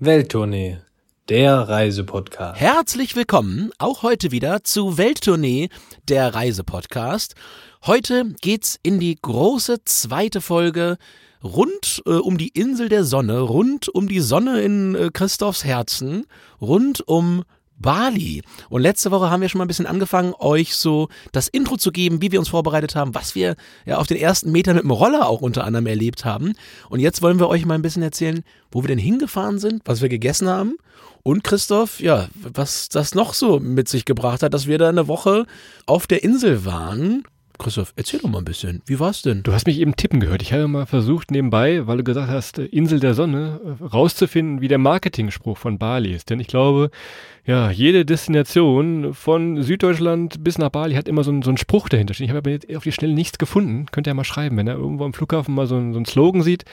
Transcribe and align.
Welttournee, 0.00 0.78
der 1.28 1.68
Reisepodcast. 1.68 2.60
Herzlich 2.60 3.16
willkommen 3.16 3.72
auch 3.78 4.04
heute 4.04 4.30
wieder 4.30 4.62
zu 4.62 4.96
Welttournee, 4.96 5.70
der 6.06 6.36
Reisepodcast. 6.36 7.34
Heute 7.84 8.32
geht's 8.40 8.78
in 8.84 9.00
die 9.00 9.18
große 9.20 9.82
zweite 9.86 10.40
Folge 10.40 10.98
rund 11.42 12.00
äh, 12.06 12.10
um 12.10 12.38
die 12.38 12.50
Insel 12.50 12.88
der 12.88 13.02
Sonne, 13.02 13.40
rund 13.40 13.88
um 13.88 14.06
die 14.06 14.20
Sonne 14.20 14.60
in 14.60 14.94
äh, 14.94 15.10
Christophs 15.12 15.64
Herzen, 15.64 16.26
rund 16.60 17.00
um 17.08 17.42
Bali. 17.78 18.42
Und 18.68 18.82
letzte 18.82 19.10
Woche 19.10 19.30
haben 19.30 19.40
wir 19.40 19.48
schon 19.48 19.58
mal 19.58 19.64
ein 19.64 19.68
bisschen 19.68 19.86
angefangen, 19.86 20.34
euch 20.38 20.74
so 20.74 21.08
das 21.32 21.48
Intro 21.48 21.76
zu 21.76 21.92
geben, 21.92 22.20
wie 22.22 22.32
wir 22.32 22.38
uns 22.38 22.48
vorbereitet 22.48 22.94
haben, 22.94 23.14
was 23.14 23.34
wir 23.34 23.56
ja 23.86 23.98
auf 23.98 24.06
den 24.06 24.16
ersten 24.16 24.52
Metern 24.52 24.76
mit 24.76 24.84
dem 24.84 24.90
Roller 24.90 25.28
auch 25.28 25.40
unter 25.40 25.64
anderem 25.64 25.86
erlebt 25.86 26.24
haben. 26.24 26.54
Und 26.88 27.00
jetzt 27.00 27.22
wollen 27.22 27.38
wir 27.38 27.48
euch 27.48 27.64
mal 27.64 27.74
ein 27.74 27.82
bisschen 27.82 28.02
erzählen, 28.02 28.42
wo 28.70 28.82
wir 28.82 28.88
denn 28.88 28.98
hingefahren 28.98 29.58
sind, 29.58 29.82
was 29.84 30.02
wir 30.02 30.08
gegessen 30.08 30.48
haben. 30.48 30.76
Und 31.22 31.44
Christoph, 31.44 32.00
ja, 32.00 32.28
was 32.34 32.88
das 32.88 33.14
noch 33.14 33.34
so 33.34 33.60
mit 33.60 33.88
sich 33.88 34.04
gebracht 34.04 34.42
hat, 34.42 34.54
dass 34.54 34.66
wir 34.66 34.78
da 34.78 34.88
eine 34.88 35.08
Woche 35.08 35.46
auf 35.86 36.06
der 36.06 36.22
Insel 36.22 36.64
waren. 36.64 37.24
Christoph, 37.58 37.92
erzähl 37.96 38.20
doch 38.20 38.28
mal 38.28 38.38
ein 38.38 38.44
bisschen. 38.44 38.82
Wie 38.86 39.00
war's 39.00 39.22
denn? 39.22 39.42
Du 39.42 39.52
hast 39.52 39.66
mich 39.66 39.80
eben 39.80 39.96
tippen 39.96 40.20
gehört. 40.20 40.42
Ich 40.42 40.52
habe 40.52 40.68
mal 40.68 40.86
versucht, 40.86 41.30
nebenbei, 41.30 41.86
weil 41.86 41.98
du 41.98 42.04
gesagt 42.04 42.30
hast, 42.30 42.58
Insel 42.58 43.00
der 43.00 43.14
Sonne, 43.14 43.78
rauszufinden, 43.80 44.60
wie 44.60 44.68
der 44.68 44.78
Marketingspruch 44.78 45.58
von 45.58 45.78
Bali 45.78 46.12
ist. 46.12 46.30
Denn 46.30 46.40
ich 46.40 46.46
glaube, 46.46 46.90
ja, 47.44 47.70
jede 47.70 48.04
Destination 48.04 49.12
von 49.14 49.62
Süddeutschland 49.62 50.44
bis 50.44 50.58
nach 50.58 50.70
Bali 50.70 50.94
hat 50.94 51.08
immer 51.08 51.24
so, 51.24 51.30
einen, 51.30 51.42
so 51.42 51.50
einen 51.50 51.58
Spruch 51.58 51.88
dahinter 51.88 52.14
stehen. 52.14 52.26
Ich 52.26 52.30
habe 52.30 52.38
aber 52.38 52.50
jetzt 52.50 52.74
auf 52.76 52.84
die 52.84 52.92
Schnelle 52.92 53.14
nichts 53.14 53.38
gefunden. 53.38 53.86
Könnt 53.90 54.06
ihr 54.06 54.10
ja 54.10 54.14
mal 54.14 54.24
schreiben, 54.24 54.56
wenn 54.56 54.68
er 54.68 54.76
irgendwo 54.76 55.04
am 55.04 55.12
Flughafen 55.12 55.54
mal 55.54 55.66
so, 55.66 55.76
einen, 55.76 55.92
so 55.92 55.98
einen 55.98 56.06
Slogan 56.06 56.42
sieht. 56.42 56.64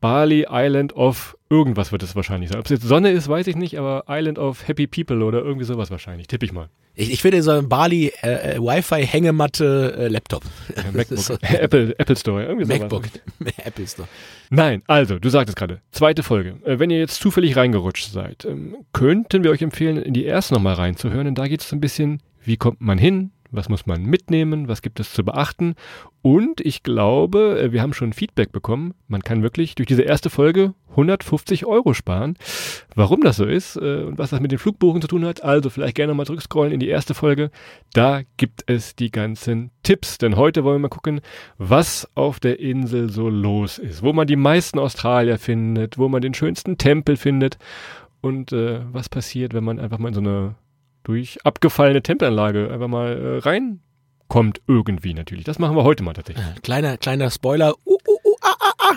Bali 0.00 0.46
Island 0.48 0.94
of 0.94 1.36
irgendwas 1.50 1.92
wird 1.92 2.02
es 2.02 2.14
wahrscheinlich 2.14 2.50
sein. 2.50 2.58
Ob 2.58 2.66
es 2.66 2.70
jetzt 2.70 2.82
Sonne 2.82 3.10
ist, 3.10 3.28
weiß 3.28 3.46
ich 3.46 3.56
nicht, 3.56 3.78
aber 3.78 4.04
Island 4.08 4.38
of 4.38 4.66
Happy 4.66 4.86
People 4.86 5.24
oder 5.24 5.38
irgendwie 5.42 5.64
sowas 5.64 5.90
wahrscheinlich. 5.90 6.26
Tippe 6.26 6.44
ich 6.44 6.52
mal. 6.52 6.68
Ich, 6.94 7.12
ich 7.12 7.22
finde 7.22 7.42
so 7.42 7.52
ein 7.52 7.68
Bali 7.68 8.12
äh, 8.22 8.56
äh, 8.56 8.58
Wi-Fi 8.58 9.06
Hängematte 9.06 9.94
äh, 9.96 10.08
Laptop. 10.08 10.42
Ja, 10.76 10.82
MacBook. 10.92 11.18
so. 11.18 11.34
Apple, 11.40 11.98
Apple 11.98 12.16
Store, 12.16 12.44
irgendwie 12.44 12.66
sowas. 12.66 12.80
MacBook. 12.80 13.04
Apple 13.64 13.86
Store. 13.86 14.08
Nein, 14.50 14.82
also, 14.86 15.18
du 15.18 15.28
sagtest 15.28 15.56
gerade, 15.56 15.80
zweite 15.92 16.22
Folge. 16.22 16.56
Äh, 16.64 16.78
wenn 16.78 16.90
ihr 16.90 16.98
jetzt 16.98 17.20
zufällig 17.20 17.56
reingerutscht 17.56 18.10
seid, 18.10 18.44
ähm, 18.44 18.76
könnten 18.92 19.44
wir 19.44 19.50
euch 19.50 19.62
empfehlen, 19.62 19.96
in 19.96 20.12
die 20.12 20.24
erste 20.24 20.54
nochmal 20.54 20.74
reinzuhören, 20.74 21.26
denn 21.26 21.34
da 21.34 21.46
geht 21.46 21.60
es 21.60 21.72
ein 21.72 21.80
bisschen, 21.80 22.20
wie 22.44 22.56
kommt 22.56 22.80
man 22.80 22.98
hin, 22.98 23.30
was 23.50 23.68
muss 23.68 23.86
man 23.86 24.02
mitnehmen? 24.04 24.68
Was 24.68 24.82
gibt 24.82 25.00
es 25.00 25.12
zu 25.12 25.24
beachten? 25.24 25.74
Und 26.22 26.60
ich 26.60 26.82
glaube, 26.82 27.58
äh, 27.60 27.72
wir 27.72 27.80
haben 27.80 27.94
schon 27.94 28.12
Feedback 28.12 28.52
bekommen. 28.52 28.94
Man 29.06 29.22
kann 29.22 29.42
wirklich 29.42 29.74
durch 29.74 29.86
diese 29.86 30.02
erste 30.02 30.30
Folge 30.30 30.74
150 30.90 31.64
Euro 31.64 31.94
sparen. 31.94 32.36
Warum 32.94 33.22
das 33.22 33.36
so 33.36 33.44
ist 33.44 33.76
äh, 33.76 34.02
und 34.02 34.18
was 34.18 34.30
das 34.30 34.40
mit 34.40 34.52
den 34.52 34.58
Flugbuchen 34.58 35.00
zu 35.00 35.08
tun 35.08 35.24
hat, 35.24 35.42
also 35.42 35.70
vielleicht 35.70 35.94
gerne 35.94 36.14
mal 36.14 36.26
zurückscrollen 36.26 36.72
in 36.72 36.80
die 36.80 36.88
erste 36.88 37.14
Folge. 37.14 37.50
Da 37.92 38.22
gibt 38.36 38.64
es 38.66 38.96
die 38.96 39.10
ganzen 39.10 39.70
Tipps. 39.82 40.18
Denn 40.18 40.36
heute 40.36 40.64
wollen 40.64 40.76
wir 40.76 40.88
mal 40.88 40.88
gucken, 40.88 41.20
was 41.56 42.08
auf 42.14 42.40
der 42.40 42.60
Insel 42.60 43.10
so 43.10 43.28
los 43.28 43.78
ist. 43.78 44.02
Wo 44.02 44.12
man 44.12 44.26
die 44.26 44.36
meisten 44.36 44.78
Australier 44.78 45.38
findet, 45.38 45.98
wo 45.98 46.08
man 46.08 46.20
den 46.20 46.34
schönsten 46.34 46.78
Tempel 46.78 47.16
findet 47.16 47.58
und 48.20 48.52
äh, 48.52 48.80
was 48.92 49.08
passiert, 49.08 49.54
wenn 49.54 49.64
man 49.64 49.78
einfach 49.78 49.98
mal 49.98 50.08
in 50.08 50.14
so 50.14 50.20
eine 50.20 50.54
durch 51.08 51.38
abgefallene 51.44 52.02
Tempelanlage 52.02 52.70
einfach 52.70 52.86
mal 52.86 53.16
äh, 53.16 53.38
reinkommt 53.38 54.60
irgendwie 54.66 55.14
natürlich. 55.14 55.44
Das 55.44 55.58
machen 55.58 55.74
wir 55.74 55.82
heute 55.82 56.02
mal 56.02 56.12
tatsächlich. 56.12 56.44
Kleiner, 56.62 56.98
kleiner 56.98 57.30
Spoiler. 57.30 57.74
Uh, 57.86 57.97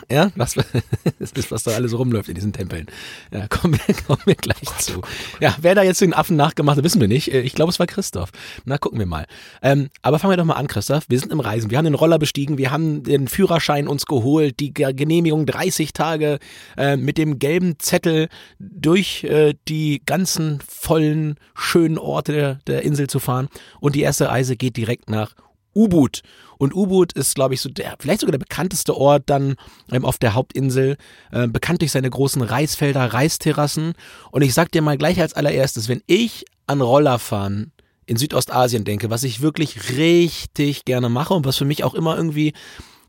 Ja, 0.09 0.31
das, 0.35 0.55
das 1.19 1.31
ist, 1.31 1.51
was 1.51 1.63
da 1.63 1.71
alles 1.71 1.97
rumläuft 1.97 2.29
in 2.29 2.35
diesen 2.35 2.53
Tempeln. 2.53 2.87
Ja, 3.31 3.47
kommen 3.47 3.79
wir, 3.85 3.95
kommen 4.07 4.21
wir 4.25 4.35
gleich 4.35 4.57
oh 4.67 4.79
zu. 4.79 5.01
Ja, 5.39 5.55
wer 5.61 5.75
da 5.75 5.83
jetzt 5.83 6.01
den 6.01 6.13
Affen 6.13 6.35
nachgemacht 6.35 6.77
hat, 6.77 6.83
wissen 6.83 7.01
wir 7.01 7.07
nicht. 7.07 7.33
Äh, 7.33 7.41
ich 7.41 7.53
glaube, 7.53 7.71
es 7.71 7.79
war 7.79 7.87
Christoph. 7.87 8.31
Na, 8.65 8.77
gucken 8.77 8.99
wir 8.99 9.05
mal. 9.05 9.25
Ähm, 9.61 9.89
aber 10.01 10.19
fangen 10.19 10.33
wir 10.33 10.37
doch 10.37 10.45
mal 10.45 10.53
an, 10.53 10.67
Christoph. 10.67 11.05
Wir 11.07 11.19
sind 11.19 11.31
im 11.31 11.39
Reisen. 11.39 11.71
Wir 11.71 11.77
haben 11.77 11.85
den 11.85 11.95
Roller 11.95 12.19
bestiegen. 12.19 12.57
Wir 12.57 12.71
haben 12.71 13.03
den 13.03 13.27
Führerschein 13.27 13.87
uns 13.87 14.05
geholt. 14.05 14.59
Die 14.59 14.73
Genehmigung 14.73 15.45
30 15.45 15.93
Tage 15.93 16.39
äh, 16.77 16.97
mit 16.97 17.17
dem 17.17 17.39
gelben 17.39 17.79
Zettel 17.79 18.29
durch 18.59 19.23
äh, 19.23 19.53
die 19.67 20.01
ganzen 20.05 20.59
vollen, 20.67 21.35
schönen 21.55 21.97
Orte 21.97 22.31
der, 22.33 22.55
der 22.67 22.83
Insel 22.83 23.07
zu 23.07 23.19
fahren. 23.19 23.49
Und 23.79 23.95
die 23.95 24.01
erste 24.01 24.29
Reise 24.29 24.55
geht 24.55 24.77
direkt 24.77 25.09
nach 25.09 25.33
Ubud. 25.73 26.21
Und 26.61 26.75
Ubud 26.75 27.13
ist, 27.13 27.33
glaube 27.33 27.55
ich, 27.55 27.61
so 27.61 27.69
der, 27.69 27.95
vielleicht 27.99 28.21
sogar 28.21 28.33
der 28.33 28.37
bekannteste 28.37 28.95
Ort 28.95 29.23
dann 29.25 29.55
ähm, 29.91 30.05
auf 30.05 30.19
der 30.19 30.35
Hauptinsel, 30.35 30.95
äh, 31.31 31.47
bekannt 31.47 31.81
durch 31.81 31.91
seine 31.91 32.07
großen 32.07 32.43
Reisfelder, 32.43 33.13
Reisterrassen. 33.13 33.93
Und 34.29 34.43
ich 34.43 34.53
sag 34.53 34.71
dir 34.71 34.83
mal 34.83 34.95
gleich 34.95 35.19
als 35.19 35.33
allererstes, 35.33 35.89
wenn 35.89 36.03
ich 36.05 36.45
an 36.67 36.81
Rollerfahren 36.81 37.71
in 38.05 38.15
Südostasien 38.15 38.83
denke, 38.83 39.09
was 39.09 39.23
ich 39.23 39.41
wirklich 39.41 39.97
richtig 39.97 40.85
gerne 40.85 41.09
mache 41.09 41.33
und 41.33 41.45
was 41.45 41.57
für 41.57 41.65
mich 41.65 41.83
auch 41.83 41.95
immer 41.95 42.15
irgendwie 42.15 42.53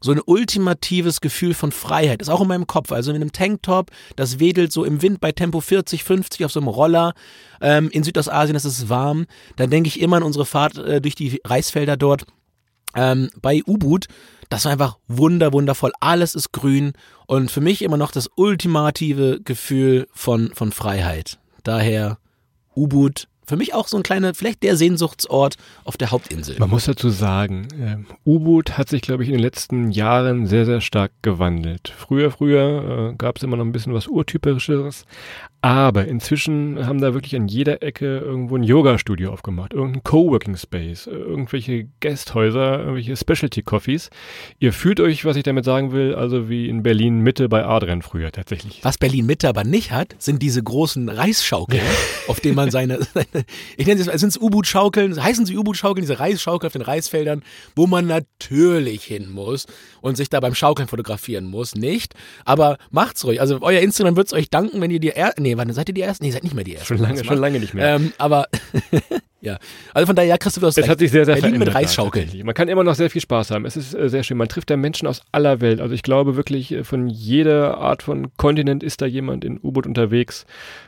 so 0.01 0.13
ein 0.13 0.23
ultimatives 0.25 1.21
Gefühl 1.21 1.53
von 1.53 1.73
Freiheit 1.73 2.23
ist 2.23 2.31
auch 2.31 2.41
in 2.41 2.49
meinem 2.49 2.67
Kopf. 2.67 2.91
Also 2.91 3.13
mit 3.13 3.21
einem 3.21 3.33
Tanktop, 3.33 3.91
das 4.17 4.39
wedelt 4.39 4.73
so 4.73 4.83
im 4.83 5.03
Wind 5.03 5.21
bei 5.21 5.31
Tempo 5.31 5.61
40, 5.61 6.05
50 6.05 6.47
auf 6.47 6.53
so 6.53 6.61
einem 6.61 6.69
Roller. 6.69 7.13
Ähm, 7.61 7.91
in 7.91 8.03
Südostasien 8.03 8.57
ist 8.57 8.65
es 8.65 8.89
warm. 8.89 9.27
Dann 9.57 9.69
denke 9.69 9.89
ich 9.89 10.01
immer 10.01 10.17
an 10.17 10.23
unsere 10.23 10.47
Fahrt 10.47 10.79
äh, 10.79 11.03
durch 11.03 11.17
die 11.17 11.39
Reisfelder 11.45 11.99
dort 11.99 12.25
ähm, 12.95 13.31
bei 13.41 13.63
Ubud, 13.67 14.07
das 14.49 14.65
war 14.65 14.73
einfach 14.73 14.99
wunder, 15.09 15.53
wundervoll. 15.53 15.93
Alles 16.01 16.35
ist 16.35 16.53
grün 16.53 16.93
und 17.27 17.51
für 17.51 17.61
mich 17.61 17.83
immer 17.83 17.97
noch 17.97 18.11
das 18.11 18.29
ultimative 18.37 19.41
Gefühl 19.43 20.07
von, 20.13 20.53
von 20.55 20.73
Freiheit. 20.73 21.39
Daher 21.63 22.19
Ubud 22.75 23.29
für 23.47 23.57
mich 23.57 23.75
auch 23.75 23.89
so 23.89 23.97
ein 23.97 24.03
kleiner, 24.03 24.35
vielleicht 24.35 24.63
der 24.63 24.77
Sehnsuchtsort 24.77 25.57
auf 25.85 25.97
der 25.97 26.11
Hauptinsel. 26.11 26.57
Man 26.59 26.71
muss 26.71 26.85
dazu 26.85 27.11
sagen, 27.11 27.69
äh, 27.81 27.97
U-Boot 28.29 28.79
hat 28.79 28.89
sich, 28.89 29.03
glaube 29.03 29.23
ich, 29.23 29.29
in 29.29 29.35
den 29.35 29.43
letzten 29.43 29.91
Jahren 29.91 30.47
sehr, 30.47 30.65
sehr 30.65 30.81
stark 30.81 31.13
gewandelt. 31.23 31.93
Früher, 31.97 32.31
früher 32.31 33.11
äh, 33.13 33.15
gab 33.17 33.37
es 33.37 33.43
immer 33.43 33.57
noch 33.57 33.65
ein 33.65 33.73
bisschen 33.73 33.95
was 33.95 34.07
Urtypischeres, 34.07 35.05
aber 35.65 36.07
inzwischen 36.07 36.85
haben 36.87 37.01
da 37.01 37.15
wirklich 37.15 37.37
an 37.37 37.47
jeder 37.47 37.83
Ecke 37.83 38.19
irgendwo 38.19 38.57
ein 38.57 38.65
Yoga-Studio 38.65 39.33
aufgemacht, 39.33 39.73
irgendein 39.73 40.03
Coworking 40.03 40.57
Space, 40.57 41.07
irgendwelche 41.07 41.87
Gasthäuser, 42.01 42.81
irgendwelche 42.81 43.17
Specialty 43.17 43.63
Coffees. 43.63 44.11
Ihr 44.59 44.73
fühlt 44.73 44.99
euch, 44.99 45.25
was 45.25 45.37
ich 45.37 45.45
damit 45.45 45.65
sagen 45.65 45.93
will, 45.93 46.17
also 46.17 46.49
wie 46.49 46.69
in 46.69 46.83
Berlin 46.83 47.21
Mitte 47.21 47.49
bei 47.49 47.65
Adrian 47.65 48.03
früher 48.03 48.33
tatsächlich. 48.33 48.81
Was 48.83 48.99
Berlin 48.99 49.25
Mitte 49.27 49.49
aber 49.49 49.63
nicht 49.63 49.93
hat, 49.93 50.17
sind 50.19 50.43
diese 50.43 50.63
großen 50.65 51.09
Reisschaukeln, 51.09 51.83
auf 52.27 52.41
denen 52.41 52.57
man 52.57 52.73
seine 52.73 52.99
ich 53.77 53.87
nenne 53.87 54.01
es, 54.01 54.21
sind 54.21 54.29
es 54.29 54.39
U-Boot-Schaukeln, 54.39 55.23
heißen 55.23 55.47
sie 55.47 55.57
U-Boot-Schaukeln, 55.57 56.03
diese 56.03 56.19
Reisschaukel 56.19 56.67
auf 56.67 56.73
den 56.73 56.83
Reisfeldern, 56.83 57.43
wo 57.75 57.87
man 57.87 58.07
natürlich 58.07 59.05
hin 59.05 59.31
muss 59.31 59.67
und 60.01 60.17
sich 60.17 60.29
da 60.29 60.41
beim 60.41 60.55
Schaukeln 60.55 60.89
fotografieren 60.89 61.45
muss, 61.45 61.75
nicht? 61.75 62.15
Aber 62.45 62.79
macht's 62.91 63.25
ruhig. 63.25 63.41
Also 63.41 63.59
euer 63.61 63.81
Instagram 63.81 64.17
wird's 64.17 64.33
euch 64.33 64.51
danken, 64.51 64.81
wenn 64.81 64.91
ihr 64.91 65.01
die, 65.01 65.11
er 65.11 65.35
nee, 65.39 65.57
wann 65.57 65.73
seid 65.73 65.89
ihr 65.89 65.95
die 65.95 66.03
Ersten? 66.03 66.25
Nee, 66.25 66.31
seid 66.31 66.45
nicht 66.45 66.55
mehr 66.55 66.65
die 66.65 66.75
Ersten. 66.75 66.87
Schon 66.87 66.99
lange, 66.99 67.25
schon 67.25 67.39
lange 67.39 67.61
nicht 67.61 67.75
mehr. 67.75 67.97
Ähm, 67.97 68.13
aber 68.19 68.47
Ja, 69.45 69.59
also 69.93 70.07
von 70.07 70.15
daher, 70.15 70.29
ja, 70.29 70.39
Christoph, 70.39 70.61
du 70.61 70.67
hast 70.69 70.79
Es 70.79 70.89
hat 70.89 71.01
sich 71.01 71.11
sehr, 71.11 71.25
sehr 71.25 71.35
Berlin 71.35 71.57
verändert. 71.57 71.75
mit 71.75 71.75
Reisschaukeln. 71.75 72.31
Man 72.45 72.55
kann 72.55 72.69
immer 72.69 72.85
noch 72.85 72.95
sehr 72.95 73.11
viel 73.11 73.21
Spaß 73.21 73.51
haben. 73.51 73.67
Es 73.67 73.77
ist 73.77 73.93
äh, 73.93 74.09
sehr 74.09 74.23
schön. 74.23 74.37
Man 74.37 74.47
trifft 74.47 74.71
da 74.71 74.77
Menschen 74.77 75.09
aus 75.09 75.23
aller 75.33 75.61
Welt. 75.61 75.81
Also 75.81 75.95
ich 75.97 76.05
glaube 76.05 76.37
wirklich, 76.37 76.71
äh, 76.71 76.85
von 76.85 77.09
jeder 77.09 77.79
Art 77.79 78.05
von 78.05 78.29
Kontinent 78.37 78.85
ist 78.85 79.03
da 79.03 79.07
jemand 79.07 79.45
in 79.45 79.59
U-Boot 79.61 79.85
unterwegs. 79.85 80.47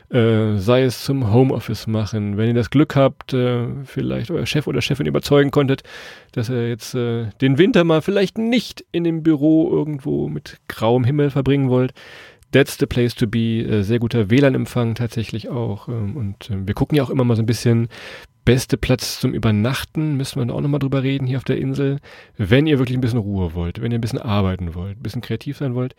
Äh, 0.09 0.55
sei 0.55 0.83
es 0.83 1.03
zum 1.03 1.33
Homeoffice 1.33 1.85
machen. 1.87 2.37
Wenn 2.37 2.47
ihr 2.47 2.53
das 2.53 2.69
Glück 2.69 2.95
habt, 2.95 3.33
äh, 3.33 3.65
vielleicht 3.83 4.31
euer 4.31 4.45
Chef 4.45 4.67
oder 4.67 4.81
Chefin 4.81 5.05
überzeugen 5.05 5.51
konntet, 5.51 5.83
dass 6.31 6.47
er 6.47 6.69
jetzt 6.69 6.95
äh, 6.95 7.25
den 7.41 7.57
Winter 7.57 7.83
mal 7.83 8.01
vielleicht 8.01 8.37
nicht 8.37 8.85
in 8.93 9.03
dem 9.03 9.21
Büro 9.21 9.69
irgendwo 9.69 10.29
mit 10.29 10.59
grauem 10.69 11.03
Himmel 11.03 11.29
verbringen 11.29 11.69
wollt. 11.69 11.91
That's 12.53 12.77
the 12.79 12.85
place 12.85 13.15
to 13.15 13.27
be. 13.27 13.63
Äh, 13.63 13.83
sehr 13.83 13.99
guter 13.99 14.29
WLAN-Empfang 14.29 14.95
tatsächlich 14.95 15.49
auch. 15.49 15.89
Ähm, 15.89 16.15
und 16.15 16.49
wir 16.49 16.73
gucken 16.73 16.95
ja 16.95 17.03
auch 17.03 17.09
immer 17.09 17.25
mal 17.25 17.35
so 17.35 17.43
ein 17.43 17.47
bisschen, 17.47 17.89
beste 18.45 18.77
Platz 18.77 19.19
zum 19.19 19.33
Übernachten, 19.33 20.15
müssen 20.15 20.47
wir 20.47 20.53
auch 20.53 20.61
nochmal 20.61 20.79
drüber 20.79 21.03
reden 21.03 21.27
hier 21.27 21.37
auf 21.37 21.43
der 21.43 21.57
Insel. 21.57 21.99
Wenn 22.37 22.67
ihr 22.67 22.79
wirklich 22.79 22.97
ein 22.97 23.01
bisschen 23.01 23.19
Ruhe 23.19 23.53
wollt, 23.55 23.81
wenn 23.81 23.91
ihr 23.91 23.97
ein 23.97 24.01
bisschen 24.01 24.21
arbeiten 24.21 24.75
wollt, 24.75 24.99
ein 24.99 25.03
bisschen 25.03 25.21
kreativ 25.21 25.57
sein 25.57 25.75
wollt, 25.75 25.95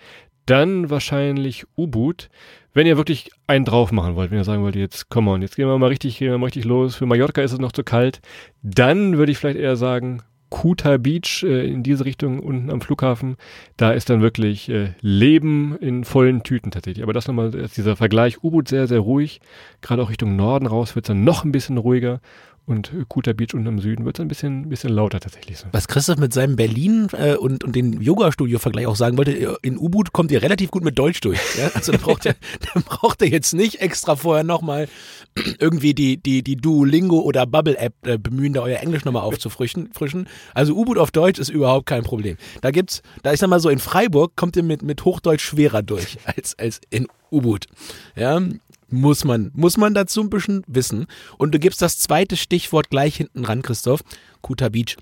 dann 0.46 0.88
wahrscheinlich 0.90 1.66
U-Boot. 1.76 2.28
Wenn 2.72 2.86
ihr 2.86 2.96
wirklich 2.96 3.30
einen 3.46 3.64
drauf 3.64 3.90
machen 3.90 4.14
wollt, 4.14 4.30
wenn 4.30 4.38
ihr 4.38 4.44
sagen 4.44 4.62
wollt, 4.62 4.76
jetzt 4.76 5.08
come 5.10 5.30
on, 5.30 5.42
jetzt 5.42 5.56
gehen 5.56 5.66
wir 5.66 5.78
mal 5.78 5.88
richtig, 5.88 6.18
gehen 6.18 6.30
wir 6.30 6.38
mal 6.38 6.46
richtig 6.46 6.64
los. 6.64 6.94
Für 6.94 7.06
Mallorca 7.06 7.42
ist 7.42 7.52
es 7.52 7.58
noch 7.58 7.72
zu 7.72 7.82
kalt. 7.82 8.20
Dann 8.62 9.18
würde 9.18 9.32
ich 9.32 9.38
vielleicht 9.38 9.58
eher 9.58 9.76
sagen, 9.76 10.22
Kuta 10.50 10.96
Beach 10.96 11.42
äh, 11.42 11.66
in 11.66 11.82
diese 11.82 12.04
Richtung 12.04 12.40
unten 12.40 12.70
am 12.70 12.80
Flughafen. 12.80 13.36
Da 13.76 13.92
ist 13.92 14.10
dann 14.10 14.20
wirklich 14.20 14.68
äh, 14.68 14.92
Leben 15.00 15.76
in 15.78 16.04
vollen 16.04 16.42
Tüten 16.42 16.70
tatsächlich. 16.70 17.02
Aber 17.02 17.12
das 17.12 17.26
nochmal, 17.26 17.50
dieser 17.50 17.96
Vergleich 17.96 18.42
U-Boot 18.42 18.68
sehr, 18.68 18.86
sehr 18.86 19.00
ruhig. 19.00 19.40
Gerade 19.80 20.02
auch 20.02 20.10
Richtung 20.10 20.36
Norden 20.36 20.66
raus 20.66 20.94
wird 20.94 21.06
es 21.06 21.08
dann 21.08 21.24
noch 21.24 21.44
ein 21.44 21.52
bisschen 21.52 21.78
ruhiger. 21.78 22.20
Und 22.66 22.92
Kuta 23.08 23.32
Beach 23.32 23.54
unten 23.54 23.66
im 23.66 23.78
Süden 23.78 24.04
wird 24.04 24.18
es 24.18 24.22
ein 24.22 24.28
bisschen, 24.28 24.68
bisschen 24.68 24.92
lauter 24.92 25.20
tatsächlich 25.20 25.58
so. 25.58 25.66
Was 25.70 25.86
Christoph 25.86 26.18
mit 26.18 26.32
seinem 26.32 26.56
Berlin 26.56 27.08
äh, 27.12 27.36
und, 27.36 27.62
und 27.62 27.76
den 27.76 28.00
Yoga-Studio-Vergleich 28.00 28.86
auch 28.86 28.96
sagen 28.96 29.16
wollte, 29.16 29.56
in 29.62 29.78
U-Boot 29.78 30.12
kommt 30.12 30.32
ihr 30.32 30.42
relativ 30.42 30.72
gut 30.72 30.82
mit 30.82 30.98
Deutsch 30.98 31.20
durch. 31.20 31.38
Ja? 31.56 31.70
Also 31.74 31.92
da 31.92 31.98
braucht, 31.98 32.24
da 32.26 32.34
braucht 32.84 33.22
er 33.22 33.28
jetzt 33.28 33.54
nicht 33.54 33.80
extra 33.80 34.16
vorher 34.16 34.42
nochmal 34.42 34.88
irgendwie 35.60 35.94
die, 35.94 36.16
die, 36.16 36.42
die 36.42 36.56
Duolingo 36.56 37.20
oder 37.20 37.46
Bubble-App 37.46 37.94
äh, 38.04 38.18
bemühen, 38.18 38.52
da 38.52 38.62
euer 38.62 38.80
Englisch 38.80 39.04
nochmal 39.04 39.22
aufzufrischen. 39.22 39.90
Frischen. 39.92 40.28
Also 40.52 40.74
U-Boot 40.74 40.98
auf 40.98 41.12
Deutsch 41.12 41.38
ist 41.38 41.50
überhaupt 41.50 41.86
kein 41.86 42.02
Problem. 42.02 42.36
Da 42.62 42.72
gibt's, 42.72 43.02
da 43.22 43.30
ist 43.30 43.46
mal 43.46 43.60
so, 43.60 43.68
in 43.68 43.78
Freiburg 43.78 44.34
kommt 44.34 44.56
ihr 44.56 44.64
mit, 44.64 44.82
mit 44.82 45.04
Hochdeutsch 45.04 45.44
schwerer 45.44 45.82
durch 45.82 46.18
als, 46.24 46.58
als 46.58 46.80
in 46.90 47.06
U-Boot. 47.30 47.66
Ja, 48.16 48.40
muss 48.88 49.24
man, 49.24 49.50
muss 49.54 49.76
man 49.76 49.94
dazu 49.94 50.20
ein 50.20 50.30
bisschen 50.30 50.62
wissen. 50.66 51.06
Und 51.38 51.54
du 51.54 51.58
gibst 51.58 51.82
das 51.82 51.98
zweite 51.98 52.36
Stichwort 52.36 52.90
gleich 52.90 53.16
hinten 53.16 53.44
ran, 53.44 53.62
Christoph. 53.62 54.02
Kuta 54.42 54.68
Beach. 54.68 54.96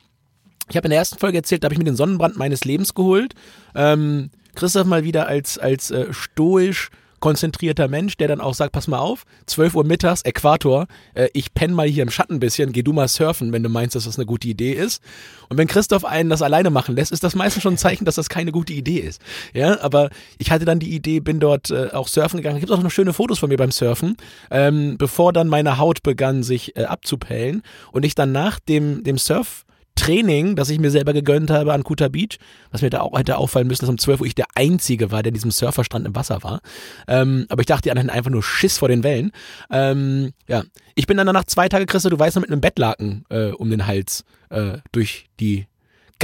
Ich 0.71 0.77
habe 0.77 0.87
in 0.87 0.91
der 0.91 0.99
ersten 0.99 1.19
Folge 1.19 1.39
erzählt, 1.39 1.63
da 1.63 1.67
habe 1.67 1.75
ich 1.75 1.79
mir 1.79 1.85
den 1.85 1.97
Sonnenbrand 1.97 2.37
meines 2.37 2.65
Lebens 2.65 2.95
geholt. 2.95 3.35
Ähm, 3.75 4.31
Christoph 4.55 4.87
mal 4.87 5.05
wieder 5.05 5.27
als, 5.27 5.59
als 5.59 5.91
äh, 5.91 6.13
stoisch 6.13 6.91
konzentrierter 7.25 7.89
Mensch, 7.89 8.19
der 8.19 8.29
dann 8.29 8.43
auch 8.43 8.53
sagt, 8.53 8.73
pass 8.73 8.87
mal 8.87 8.99
auf, 8.99 9.25
12 9.47 9.77
Uhr 9.77 9.85
mittags, 9.85 10.21
Äquator, 10.27 10.87
äh, 11.15 11.29
ich 11.33 11.55
penne 11.55 11.73
mal 11.73 11.87
hier 11.87 12.03
im 12.03 12.11
Schatten 12.11 12.35
ein 12.35 12.39
bisschen, 12.39 12.71
geh 12.71 12.83
du 12.83 12.93
mal 12.93 13.09
surfen, 13.09 13.51
wenn 13.51 13.63
du 13.63 13.71
meinst, 13.71 13.97
dass 13.97 14.05
das 14.05 14.19
eine 14.19 14.27
gute 14.27 14.47
Idee 14.47 14.73
ist. 14.73 15.03
Und 15.49 15.57
wenn 15.57 15.67
Christoph 15.67 16.05
einen 16.05 16.29
das 16.29 16.43
alleine 16.43 16.69
machen 16.69 16.95
lässt, 16.95 17.13
ist 17.13 17.25
das 17.25 17.35
meistens 17.35 17.63
schon 17.63 17.75
ein 17.75 17.79
Zeichen, 17.79 18.05
dass 18.05 18.17
das 18.17 18.29
keine 18.29 18.53
gute 18.53 18.75
Idee 18.75 18.99
ist. 18.99 19.23
Ja, 19.55 19.81
aber 19.81 20.11
ich 20.37 20.51
hatte 20.51 20.67
dann 20.67 20.81
die 20.81 20.95
Idee, 20.95 21.21
bin 21.21 21.41
dort 21.41 21.71
äh, 21.71 21.89
auch 21.95 22.09
surfen 22.09 22.37
gegangen. 22.37 22.61
Gibt 22.61 22.71
auch 22.71 22.83
noch 22.83 22.91
schöne 22.91 23.15
Fotos 23.15 23.39
von 23.39 23.49
mir 23.49 23.57
beim 23.57 23.71
Surfen, 23.71 24.19
ähm, 24.51 24.97
bevor 24.99 25.33
dann 25.33 25.49
meine 25.49 25.79
Haut 25.79 26.03
begann, 26.03 26.43
sich 26.43 26.77
äh, 26.77 26.85
abzupellen 26.85 27.63
und 27.91 28.05
ich 28.05 28.15
dann 28.15 28.33
nach 28.33 28.59
dem, 28.59 29.03
dem 29.03 29.17
Surf 29.17 29.64
Training, 29.97 30.57
das 30.57 30.71
ich 30.71 30.79
mir 30.79 30.91
selber 30.91 31.13
gegönnt 31.13 31.51
habe 31.51 31.73
an 31.73 31.85
Kuta 31.85 32.09
Beach, 32.09 32.39
was 32.71 32.83
mir 32.83 32.91
da 32.91 33.01
auch 33.01 33.19
hätte 33.19 33.39
auffallen 33.39 33.69
müssen, 33.69 33.83
dass 33.83 33.91
um 33.91 33.99
12 33.99 34.21
Uhr 34.21 34.27
ich 34.27 34.35
der 34.35 34.47
Einzige 34.55 35.11
war, 35.11 35.23
der 35.23 35.31
in 35.31 35.35
diesem 35.35 35.51
Surferstrand 35.51 36.07
im 36.07 36.15
Wasser 36.15 36.43
war. 36.43 36.61
Ähm, 37.07 37.47
aber 37.49 37.61
ich 37.61 37.67
dachte, 37.67 37.83
die 37.83 37.91
anderen 37.91 38.11
einfach 38.11 38.31
nur 38.31 38.43
Schiss 38.43 38.79
vor 38.79 38.89
den 38.89 39.03
Wellen. 39.03 39.31
Ähm, 39.71 40.33
ja, 40.49 40.65
ich 40.95 41.07
bin 41.07 41.17
dann 41.17 41.27
danach 41.27 41.45
zwei 41.45 41.69
Tage, 41.69 41.87
Christa, 41.87 42.11
du 42.11 42.19
weißt 42.19 42.37
noch, 42.37 42.43
mit 42.43 42.51
einem 42.51 42.61
Bettlaken 42.61 43.25
äh, 43.31 43.51
um 43.51 43.71
den 43.71 43.87
Hals 43.87 44.25
äh, 44.51 44.79
durch 44.93 45.27
die 45.41 45.67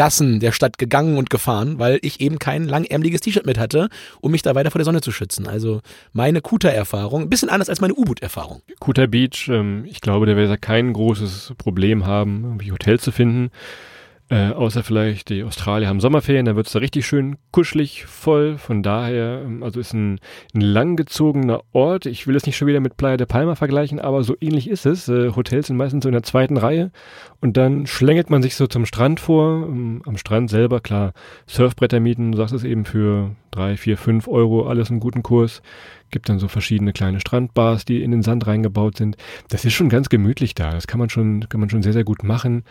Gassen 0.00 0.40
der 0.40 0.52
Stadt 0.52 0.78
gegangen 0.78 1.18
und 1.18 1.28
gefahren, 1.28 1.78
weil 1.78 1.98
ich 2.00 2.22
eben 2.22 2.38
kein 2.38 2.64
langärmliches 2.64 3.20
T-Shirt 3.20 3.44
mit 3.44 3.58
hatte, 3.58 3.90
um 4.22 4.30
mich 4.30 4.40
da 4.40 4.54
weiter 4.54 4.70
vor 4.70 4.78
der 4.78 4.86
Sonne 4.86 5.02
zu 5.02 5.12
schützen. 5.12 5.46
Also 5.46 5.82
meine 6.14 6.40
Kuta-Erfahrung, 6.40 7.20
ein 7.20 7.28
bisschen 7.28 7.50
anders 7.50 7.68
als 7.68 7.82
meine 7.82 7.92
U-Boot-Erfahrung. 7.92 8.62
Kuta 8.78 9.04
Beach, 9.04 9.50
ähm, 9.52 9.84
ich 9.84 10.00
glaube, 10.00 10.24
der 10.24 10.36
wird 10.36 10.62
kein 10.62 10.94
großes 10.94 11.52
Problem 11.58 12.06
haben, 12.06 12.44
irgendwie 12.44 12.72
Hotels 12.72 13.02
zu 13.02 13.12
finden. 13.12 13.50
Äh, 14.30 14.52
außer 14.52 14.84
vielleicht 14.84 15.28
die 15.28 15.42
Australier 15.42 15.88
haben 15.88 15.98
Sommerferien, 15.98 16.46
da 16.46 16.54
wird 16.54 16.68
es 16.68 16.72
da 16.72 16.78
richtig 16.78 17.04
schön 17.04 17.36
kuschelig 17.50 18.06
voll. 18.06 18.58
Von 18.58 18.84
daher, 18.84 19.42
ähm, 19.44 19.64
also 19.64 19.80
ist 19.80 19.92
ein, 19.92 20.20
ein 20.54 20.60
langgezogener 20.60 21.62
Ort. 21.72 22.06
Ich 22.06 22.28
will 22.28 22.36
es 22.36 22.46
nicht 22.46 22.56
schon 22.56 22.68
wieder 22.68 22.78
mit 22.78 22.96
Playa 22.96 23.16
de 23.16 23.26
Palma 23.26 23.56
vergleichen, 23.56 23.98
aber 23.98 24.22
so 24.22 24.36
ähnlich 24.40 24.70
ist 24.70 24.86
es. 24.86 25.08
Äh, 25.08 25.32
Hotels 25.34 25.66
sind 25.66 25.76
meistens 25.76 26.04
so 26.04 26.08
in 26.08 26.12
der 26.12 26.22
zweiten 26.22 26.58
Reihe 26.58 26.92
und 27.40 27.56
dann 27.56 27.88
schlängelt 27.88 28.30
man 28.30 28.40
sich 28.40 28.54
so 28.54 28.68
zum 28.68 28.86
Strand 28.86 29.18
vor. 29.18 29.66
Ähm, 29.66 30.02
am 30.06 30.16
Strand 30.16 30.48
selber, 30.48 30.80
klar, 30.80 31.12
Surfbretter 31.48 31.98
mieten, 31.98 32.30
du 32.30 32.38
sagst 32.38 32.54
es 32.54 32.62
eben 32.62 32.84
für 32.84 33.34
drei, 33.50 33.76
vier, 33.76 33.96
fünf 33.98 34.28
Euro, 34.28 34.68
alles 34.68 34.90
einen 34.90 35.00
guten 35.00 35.24
Kurs. 35.24 35.60
Gibt 36.12 36.28
dann 36.28 36.38
so 36.38 36.46
verschiedene 36.46 36.92
kleine 36.92 37.18
Strandbars, 37.18 37.84
die 37.84 38.02
in 38.02 38.12
den 38.12 38.22
Sand 38.22 38.46
reingebaut 38.46 38.96
sind. 38.96 39.16
Das 39.48 39.64
ist 39.64 39.72
schon 39.72 39.88
ganz 39.88 40.08
gemütlich 40.08 40.54
da. 40.54 40.70
Das 40.70 40.86
kann 40.86 41.00
man 41.00 41.10
schon, 41.10 41.48
kann 41.48 41.60
man 41.60 41.70
schon 41.70 41.82
sehr, 41.82 41.92
sehr 41.92 42.04
gut 42.04 42.22
machen. 42.22 42.62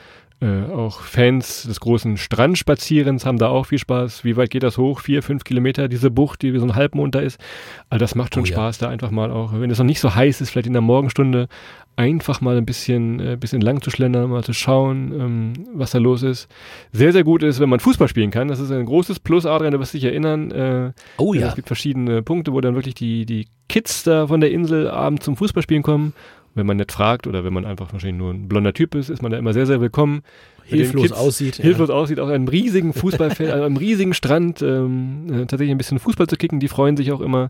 Äh, 0.42 0.72
auch 0.72 1.02
Fans 1.02 1.64
des 1.64 1.82
großen 1.82 2.16
Strandspazierens 2.16 3.26
haben 3.26 3.38
da 3.38 3.50
auch 3.50 3.66
viel 3.66 3.78
Spaß. 3.78 4.24
Wie 4.24 4.38
weit 4.38 4.50
geht 4.50 4.64
das 4.64 4.78
hoch? 4.78 5.02
Vier, 5.02 5.22
fünf 5.22 5.44
Kilometer, 5.44 5.90
diese 5.90 6.10
Bucht, 6.10 6.42
die 6.42 6.54
wie 6.54 6.60
so 6.60 6.66
ein 6.66 6.76
Halbmond 6.76 7.14
da 7.14 7.20
ist. 7.20 7.42
Also 7.90 8.00
das 8.00 8.16
macht 8.16 8.36
schon 8.36 8.44
oh, 8.44 8.46
Spaß, 8.46 8.80
ja. 8.80 8.88
da 8.88 8.94
einfach 8.94 9.12
mal 9.12 9.32
auch, 9.32 9.52
wenn 9.54 9.70
es 9.70 9.80
noch 9.80 9.86
nicht 9.86 10.00
so 10.00 10.16
heiß 10.16 10.40
ist, 10.40 10.52
vielleicht 10.52 10.68
in 10.68 10.74
der 10.74 10.82
Morgenstunde, 10.82 11.50
einfach 11.98 12.40
mal 12.40 12.56
ein 12.58 12.66
bisschen, 12.66 13.20
äh, 13.20 13.36
bisschen 13.36 13.60
lang 13.60 13.82
zu 13.82 13.92
schlendern, 13.92 14.30
mal 14.30 14.44
zu 14.46 14.54
schauen, 14.54 15.12
ähm, 15.20 15.54
was 15.74 15.92
da 15.92 15.98
los 15.98 16.24
ist. 16.24 16.48
Sehr, 16.94 17.12
sehr 17.12 17.26
gut 17.26 17.44
ist, 17.44 17.60
wenn 17.60 17.68
man 17.68 17.82
Fußball 17.82 18.08
spielen 18.08 18.32
kann. 18.32 18.48
Das 18.48 18.62
ist 18.62 18.72
ein 18.72 18.86
großes 18.86 19.20
Plus, 19.20 19.46
Adrian, 19.46 19.74
du 19.74 19.80
wirst 19.82 19.94
dich 19.94 20.06
erinnern. 20.06 20.52
Äh, 20.52 20.94
oh 21.18 21.34
ja. 21.34 21.50
Es 21.50 21.56
gibt 21.56 21.68
verschiedene 21.68 22.22
Punkte, 22.22 22.54
wo 22.54 22.62
dann 22.62 22.76
wirklich 22.76 22.96
die, 22.96 23.26
die 23.26 23.48
Kids 23.68 24.04
da 24.04 24.28
von 24.28 24.40
der 24.40 24.52
Insel 24.52 24.90
abends 24.90 25.26
zum 25.26 25.36
Fußballspielen 25.36 25.84
kommen 25.84 26.14
wenn 26.56 26.66
man 26.66 26.78
nicht 26.78 26.92
fragt 26.92 27.28
oder 27.28 27.44
wenn 27.44 27.54
man 27.54 27.66
einfach 27.66 27.94
wahrscheinlich 27.94 28.18
nur 28.20 28.34
ein 28.34 28.48
blonder 28.48 28.74
Typ 28.74 28.96
ist, 28.96 29.10
ist 29.10 29.22
man 29.22 29.32
da 29.32 29.38
immer 29.38 29.54
sehr, 29.54 29.66
sehr 29.66 29.82
willkommen. 29.82 30.22
Hilflos 30.64 31.04
Kids, 31.04 31.14
aussieht. 31.14 31.56
Hilflos 31.56 31.90
ja. 31.90 31.96
aussieht, 31.96 32.20
auf 32.20 32.30
einem 32.30 32.48
riesigen 32.48 32.94
Fußballfeld, 32.94 33.52
an 33.54 33.62
einem 33.62 33.78
riesigen 33.78 34.14
Strand 34.14 34.62
ähm, 34.62 35.26
äh, 35.30 35.38
tatsächlich 35.46 35.72
ein 35.72 35.78
bisschen 35.78 36.00
Fußball 36.00 36.28
zu 36.28 36.36
kicken. 36.36 36.60
Die 36.60 36.68
freuen 36.68 36.96
sich 36.96 37.12
auch 37.12 37.22
immer, 37.22 37.50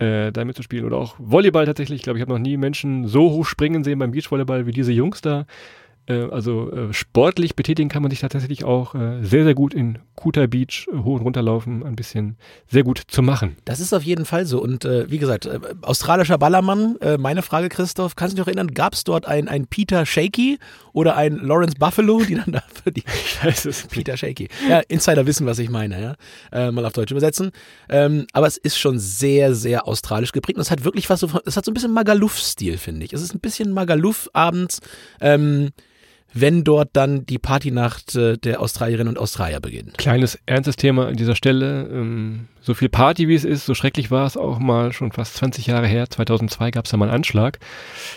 äh, 0.00 0.32
da 0.32 0.44
mitzuspielen. 0.44 0.84
Oder 0.84 0.96
auch 0.96 1.16
Volleyball 1.18 1.66
tatsächlich. 1.66 1.96
Ich 1.96 2.02
glaube, 2.02 2.18
ich 2.18 2.22
habe 2.22 2.32
noch 2.32 2.38
nie 2.38 2.56
Menschen 2.56 3.06
so 3.06 3.30
hoch 3.30 3.44
springen 3.44 3.84
sehen 3.84 3.98
beim 3.98 4.12
Beachvolleyball 4.12 4.66
wie 4.66 4.72
diese 4.72 4.92
Jungs 4.92 5.20
da. 5.20 5.46
Äh, 6.06 6.28
also 6.30 6.70
äh, 6.72 6.92
sportlich 6.92 7.54
betätigen 7.54 7.88
kann 7.88 8.02
man 8.02 8.10
sich 8.10 8.20
tatsächlich 8.20 8.64
auch 8.64 8.94
äh, 8.94 9.22
sehr, 9.22 9.44
sehr 9.44 9.54
gut 9.54 9.74
in 9.74 9.98
Kuta 10.16 10.46
Beach 10.46 10.86
hoch 10.92 11.16
und 11.16 11.22
runter 11.22 11.42
laufen, 11.42 11.84
ein 11.84 11.96
bisschen 11.96 12.36
sehr 12.68 12.82
gut 12.82 13.02
zu 13.06 13.22
machen. 13.22 13.56
Das 13.64 13.80
ist 13.80 13.92
auf 13.94 14.02
jeden 14.02 14.24
Fall 14.26 14.44
so. 14.44 14.60
Und 14.60 14.84
wie 14.84 15.16
gesagt, 15.16 15.48
australischer 15.80 16.36
Ballermann, 16.36 16.96
meine 17.18 17.40
Frage, 17.40 17.70
Christoph, 17.70 18.16
kannst 18.16 18.32
du 18.32 18.36
dich 18.36 18.40
noch 18.42 18.46
erinnern, 18.48 18.74
gab 18.74 18.92
es 18.92 19.04
dort 19.04 19.26
ein, 19.26 19.48
ein 19.48 19.66
Peter 19.66 20.04
Shaky 20.04 20.58
oder 20.92 21.16
ein 21.16 21.36
Lawrence 21.36 21.76
Buffalo, 21.78 22.22
die 22.22 22.34
dann 22.34 22.52
dafür 22.52 22.92
die 22.92 23.02
Peter 23.90 24.16
Shaky. 24.16 24.48
Ja, 24.68 24.80
Insider 24.88 25.26
wissen, 25.26 25.46
was 25.46 25.58
ich 25.58 25.70
meine, 25.70 26.00
ja. 26.02 26.14
Äh, 26.52 26.70
mal 26.70 26.84
auf 26.84 26.92
Deutsch 26.92 27.12
übersetzen. 27.12 27.50
Ähm, 27.88 28.26
aber 28.34 28.46
es 28.46 28.58
ist 28.58 28.78
schon 28.78 28.98
sehr, 28.98 29.54
sehr 29.54 29.88
australisch 29.88 30.32
geprägt. 30.32 30.58
Und 30.58 30.62
es 30.62 30.70
hat 30.70 30.84
wirklich 30.84 31.08
was 31.08 31.20
so, 31.20 31.30
es 31.46 31.56
hat 31.56 31.64
so 31.64 31.70
ein 31.70 31.74
bisschen 31.74 31.92
Magaluf-Stil, 31.92 32.76
finde 32.76 33.06
ich. 33.06 33.14
Es 33.14 33.22
ist 33.22 33.34
ein 33.34 33.40
bisschen 33.40 33.72
Magaluf 33.72 34.28
abends. 34.34 34.80
Ähm, 35.20 35.70
wenn 36.32 36.64
dort 36.64 36.90
dann 36.92 37.26
die 37.26 37.38
Partynacht 37.38 38.14
äh, 38.14 38.38
der 38.38 38.60
Australierinnen 38.60 39.08
und 39.08 39.18
Australier 39.18 39.60
beginnt. 39.60 39.98
Kleines 39.98 40.38
ernstes 40.46 40.76
Thema 40.76 41.08
an 41.08 41.16
dieser 41.16 41.34
Stelle. 41.34 41.88
Ähm, 41.92 42.48
so 42.60 42.74
viel 42.74 42.88
Party 42.88 43.28
wie 43.28 43.34
es 43.34 43.44
ist, 43.44 43.66
so 43.66 43.74
schrecklich 43.74 44.10
war 44.10 44.26
es 44.26 44.36
auch 44.36 44.58
mal 44.58 44.92
schon 44.92 45.12
fast 45.12 45.36
20 45.36 45.66
Jahre 45.66 45.86
her. 45.86 46.08
2002 46.08 46.70
gab 46.70 46.84
es 46.84 46.90
da 46.90 46.96
mal 46.96 47.06
einen 47.06 47.14
Anschlag. 47.14 47.58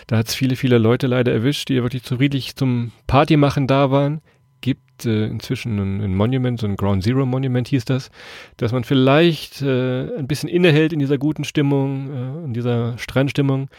Da 0.08 0.18
hat 0.18 0.28
es 0.28 0.36
viele, 0.36 0.56
viele 0.56 0.78
Leute 0.78 1.08
leider 1.08 1.32
erwischt, 1.32 1.70
die 1.70 1.82
wirklich 1.82 2.04
zu 2.04 2.18
friedlich 2.18 2.56
zum 2.56 2.92
Party 3.08 3.38
machen 3.38 3.68
da 3.68 3.92
waren 3.92 4.22
gibt 4.64 5.06
äh, 5.06 5.26
inzwischen 5.26 5.78
ein, 5.78 6.02
ein, 6.02 6.16
Monument, 6.16 6.58
so 6.58 6.66
ein 6.66 6.78
Ground 6.78 7.04
Zero 7.04 7.26
Monument 7.26 7.68
hieß 7.68 7.84
das, 7.84 8.10
dass 8.56 8.72
man 8.72 8.86
vielleicht 8.86 9.62
äh, 9.62 10.18
ein 10.18 10.26
bisschen 10.26 10.48
innehält 10.48 10.94
in 10.94 11.00
dieser 11.00 11.18
guten 11.18 11.44
Stimmung, 11.44 12.10
äh, 12.10 12.46
in 12.46 12.54
dieser 12.54 12.98
Strandstimmung, 12.98 13.70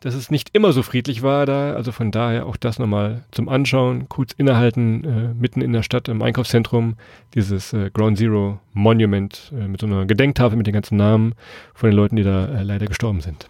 dass 0.00 0.14
es 0.14 0.30
nicht 0.30 0.50
immer 0.52 0.72
so 0.72 0.82
friedlich 0.82 1.22
war 1.22 1.46
da. 1.46 1.72
Also 1.72 1.90
von 1.90 2.10
daher 2.10 2.44
auch 2.44 2.56
das 2.58 2.78
nochmal 2.78 3.24
zum 3.30 3.48
Anschauen, 3.48 4.10
kurz 4.10 4.34
innehalten, 4.34 5.04
äh, 5.04 5.34
mitten 5.34 5.62
in 5.62 5.72
der 5.72 5.82
Stadt 5.82 6.06
im 6.08 6.20
Einkaufszentrum, 6.20 6.96
dieses 7.34 7.72
äh, 7.72 7.90
Ground 7.90 8.18
Zero 8.18 8.60
Monument 8.74 9.50
mit 9.52 9.80
so 9.80 9.86
einer 9.86 10.04
Gedenktafel 10.04 10.58
mit 10.58 10.66
den 10.66 10.74
ganzen 10.74 10.96
Namen 10.96 11.34
von 11.72 11.88
den 11.88 11.96
Leuten, 11.96 12.16
die 12.16 12.24
da 12.24 12.60
leider 12.60 12.86
gestorben 12.86 13.22
sind. 13.22 13.48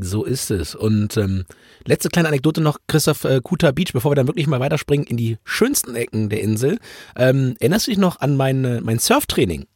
So 0.00 0.24
ist 0.24 0.50
es. 0.50 0.74
Und 0.74 1.16
ähm, 1.16 1.44
letzte 1.84 2.08
kleine 2.08 2.28
Anekdote 2.28 2.60
noch, 2.60 2.78
Christoph 2.86 3.24
äh, 3.24 3.40
Kuta 3.42 3.72
Beach, 3.72 3.92
bevor 3.92 4.10
wir 4.10 4.16
dann 4.16 4.26
wirklich 4.26 4.46
mal 4.46 4.60
weiterspringen 4.60 5.06
in 5.06 5.16
die 5.16 5.36
schönsten 5.44 5.94
Ecken 5.94 6.28
der 6.28 6.40
Insel. 6.40 6.78
Ähm, 7.16 7.56
erinnerst 7.60 7.86
du 7.86 7.90
dich 7.90 7.98
noch 7.98 8.20
an 8.20 8.36
mein, 8.36 8.82
mein 8.82 8.98
Surftraining? 8.98 9.66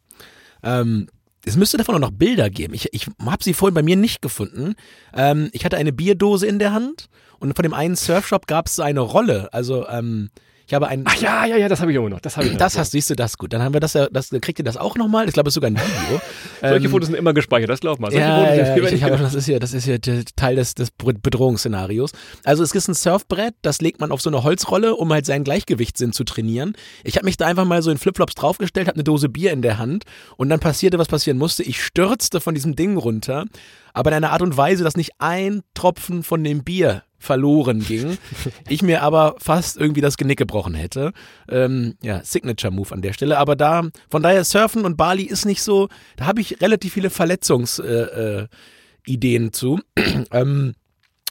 Ähm, 0.63 1.09
es 1.45 1.57
müsste 1.57 1.77
davon 1.77 1.95
auch 1.95 2.01
noch 2.01 2.11
Bilder 2.11 2.51
geben. 2.51 2.75
Ich, 2.75 2.93
ich 2.93 3.07
habe 3.25 3.45
sie 3.45 3.55
vorhin 3.55 3.75
bei 3.75 3.83
mir 3.83 3.97
nicht 3.97 4.23
gefunden. 4.23 4.75
Ähm, 5.15 5.49
ich 5.53 5.65
hatte 5.65 5.77
eine 5.77 5.93
Bierdose 5.93 6.47
in 6.47 6.59
der 6.59 6.73
Hand 6.73 7.07
und 7.39 7.55
von 7.55 7.63
dem 7.63 7.75
einen 7.75 7.95
Surfshop 7.95 8.47
gab 8.47 8.67
es 8.67 8.81
eine 8.81 9.01
Rolle. 9.01 9.53
Also 9.53 9.87
ähm, 9.89 10.31
ich 10.67 10.75
habe 10.75 10.89
ein. 10.89 11.05
Ach 11.05 11.15
ja, 11.17 11.47
ja, 11.47 11.57
ja, 11.57 11.69
das 11.69 11.81
habe 11.81 11.93
ich 11.93 11.97
immer 11.97 12.09
noch. 12.09 12.21
Das 12.21 12.37
habe 12.37 12.49
ich. 12.49 12.57
Das 12.57 12.75
noch. 12.75 12.81
hast, 12.81 12.91
siehst 12.91 13.09
du, 13.09 13.15
das 13.15 13.39
gut. 13.39 13.53
Dann 13.53 13.63
haben 13.63 13.73
wir 13.73 13.81
das 13.81 13.93
ja, 13.93 14.09
das 14.11 14.31
kriegt 14.41 14.59
ihr 14.59 14.65
das 14.65 14.77
auch 14.77 14.97
nochmal. 14.97 15.29
Ich 15.29 15.33
glaube, 15.33 15.49
es 15.49 15.53
ist 15.53 15.55
sogar 15.55 15.71
ein 15.71 15.77
Video. 15.77 16.21
Solche 16.61 16.87
ähm, 16.87 16.91
Fotos 16.91 17.07
sind 17.07 17.17
immer 17.17 17.35
gespeichert, 17.35 17.71
das 17.71 17.79
glaub 17.79 18.01
mal. 18.01 18.11
Solche 18.11 18.27
ja, 18.27 18.39
Fotos 18.39 18.57
ja, 18.57 18.87
ich, 18.87 18.93
ich 18.95 19.03
habe, 19.05 19.17
das 19.17 19.35
ist 19.35 19.47
ja, 19.47 19.61
das 19.61 19.73
ist 19.73 19.87
ja 19.87 19.97
Teil 20.35 20.57
des, 20.57 20.75
des 20.75 20.91
Bedrohungsszenarios. 20.91 22.11
Also 22.43 22.65
es 22.65 22.75
ist 22.75 22.89
ein 22.89 22.95
Surfbrett, 22.95 23.55
das 23.63 23.81
legt 23.81 24.01
man 24.01 24.11
auf 24.11 24.21
so 24.21 24.29
eine 24.29 24.43
Holzrolle, 24.43 24.97
um 24.97 25.13
halt 25.13 25.25
seinen 25.25 25.45
Gleichgewichtssinn 25.45 26.13
zu 26.13 26.25
trainieren. 26.25 26.75
Ich 27.05 27.17
habe 27.17 27.27
mich 27.27 27.37
da 27.37 27.47
einfach 27.47 27.65
mal 27.65 27.83
so 27.83 27.93
in 27.93 27.99
Flipflops 27.99 28.35
draufgestellt, 28.35 28.89
habe 28.89 28.97
eine 28.97 29.05
Dose 29.05 29.29
Bier 29.29 29.53
in 29.53 29.63
der 29.63 29.79
Hand 29.79 30.05
und 30.37 30.49
dann 30.49 30.59
passierte, 30.59 30.99
was 30.99 31.07
passieren 31.07 31.39
musste. 31.39 31.63
Ich 31.63 31.81
stürzte 31.85 32.41
von 32.41 32.55
diesem 32.55 32.75
Ding 32.75 32.97
runter, 32.97 33.45
aber 33.95 34.11
in 34.11 34.17
einer 34.17 34.33
Art 34.33 34.43
und 34.43 34.57
Weise, 34.57 34.83
dass 34.83 34.97
nicht 34.97 35.13
ein 35.19 35.63
Tropfen 35.75 36.25
von 36.25 36.43
dem 36.43 36.65
Bier 36.65 37.03
verloren 37.19 37.81
ging. 37.81 38.19
ich 38.69 38.83
mir 38.83 39.03
aber 39.03 39.37
fast 39.39 39.77
irgendwie 39.77 40.01
das 40.01 40.17
Genick 40.17 40.39
gebrochen 40.39 40.75
hätte. 40.75 41.13
Ähm, 41.49 41.95
ja, 42.03 42.23
Signature 42.25 42.73
Move 42.73 42.93
an 42.93 43.03
der 43.03 43.13
Stelle. 43.13 43.39
Aber 43.39 43.57
da, 43.57 43.89
von 44.11 44.23
daher 44.23 44.45
Surfen 44.45 44.85
und 44.85 44.97
Bali 44.97 45.25
ist 45.25 45.45
nicht 45.45 45.63
so, 45.63 45.89
da 46.17 46.27
habe 46.27 46.41
ich 46.41 46.61
relativ 46.61 46.93
viele 46.93 47.11
Verletzungsideen 47.11 48.23
äh, 49.07 49.47
äh, 49.47 49.51
zu. 49.51 49.81
ähm, 50.33 50.75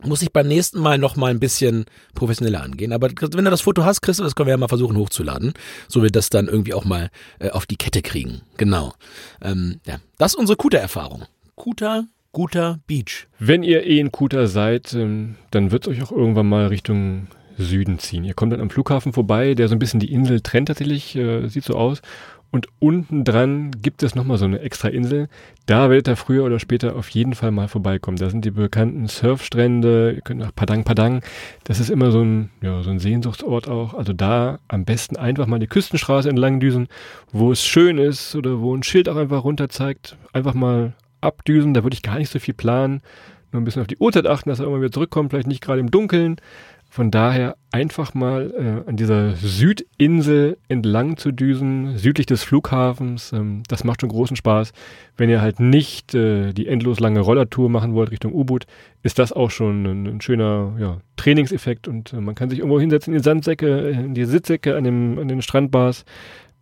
muss 0.04 0.22
ich 0.22 0.34
beim 0.34 0.48
nächsten 0.48 0.80
Mal 0.80 0.98
noch 0.98 1.16
mal 1.16 1.32
ein 1.32 1.40
bisschen 1.40 1.86
professioneller 2.16 2.62
angehen. 2.62 2.92
Aber 2.92 3.10
wenn 3.10 3.46
du 3.46 3.52
das 3.52 3.62
Foto 3.62 3.86
hast, 3.86 4.02
Christoph, 4.02 4.26
das 4.26 4.36
können 4.36 4.48
wir 4.48 4.54
ja 4.54 4.58
mal 4.58 4.68
versuchen 4.68 4.98
hochzuladen, 4.98 5.54
so 5.88 6.04
wir 6.04 6.12
das 6.12 6.30
dann 6.30 6.48
irgendwie 6.48 6.74
auch 6.74 6.84
mal 6.84 7.10
äh, 7.40 7.50
auf 7.50 7.66
die 7.66 7.78
Kette 7.78 8.02
kriegen. 8.02 8.42
Genau. 8.58 8.94
Ähm, 9.42 9.80
ja, 9.86 10.00
das 10.18 10.34
ist 10.34 10.40
unsere 10.40 10.58
Kuta-Erfahrung. 10.58 11.24
Kuta, 11.56 12.06
guter 12.36 12.80
Beach. 12.86 13.28
Wenn 13.40 13.64
ihr 13.64 13.86
eh 13.86 13.98
in 13.98 14.12
Kuta 14.12 14.48
seid, 14.48 14.94
ähm, 14.94 15.36
dann 15.52 15.72
wird 15.72 15.88
es 15.88 15.94
euch 15.94 16.04
auch 16.04 16.12
irgendwann 16.12 16.50
mal 16.50 16.68
Richtung 16.68 17.28
Süden 17.58 17.98
ziehen. 17.98 18.26
Ihr 18.26 18.34
kommt 18.34 18.52
dann 18.52 18.60
am 18.60 18.70
Flughafen 18.70 19.14
vorbei, 19.14 19.54
der 19.54 19.70
so 19.70 19.76
ein 19.76 19.80
bisschen 19.80 20.02
die 20.02 20.12
Insel 20.12 20.42
trennt 20.42 20.68
tatsächlich, 20.68 21.16
äh, 21.16 21.48
sieht 21.48 21.64
so 21.64 21.76
aus. 21.76 22.02
Und 22.52 22.68
unten 22.80 23.24
dran 23.24 23.72
gibt 23.82 24.04
es 24.04 24.16
nochmal 24.16 24.38
so 24.38 24.44
eine 24.44 24.60
extra 24.60 24.90
Insel. 24.90 25.30
Da 25.66 25.90
werdet 25.90 26.10
ihr 26.10 26.18
früher 26.18 26.44
oder 26.44 26.60
später 26.60 26.98
auf 26.98 27.08
jeden 27.10 27.36
Fall 27.36 27.52
mal 27.52 27.70
vorbeikommen. 27.70 28.18
Da 28.18 28.30
sind 28.30 28.44
die 28.44 28.52
bekannten 28.52 29.08
Surfstrände, 29.08 30.12
ihr 30.16 30.22
könnt 30.22 30.42
nach 30.42 30.54
Padang 30.54 30.84
Padang. 30.84 31.22
Das 31.64 31.80
ist 31.80 31.90
immer 31.90 32.12
so 32.12 32.22
ein, 32.22 32.50
ja, 32.62 32.84
so 32.84 32.90
ein 32.90 33.00
Sehnsuchtsort 33.00 33.70
auch. 33.70 33.94
Also 33.94 34.12
da 34.12 34.60
am 34.68 34.84
besten 34.84 35.16
einfach 35.16 35.48
mal 35.48 35.60
die 35.60 35.68
Küstenstraße 35.68 36.28
entlang 36.28 36.60
düsen, 36.60 36.90
wo 37.32 37.54
es 37.54 37.66
schön 37.66 37.98
ist 37.98 38.36
oder 38.36 38.60
wo 38.60 38.76
ein 38.76 38.84
Schild 38.84 39.08
auch 39.08 39.16
einfach 39.16 39.46
runter 39.46 39.70
zeigt. 39.70 40.18
Einfach 40.34 40.54
mal 40.54 40.94
abdüsen, 41.26 41.74
da 41.74 41.84
würde 41.84 41.96
ich 41.96 42.04
gar 42.04 42.18
nicht 42.18 42.32
so 42.32 42.40
viel 42.40 42.54
planen. 42.54 43.02
Nur 43.52 43.62
ein 43.62 43.66
bisschen 43.66 43.82
auf 43.82 43.88
die 43.88 43.98
Uhrzeit 43.98 44.28
achten, 44.28 44.50
dass 44.50 44.60
er 44.60 44.68
immer 44.68 44.80
wieder 44.80 44.92
zurückkommt, 44.92 45.32
vielleicht 45.32 45.48
nicht 45.48 45.62
gerade 45.62 45.80
im 45.80 45.92
Dunkeln. 45.92 46.38
Von 46.96 47.12
daher 47.12 47.58
einfach 47.72 48.14
mal 48.14 48.54
äh, 48.58 48.90
an 48.90 48.96
dieser 48.96 49.36
Südinsel 49.36 50.58
entlang 50.70 51.18
zu 51.18 51.34
düsen, 51.34 51.98
südlich 51.98 52.26
des 52.26 52.44
Flughafens. 52.44 53.34
Ähm, 53.34 53.64
das 53.68 53.84
macht 53.84 54.00
schon 54.00 54.10
großen 54.10 54.38
Spaß. 54.38 54.72
Wenn 55.18 55.30
ihr 55.30 55.42
halt 55.42 55.60
nicht 55.60 56.16
äh, 56.16 56.54
die 56.54 56.68
endlos 56.68 57.02
lange 57.02 57.20
Rollertour 57.20 57.70
machen 57.70 57.96
wollt 57.96 58.12
Richtung 58.12 58.34
U-Boot, 58.34 58.66
ist 59.04 59.20
das 59.20 59.34
auch 59.34 59.52
schon 59.52 59.86
ein, 59.86 60.08
ein 60.08 60.22
schöner 60.22 60.74
ja, 60.80 60.98
Trainingseffekt 61.18 61.90
und 61.90 62.14
äh, 62.14 62.22
man 62.22 62.34
kann 62.34 62.50
sich 62.50 62.60
irgendwo 62.60 62.80
hinsetzen 62.80 63.14
in 63.14 63.20
die 63.20 63.24
Sandsäcke, 63.26 63.90
in 63.90 64.14
die 64.14 64.24
Sitzsäcke 64.24 64.78
an, 64.78 64.86
dem, 64.86 65.20
an 65.20 65.28
den 65.28 65.42
Strandbars 65.42 66.06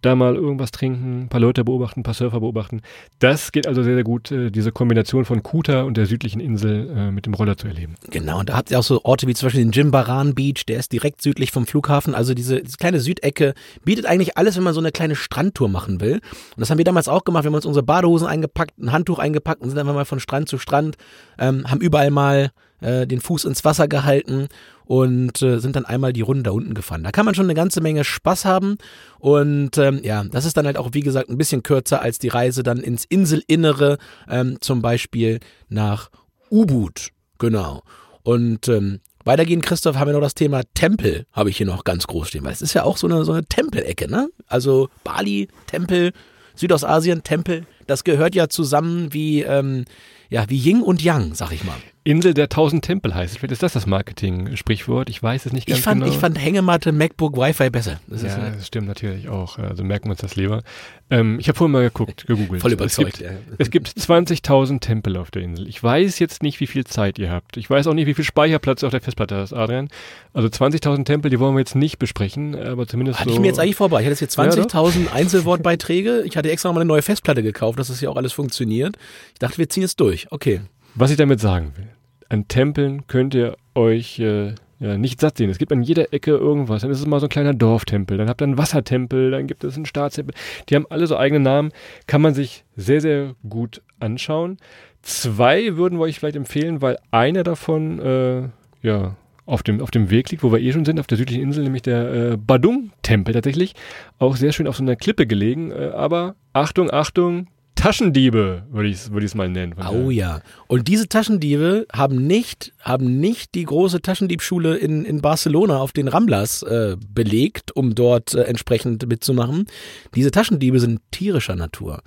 da 0.05 0.15
mal 0.15 0.35
irgendwas 0.35 0.71
trinken, 0.71 1.23
ein 1.23 1.29
paar 1.29 1.39
Leute 1.39 1.63
beobachten, 1.63 2.01
ein 2.01 2.03
paar 2.03 2.13
Surfer 2.13 2.39
beobachten. 2.39 2.81
Das 3.19 3.51
geht 3.51 3.67
also 3.67 3.83
sehr, 3.83 3.95
sehr 3.95 4.03
gut, 4.03 4.31
äh, 4.31 4.51
diese 4.51 4.71
Kombination 4.71 5.25
von 5.25 5.43
Kuta 5.43 5.83
und 5.83 5.97
der 5.97 6.05
südlichen 6.05 6.39
Insel 6.39 6.89
äh, 6.89 7.11
mit 7.11 7.25
dem 7.25 7.33
Roller 7.33 7.57
zu 7.57 7.67
erleben. 7.67 7.95
Genau, 8.09 8.39
und 8.39 8.49
da 8.49 8.57
habt 8.57 8.71
ihr 8.71 8.79
auch 8.79 8.83
so 8.83 9.03
Orte 9.03 9.27
wie 9.27 9.33
zum 9.33 9.47
Beispiel 9.47 9.63
den 9.63 9.71
Jimbaran 9.71 10.35
Beach, 10.35 10.65
der 10.67 10.79
ist 10.79 10.91
direkt 10.91 11.21
südlich 11.21 11.51
vom 11.51 11.65
Flughafen. 11.65 12.15
Also 12.15 12.33
diese, 12.33 12.61
diese 12.61 12.77
kleine 12.77 12.99
Südecke 12.99 13.53
bietet 13.83 14.05
eigentlich 14.05 14.37
alles, 14.37 14.55
wenn 14.55 14.63
man 14.63 14.73
so 14.73 14.79
eine 14.79 14.91
kleine 14.91 15.15
Strandtour 15.15 15.69
machen 15.69 16.01
will. 16.01 16.15
Und 16.15 16.21
das 16.57 16.69
haben 16.69 16.77
wir 16.77 16.85
damals 16.85 17.07
auch 17.07 17.23
gemacht. 17.23 17.43
Wir 17.43 17.49
haben 17.49 17.55
uns 17.55 17.65
unsere 17.65 17.83
Badehosen 17.83 18.27
eingepackt, 18.27 18.77
ein 18.79 18.91
Handtuch 18.91 19.19
eingepackt 19.19 19.61
und 19.61 19.69
sind 19.69 19.79
einfach 19.79 19.93
mal 19.93 20.05
von 20.05 20.19
Strand 20.19 20.49
zu 20.49 20.57
Strand, 20.57 20.97
ähm, 21.39 21.69
haben 21.69 21.81
überall 21.81 22.11
mal 22.11 22.51
äh, 22.81 23.07
den 23.07 23.21
Fuß 23.21 23.45
ins 23.45 23.63
Wasser 23.65 23.87
gehalten 23.87 24.47
und 24.85 25.41
äh, 25.41 25.59
sind 25.59 25.75
dann 25.75 25.85
einmal 25.85 26.13
die 26.13 26.21
Runde 26.21 26.43
da 26.43 26.51
unten 26.51 26.73
gefahren. 26.73 27.03
Da 27.03 27.11
kann 27.11 27.25
man 27.25 27.35
schon 27.35 27.45
eine 27.45 27.53
ganze 27.53 27.81
Menge 27.81 28.03
Spaß 28.03 28.45
haben 28.45 28.77
und 29.19 29.77
ähm, 29.77 30.01
ja, 30.03 30.23
das 30.23 30.45
ist 30.45 30.57
dann 30.57 30.65
halt 30.65 30.77
auch 30.77 30.89
wie 30.93 31.01
gesagt 31.01 31.29
ein 31.29 31.37
bisschen 31.37 31.63
kürzer 31.63 32.01
als 32.01 32.19
die 32.19 32.29
Reise 32.29 32.63
dann 32.63 32.79
ins 32.79 33.05
Inselinnere, 33.05 33.97
ähm, 34.29 34.57
zum 34.61 34.81
Beispiel 34.81 35.39
nach 35.69 36.09
Ubud, 36.49 37.09
genau. 37.37 37.83
Und 38.23 38.67
ähm, 38.67 38.99
Weitergehend, 39.25 39.65
Christoph, 39.65 39.95
haben 39.95 40.07
wir 40.07 40.13
noch 40.13 40.21
das 40.21 40.33
Thema 40.33 40.63
Tempel, 40.73 41.25
habe 41.31 41.49
ich 41.49 41.55
hier 41.55 41.65
noch 41.65 41.85
ganz 41.85 42.07
groß 42.07 42.27
stehen, 42.27 42.43
weil 42.43 42.51
es 42.51 42.61
ist 42.61 42.73
ja 42.73 42.83
auch 42.83 42.97
so 42.97 43.07
eine, 43.07 43.23
so 43.23 43.31
eine 43.31 43.45
Tempelecke, 43.45 44.11
ne? 44.11 44.27
Also 44.47 44.89
Bali, 45.05 45.47
Tempel, 45.65 46.11
Südostasien, 46.55 47.23
Tempel, 47.23 47.65
das 47.87 48.03
gehört 48.03 48.35
ja 48.35 48.49
zusammen 48.49 49.13
wie, 49.13 49.41
ähm, 49.41 49.85
ja, 50.29 50.45
wie 50.49 50.57
Yin 50.57 50.81
und 50.81 51.01
Yang, 51.01 51.35
sag 51.35 51.51
ich 51.51 51.63
mal. 51.63 51.75
Insel 52.05 52.33
der 52.33 52.49
tausend 52.49 52.83
Tempel 52.83 53.15
heißt 53.15 53.33
es. 53.33 53.37
Vielleicht 53.37 53.53
ist 53.53 53.63
das 53.63 53.73
das 53.73 53.85
Marketing-Sprichwort. 53.85 55.09
Ich 55.09 55.23
weiß 55.23 55.45
es 55.45 55.53
nicht 55.53 55.67
ganz 55.67 55.79
ich 55.79 55.83
fand, 55.83 56.01
genau. 56.01 56.11
Ich 56.11 56.19
fand 56.19 56.37
Hängematte, 56.37 56.91
MacBook, 56.91 57.37
Wi-Fi 57.37 57.69
besser. 57.69 58.01
Das 58.07 58.23
ja, 58.23 58.49
das 58.49 58.67
stimmt 58.67 58.87
natürlich 58.87 59.29
auch. 59.29 59.57
Also 59.57 59.85
merken 59.85 60.07
wir 60.07 60.11
uns 60.11 60.19
das 60.19 60.35
lieber. 60.35 60.63
Ähm, 61.09 61.39
ich 61.39 61.47
habe 61.47 61.57
vorhin 61.57 61.71
mal 61.71 61.83
geguckt, 61.83 62.27
gegoogelt. 62.27 62.61
Voll 62.61 62.73
überzeugt. 62.73 63.13
Es 63.13 63.19
gibt, 63.19 63.31
ja. 63.31 63.37
es 63.57 63.69
gibt 63.69 63.87
20.000 63.87 64.81
Tempel 64.81 65.15
auf 65.15 65.31
der 65.31 65.43
Insel. 65.43 65.65
Ich 65.67 65.81
weiß 65.81 66.19
jetzt 66.19 66.43
nicht, 66.43 66.59
wie 66.59 66.67
viel 66.67 66.83
Zeit 66.83 67.19
ihr 67.19 67.31
habt. 67.31 67.55
Ich 67.55 67.69
weiß 67.69 67.87
auch 67.87 67.93
nicht, 67.93 68.07
wie 68.07 68.13
viel 68.13 68.25
Speicherplatz 68.25 68.83
auf 68.83 68.91
der 68.91 68.99
Festplatte 68.99 69.37
hast, 69.37 69.53
Adrian. 69.53 69.87
Also 70.33 70.49
20.000 70.49 71.05
Tempel, 71.05 71.31
die 71.31 71.39
wollen 71.39 71.55
wir 71.55 71.59
jetzt 71.59 71.75
nicht 71.75 71.99
besprechen, 71.99 72.55
aber 72.55 72.85
zumindest 72.85 73.21
Hatte 73.21 73.29
so 73.29 73.35
ich 73.35 73.41
mir 73.41 73.47
jetzt 73.47 73.59
eigentlich 73.59 73.77
vorbei. 73.77 74.01
Ich 74.01 74.07
hatte 74.07 74.19
jetzt 74.19 74.35
hier 74.35 74.43
20.000 74.43 75.05
ja, 75.05 75.13
Einzelwortbeiträge. 75.13 76.23
Ich 76.25 76.35
hatte 76.35 76.51
extra 76.51 76.67
noch 76.67 76.75
mal 76.75 76.81
eine 76.81 76.87
neue 76.89 77.01
Festplatte 77.01 77.43
gekauft, 77.43 77.72
dass 77.75 77.87
das 77.87 77.99
hier 77.99 78.11
auch 78.11 78.17
alles 78.17 78.33
funktioniert. 78.33 78.97
Ich 79.33 79.39
dachte, 79.39 79.57
wir 79.57 79.69
ziehen 79.69 79.83
es 79.83 79.95
durch. 79.95 80.27
Okay. 80.31 80.61
Was 80.95 81.11
ich 81.11 81.17
damit 81.17 81.39
sagen 81.39 81.73
will 81.75 81.87
an 82.33 82.47
Tempeln 82.47 83.05
könnt 83.07 83.35
ihr 83.35 83.55
euch 83.75 84.19
äh, 84.19 84.55
ja, 84.79 84.97
nicht 84.97 85.21
satt 85.21 85.37
sehen. 85.37 85.49
Es 85.49 85.59
gibt 85.59 85.71
an 85.71 85.83
jeder 85.83 86.11
Ecke 86.13 86.31
irgendwas. 86.31 86.81
Dann 86.81 86.91
ist 86.91 86.99
es 86.99 87.05
mal 87.05 87.19
so 87.19 87.27
ein 87.27 87.29
kleiner 87.29 87.53
Dorftempel, 87.53 88.17
dann 88.17 88.27
habt 88.27 88.41
ihr 88.41 88.45
einen 88.45 88.57
Wassertempel, 88.57 89.31
dann 89.31 89.47
gibt 89.47 89.63
es 89.63 89.75
einen 89.75 89.85
Staatstempel. 89.85 90.35
Die 90.67 90.75
haben 90.75 90.87
alle 90.89 91.07
so 91.07 91.15
eigene 91.15 91.39
Namen. 91.39 91.71
Kann 92.07 92.21
man 92.21 92.33
sich 92.33 92.65
sehr, 92.75 92.99
sehr 92.99 93.35
gut 93.47 93.81
anschauen. 93.99 94.57
Zwei 95.03 95.77
würden 95.77 95.99
wir 95.99 96.03
euch 96.03 96.19
vielleicht 96.19 96.35
empfehlen, 96.35 96.81
weil 96.81 96.97
einer 97.11 97.43
davon 97.43 97.99
äh, 97.99 98.49
ja, 98.81 99.15
auf 99.45 99.61
dem, 99.61 99.79
auf 99.79 99.91
dem 99.91 100.09
Weg 100.09 100.31
liegt, 100.31 100.43
wo 100.43 100.51
wir 100.51 100.59
eh 100.59 100.71
schon 100.73 100.85
sind, 100.85 100.99
auf 100.99 101.07
der 101.07 101.17
südlichen 101.17 101.43
Insel, 101.43 101.63
nämlich 101.63 101.83
der 101.83 102.13
äh, 102.13 102.37
Badung-Tempel 102.37 103.33
tatsächlich. 103.33 103.75
Auch 104.17 104.37
sehr 104.37 104.53
schön 104.53 104.67
auf 104.67 104.77
so 104.77 104.83
einer 104.83 104.95
Klippe 104.95 105.27
gelegen. 105.27 105.71
Äh, 105.71 105.91
aber 105.93 106.35
Achtung, 106.51 106.91
Achtung, 106.91 107.47
Taschendiebe, 107.75 108.63
würde 108.69 108.89
ich 108.89 108.95
es 108.95 109.11
würd 109.11 109.35
mal 109.35 109.49
nennen. 109.49 109.75
Oh 109.91 110.09
ja. 110.09 110.41
Und 110.67 110.87
diese 110.87 111.07
Taschendiebe 111.09 111.85
haben 111.91 112.25
nicht, 112.27 112.73
haben 112.79 113.19
nicht 113.19 113.55
die 113.55 113.65
große 113.65 114.01
Taschendiebschule 114.01 114.77
in, 114.77 115.05
in 115.05 115.21
Barcelona 115.21 115.79
auf 115.79 115.91
den 115.91 116.07
Ramblas 116.07 116.63
äh, 116.63 116.95
belegt, 117.13 117.75
um 117.75 117.95
dort 117.95 118.33
äh, 118.33 118.43
entsprechend 118.43 119.07
mitzumachen. 119.07 119.67
Diese 120.15 120.31
Taschendiebe 120.31 120.79
sind 120.79 121.01
tierischer 121.11 121.55
Natur. 121.55 122.01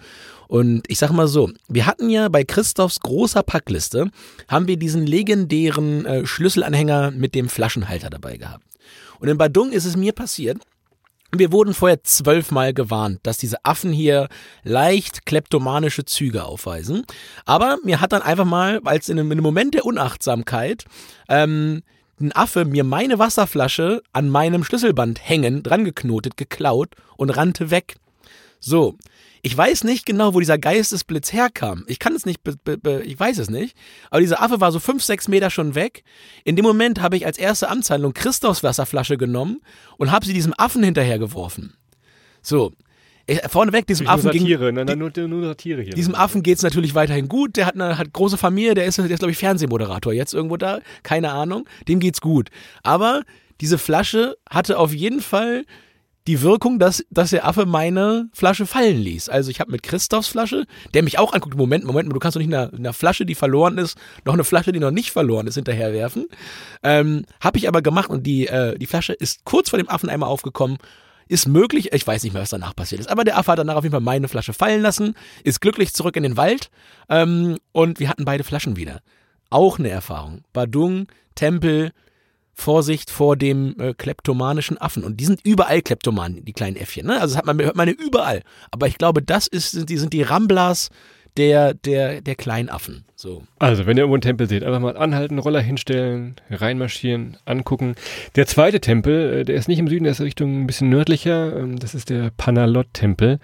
Und 0.49 0.85
ich 0.89 0.99
sag 0.99 1.11
mal 1.11 1.29
so, 1.29 1.51
wir 1.69 1.87
hatten 1.87 2.09
ja 2.09 2.29
bei 2.29 2.45
Christophs 2.45 3.01
großer 3.01 3.43
Packliste, 3.43 4.11
haben 4.49 4.69
wir 4.69 4.77
diesen 4.77 5.07
legendären 5.07 6.07
äh, 6.07 6.27
Schlüsselanhänger 6.27 7.11
mit 7.11 7.35
dem 7.35 7.49
Flaschenhalter 7.49 8.11
dabei 8.11 8.37
gehabt. 8.37 8.65
Und 9.19 9.29
in 9.29 9.39
Badung 9.39 9.73
ist 9.73 9.85
es 9.85 9.97
mir 9.97 10.13
passiert, 10.13 10.59
wir 11.33 11.53
wurden 11.53 11.75
vorher 11.75 12.03
zwölfmal 12.03 12.73
gewarnt, 12.73 13.21
dass 13.25 13.39
diese 13.39 13.65
Affen 13.65 13.93
hier 13.93 14.29
leicht 14.63 15.27
kleptomanische 15.27 16.05
Züge 16.05 16.45
aufweisen. 16.45 17.05
Aber 17.45 17.79
mir 17.85 18.01
hat 18.01 18.13
dann 18.13 18.23
einfach 18.23 18.45
mal, 18.45 18.81
als 18.85 19.09
in 19.09 19.19
einem, 19.19 19.33
in 19.33 19.39
einem 19.39 19.43
Moment 19.43 19.75
der 19.75 19.85
Unachtsamkeit, 19.85 20.85
ähm, 21.29 21.83
ein 22.21 22.33
Affe 22.33 22.65
mir 22.65 22.85
meine 22.85 23.19
Wasserflasche 23.19 24.03
an 24.13 24.31
meinem 24.31 24.65
Schlüsselband 24.65 25.29
hängen, 25.29 25.63
dran 25.63 25.85
geknotet, 25.85 26.37
geklaut 26.37 26.95
und 27.17 27.31
rannte 27.31 27.71
weg. 27.71 27.97
So, 28.59 28.97
ich 29.47 29.57
weiß 29.57 29.85
nicht 29.85 30.07
genau, 30.07 30.35
wo 30.35 30.41
dieser 30.41 30.59
Geistesblitz 30.59 31.33
herkam. 31.33 31.85
Ich 31.87 32.01
kann 32.01 32.17
es 32.17 32.27
nicht, 32.27 32.41
ich 33.05 33.21
weiß 33.21 33.39
es 33.39 33.49
nicht. 33.49 33.77
Aber 34.11 34.21
dieser 34.21 34.43
Affe 34.43 34.61
war 34.61 34.73
so 34.73 34.81
fünf, 34.81 35.05
sechs 35.05 35.29
Meter 35.29 35.51
schon 35.51 35.77
weg. 35.77 36.03
In 36.43 36.57
dem 36.57 36.65
Moment 36.65 37.01
habe 37.01 37.17
ich 37.17 37.27
als 37.27 37.39
erste 37.39 37.69
Amtshandlung 37.69 38.13
Christophs 38.13 38.65
Wasserflasche 38.65 39.17
genommen 39.17 39.61
und 39.99 40.11
habe 40.11 40.27
sie 40.27 40.33
diesem 40.33 40.53
Affen 40.59 40.83
hinterhergeworfen. 40.83 41.75
So. 42.43 42.73
Vorneweg, 43.49 43.87
diesem 43.87 44.09
Affen 44.09 44.33
Satire, 44.33 44.73
ging, 44.73 44.85
nein, 44.85 44.99
nur, 44.99 45.13
nur 45.29 45.45
Satire 45.45 45.83
hier. 45.83 45.95
Diesem 45.95 46.17
Affen 46.17 46.43
geht 46.43 46.57
es 46.57 46.65
natürlich 46.65 46.97
weiterhin 46.97 47.29
gut. 47.29 47.57
Der 47.57 47.67
hat 47.67 47.77
eine 47.77 47.99
hat 47.99 48.13
große 48.13 48.39
Familie, 48.39 48.75
der 48.75 48.87
ist, 48.87 48.99
der 48.99 49.09
ist 49.09 49.21
glaube 49.21 49.31
ich, 49.31 49.39
Fernsehmoderator 49.39 50.13
jetzt 50.13 50.35
irgendwo 50.35 50.57
da. 50.57 50.81
Keine 51.05 51.31
Ahnung. 51.31 51.69
Dem 51.87 52.01
geht's 52.01 52.21
gut. 52.21 52.49
Aber 52.83 53.23
diese 53.61 53.79
Flasche 53.79 54.39
hatte 54.51 54.77
auf 54.77 54.93
jeden 54.93 55.21
Fall 55.21 55.65
die 56.27 56.43
Wirkung, 56.43 56.79
dass, 56.79 57.05
dass 57.11 57.31
der 57.31 57.47
Affe 57.47 57.67
meine 57.67 58.29
Flasche 58.33 58.67
fallen 58.67 58.99
ließ. 58.99 59.29
Also 59.29 59.51
ich 59.51 59.61
habe 59.61 59.71
mit 59.71 59.83
Christophs 59.83 60.29
Flasche, 60.29 60.65
der 60.93 61.03
mich 61.03 61.19
auch 61.19 61.33
anguckt, 61.33 61.57
Moment, 61.57 61.85
Moment, 61.85 62.13
du 62.13 62.19
kannst 62.19 62.37
doch 62.37 62.41
nicht 62.41 62.53
einer, 62.53 62.73
einer 62.73 62.93
Flasche, 62.93 63.25
die 63.25 63.35
verloren 63.35 63.79
ist, 63.79 63.97
noch 64.25 64.35
eine 64.35 64.45
Flasche, 64.45 64.73
die 64.73 64.81
noch 64.81 64.91
nicht 64.91 65.11
verloren 65.11 65.47
ist, 65.47 65.55
hinterherwerfen. 65.55 66.27
Ähm, 66.83 67.25
habe 67.41 67.59
ich 67.59 67.69
aber 67.69 67.81
gemacht 67.81 68.11
und 68.11 68.27
die, 68.27 68.49
äh, 68.49 68.77
die 68.77 68.87
Flasche 68.87 69.13
ist 69.13 69.45
kurz 69.45 69.71
vor 69.71 69.79
dem 69.79 69.89
Affen 69.89 70.09
einmal 70.09 70.29
aufgekommen. 70.29 70.79
Ist 71.29 71.49
möglich, 71.49 71.93
ich 71.93 72.07
weiß 72.07 72.23
nicht 72.23 72.35
mehr, 72.35 72.43
was 72.43 72.51
danach 72.51 72.75
passiert 72.77 73.01
ist, 73.01 73.09
aber 73.09 73.25
der 73.25 73.37
Affe 73.37 73.53
hat 73.53 73.59
danach 73.59 73.77
auf 73.77 73.85
jeden 73.85 73.93
Fall 73.93 74.01
meine 74.01 74.29
Flasche 74.29 74.53
fallen 74.53 74.81
lassen, 74.81 75.15
ist 75.43 75.61
glücklich 75.61 75.93
zurück 75.93 76.17
in 76.17 76.23
den 76.23 76.37
Wald 76.37 76.71
ähm, 77.09 77.59
und 77.73 77.99
wir 77.99 78.09
hatten 78.09 78.25
beide 78.25 78.45
Flaschen 78.45 78.77
wieder. 78.77 79.01
Auch 79.51 79.79
eine 79.79 79.91
Erfahrung. 79.91 80.43
Badung, 80.53 81.07
Tempel, 81.35 81.93
Vorsicht 82.59 83.11
vor 83.11 83.37
dem 83.37 83.79
äh, 83.79 83.93
kleptomanischen 83.93 84.79
Affen. 84.79 85.05
Und 85.05 85.19
die 85.19 85.27
sind 85.27 85.41
überall 85.45 85.83
Kleptomanen, 85.83 86.43
die 86.43 86.55
kleinen 86.55 86.77
Äffchen. 86.77 87.07
Ne? 87.07 87.21
Also 87.21 87.35
das 87.35 87.37
hat 87.37 87.45
man, 87.47 87.61
hört 87.61 87.77
man 87.77 87.89
überall. 87.89 88.43
Aber 88.71 88.89
ich 88.89 88.97
glaube, 88.97 89.23
das 89.23 89.47
ist, 89.47 89.73
sind, 89.73 89.91
die, 89.91 89.99
sind 89.99 90.15
die 90.15 90.23
Ramblas 90.23 90.89
der, 91.37 91.75
der, 91.75 92.21
der 92.21 92.35
Kleinaffen. 92.35 93.05
So. 93.15 93.43
Also, 93.59 93.87
wenn 93.87 93.97
ihr 93.97 94.03
irgendwo 94.03 94.17
einen 94.17 94.23
Tempel 94.23 94.49
seht, 94.49 94.63
einfach 94.63 94.81
mal 94.81 94.97
anhalten, 94.97 95.39
Roller 95.39 95.61
hinstellen, 95.61 96.37
reinmarschieren, 96.51 97.39
angucken. 97.45 97.95
Der 98.37 98.47
zweite 98.47 98.81
Tempel, 98.81 99.41
äh, 99.41 99.45
der 99.45 99.57
ist 99.57 99.69
nicht 99.69 99.79
im 99.79 99.89
Süden, 99.89 100.05
der 100.05 100.13
ist 100.13 100.21
Richtung 100.21 100.63
ein 100.63 100.67
bisschen 100.67 100.91
nördlicher. 100.91 101.57
Ähm, 101.57 101.79
das 101.79 101.95
ist 101.95 102.11
der 102.11 102.31
Panalot-Tempel. 102.37 103.39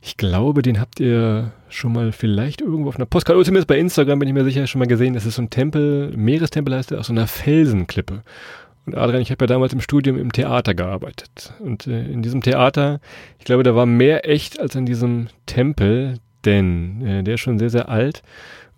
Ich 0.00 0.16
glaube, 0.16 0.62
den 0.62 0.80
habt 0.80 1.00
ihr 1.00 1.52
schon 1.68 1.92
mal 1.92 2.12
vielleicht 2.12 2.60
irgendwo 2.60 2.88
auf 2.88 2.96
einer 2.96 3.06
Postkarte, 3.06 3.36
oder 3.36 3.44
zumindest 3.44 3.68
bei 3.68 3.78
Instagram 3.78 4.18
bin 4.18 4.28
ich 4.28 4.34
mir 4.34 4.44
sicher, 4.44 4.66
schon 4.66 4.78
mal 4.78 4.86
gesehen. 4.86 5.14
Das 5.14 5.26
ist 5.26 5.34
so 5.34 5.42
ein 5.42 5.50
Tempel, 5.50 6.12
Meerestempel 6.16 6.74
heißt 6.74 6.90
der, 6.90 7.00
aus 7.00 7.08
so 7.08 7.12
einer 7.12 7.26
Felsenklippe. 7.26 8.22
Und 8.86 8.96
Adrian, 8.96 9.20
ich 9.20 9.30
habe 9.30 9.42
ja 9.42 9.48
damals 9.48 9.74
im 9.74 9.82
Studium 9.82 10.18
im 10.18 10.32
Theater 10.32 10.72
gearbeitet. 10.72 11.52
Und 11.58 11.86
äh, 11.86 12.10
in 12.10 12.22
diesem 12.22 12.40
Theater, 12.40 13.00
ich 13.38 13.44
glaube, 13.44 13.62
da 13.62 13.74
war 13.74 13.84
mehr 13.84 14.26
echt 14.26 14.58
als 14.58 14.74
in 14.76 14.86
diesem 14.86 15.26
Tempel, 15.44 16.14
denn 16.44 17.04
äh, 17.04 17.22
der 17.22 17.34
ist 17.34 17.40
schon 17.40 17.58
sehr, 17.58 17.70
sehr 17.70 17.88
alt. 17.88 18.22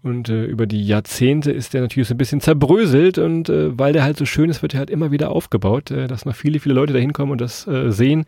Und 0.02 0.30
äh, 0.30 0.44
über 0.44 0.66
die 0.66 0.86
Jahrzehnte 0.86 1.52
ist 1.52 1.74
der 1.74 1.82
natürlich 1.82 2.08
so 2.08 2.14
ein 2.14 2.18
bisschen 2.18 2.40
zerbröselt 2.40 3.18
und 3.18 3.50
äh, 3.50 3.78
weil 3.78 3.92
der 3.92 4.02
halt 4.02 4.16
so 4.16 4.24
schön 4.24 4.48
ist, 4.48 4.62
wird 4.62 4.72
er 4.72 4.78
halt 4.78 4.90
immer 4.90 5.10
wieder 5.10 5.30
aufgebaut, 5.30 5.90
äh, 5.90 6.06
dass 6.06 6.24
noch 6.24 6.34
viele, 6.34 6.58
viele 6.58 6.74
Leute 6.74 6.94
da 6.94 6.98
hinkommen 6.98 7.32
und 7.32 7.40
das 7.40 7.66
äh, 7.66 7.90
sehen. 7.92 8.24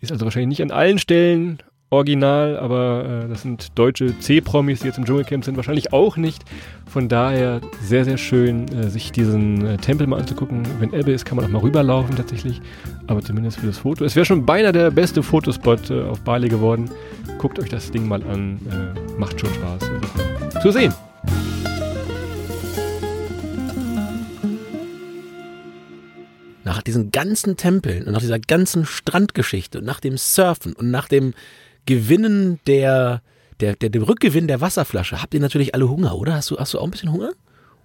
Ist 0.00 0.12
also 0.12 0.24
wahrscheinlich 0.24 0.60
nicht 0.60 0.62
an 0.62 0.70
allen 0.70 0.98
Stellen 0.98 1.58
original, 1.90 2.58
aber 2.58 3.24
äh, 3.24 3.28
das 3.28 3.42
sind 3.42 3.78
deutsche 3.78 4.18
C-Promis, 4.18 4.80
die 4.80 4.86
jetzt 4.86 4.98
im 4.98 5.04
Dschungelcamp 5.04 5.44
sind, 5.44 5.56
wahrscheinlich 5.56 5.92
auch 5.92 6.16
nicht. 6.16 6.42
Von 6.86 7.08
daher 7.08 7.60
sehr, 7.82 8.04
sehr 8.04 8.18
schön, 8.18 8.68
äh, 8.72 8.88
sich 8.88 9.12
diesen 9.12 9.64
äh, 9.64 9.76
Tempel 9.76 10.06
mal 10.06 10.18
anzugucken. 10.18 10.62
Wenn 10.80 10.92
Ebbe 10.92 11.12
ist, 11.12 11.24
kann 11.24 11.36
man 11.36 11.44
auch 11.44 11.50
mal 11.50 11.62
rüberlaufen 11.62 12.16
tatsächlich, 12.16 12.60
aber 13.06 13.22
zumindest 13.22 13.60
für 13.60 13.66
das 13.66 13.78
Foto. 13.78 14.04
Es 14.04 14.16
wäre 14.16 14.26
schon 14.26 14.44
beinahe 14.44 14.72
der 14.72 14.90
beste 14.90 15.22
Fotospot 15.22 15.90
äh, 15.90 16.02
auf 16.02 16.20
Bali 16.20 16.48
geworden. 16.48 16.90
Guckt 17.38 17.58
euch 17.58 17.68
das 17.68 17.90
Ding 17.90 18.08
mal 18.08 18.22
an, 18.24 18.58
äh, 18.70 19.18
macht 19.18 19.38
schon 19.40 19.50
Spaß. 19.50 20.62
Zu 20.62 20.72
sehen. 20.72 20.92
Nach 26.64 26.82
diesen 26.82 27.12
ganzen 27.12 27.56
Tempeln 27.56 28.06
und 28.06 28.12
nach 28.12 28.20
dieser 28.20 28.40
ganzen 28.40 28.86
Strandgeschichte 28.86 29.78
und 29.78 29.84
nach 29.84 30.00
dem 30.00 30.16
Surfen 30.16 30.72
und 30.72 30.90
nach 30.90 31.06
dem 31.06 31.32
Gewinnen 31.86 32.60
der, 32.66 33.22
der, 33.60 33.76
der, 33.76 33.88
dem 33.90 34.02
Rückgewinn 34.02 34.48
der 34.48 34.60
Wasserflasche 34.60 35.22
habt 35.22 35.34
ihr 35.34 35.40
natürlich 35.40 35.74
alle 35.74 35.88
Hunger, 35.88 36.16
oder? 36.16 36.34
Hast 36.34 36.50
du, 36.50 36.58
hast 36.58 36.74
du 36.74 36.78
auch 36.78 36.84
ein 36.84 36.90
bisschen 36.90 37.12
Hunger? 37.12 37.30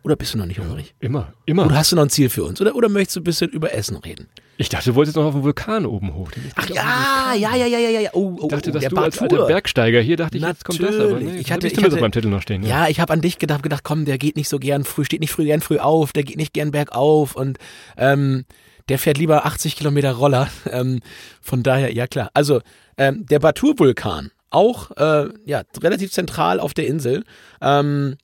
Oder 0.04 0.16
bist 0.16 0.34
du 0.34 0.40
noch 0.40 0.48
nicht 0.48 0.60
hungrig? 0.60 0.96
Immer, 1.00 1.32
immer. 1.46 1.68
Oder 1.68 1.76
hast 1.78 1.92
du 1.92 1.96
noch 1.96 2.02
ein 2.04 2.10
Ziel 2.10 2.30
für 2.32 2.44
uns? 2.44 2.60
Oder, 2.60 2.76
oder 2.76 2.90
möchtest 2.90 3.18
du 3.18 3.20
ein 3.20 3.24
bisschen 3.24 3.50
über 3.52 3.72
Essen 3.72 3.98
reden? 3.98 4.26
Ich 4.58 4.68
dachte, 4.68 4.90
du 4.90 4.96
wolltest 4.96 5.16
jetzt 5.16 5.22
noch 5.22 5.28
auf 5.30 5.36
den 5.36 5.44
Vulkan 5.44 5.86
oben 5.86 6.16
hoch. 6.16 6.32
Ach 6.56 6.68
ja, 6.70 7.34
ja, 7.36 7.56
ja, 7.56 7.68
ja, 7.68 7.78
ja, 7.78 8.00
ja. 8.00 8.10
Oh, 8.14 8.36
oh, 8.40 8.44
ich 8.44 8.48
dachte, 8.50 8.72
oh, 8.72 8.74
dass 8.74 8.82
der 8.82 8.90
du 8.90 8.98
als 8.98 9.20
alter 9.22 9.46
Bergsteiger 9.46 10.02
hier 10.02 10.18
dachte 10.18 10.38
ich, 10.38 10.44
jetzt 10.44 10.66
kommt 10.66 10.82
das 10.82 10.96
aber. 10.96 11.10
Natürlich. 11.12 11.34
Nee, 11.34 11.40
Ich 11.40 11.52
hatte- 11.52 11.68
ich 11.68 11.78
hatte 11.78 11.94
auf 11.94 12.00
meinem 12.02 12.12
Titel 12.12 12.30
noch 12.30 12.42
stehen. 12.42 12.64
Ja, 12.64 12.88
ich 12.88 13.00
habe 13.00 13.14
an 13.14 13.22
dich 13.22 13.38
gedacht, 13.38 13.62
gedacht, 13.62 13.84
komm, 13.84 14.06
der 14.06 14.18
geht 14.18 14.38
nicht 14.38 14.50
so 14.50 14.58
gern 14.58 14.84
früh, 14.86 15.06
steht 15.06 15.20
nicht 15.20 15.32
früh 15.32 15.46
gern 15.46 15.62
früh 15.62 15.78
auf, 15.78 16.14
der 16.14 16.24
geht 16.24 16.38
nicht 16.38 16.54
gern 16.54 16.72
bergauf 16.72 17.36
und 17.36 17.60
ähm, 17.98 18.46
der 18.92 19.00
fährt 19.00 19.18
lieber 19.18 19.46
80 19.46 19.78
Kilometer 19.78 20.12
Roller. 20.12 20.50
Ähm, 20.70 21.00
von 21.42 21.64
daher, 21.64 21.94
ja 21.94 22.08
klar. 22.08 22.30
Also 22.34 22.62
ähm, 22.98 23.26
der 23.26 23.40
Batur-Vulkan, 23.40 24.32
auch 24.50 24.92
äh, 24.92 25.30
ja 25.46 25.64
relativ 25.82 26.12
zentral 26.12 26.60
auf 26.60 26.74
der 26.74 26.88
Insel, 26.88 27.24
ähm, 27.62 28.18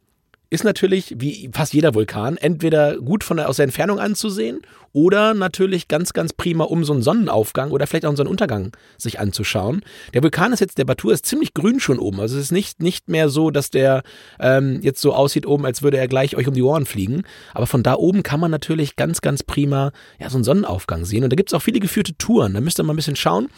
ist 0.50 0.64
natürlich 0.64 1.16
wie 1.18 1.50
fast 1.54 1.74
jeder 1.74 1.94
Vulkan 1.94 2.38
entweder 2.38 2.98
gut 2.98 3.24
von 3.24 3.38
der, 3.38 3.50
aus 3.50 3.58
der 3.58 3.64
Entfernung 3.64 4.00
anzusehen 4.00 4.60
oder 4.98 5.36
natürlich 5.36 5.88
ganz, 5.88 6.12
ganz 6.12 6.34
prima, 6.34 6.64
um 6.64 6.84
so 6.84 6.92
einen 6.92 7.04
Sonnenaufgang 7.04 7.70
oder 7.70 7.86
vielleicht 7.86 8.06
auch 8.06 8.10
einen 8.10 8.18
Sonnenuntergang 8.18 8.76
sich 8.98 9.20
anzuschauen. 9.20 9.82
Der 10.16 10.24
Vulkan 10.24 10.54
ist 10.54 10.60
jetzt, 10.60 10.80
der 10.80 10.86
Batur 10.86 11.14
ist 11.14 11.28
ziemlich 11.28 11.54
grün 11.54 11.80
schon 11.80 12.00
oben. 12.00 12.20
Also 12.20 12.36
es 12.36 12.46
ist 12.46 12.52
nicht, 12.52 12.82
nicht 12.82 13.08
mehr 13.08 13.30
so, 13.30 13.52
dass 13.52 13.70
der 13.70 14.02
ähm, 14.40 14.80
jetzt 14.82 15.00
so 15.00 15.14
aussieht 15.14 15.46
oben, 15.46 15.68
als 15.68 15.84
würde 15.84 15.98
er 15.98 16.08
gleich 16.08 16.36
euch 16.36 16.48
um 16.48 16.56
die 16.56 16.64
Ohren 16.64 16.88
fliegen. 16.88 17.22
Aber 17.54 17.68
von 17.68 17.84
da 17.84 17.94
oben 17.94 18.24
kann 18.24 18.40
man 18.40 18.50
natürlich 18.50 18.96
ganz, 18.96 19.22
ganz 19.22 19.44
prima 19.44 19.92
ja, 20.20 20.32
so 20.32 20.38
einen 20.38 20.44
Sonnenaufgang 20.44 21.06
sehen. 21.06 21.24
Und 21.24 21.32
da 21.32 21.36
gibt 21.36 21.52
es 21.52 21.54
auch 21.54 21.62
viele 21.62 21.80
geführte 21.80 22.18
Touren. 22.18 22.56
Da 22.56 22.62
müsst 22.62 22.80
ihr 22.80 22.84
mal 22.84 22.94
ein 22.94 22.96
bisschen 22.96 23.16
schauen. 23.16 23.50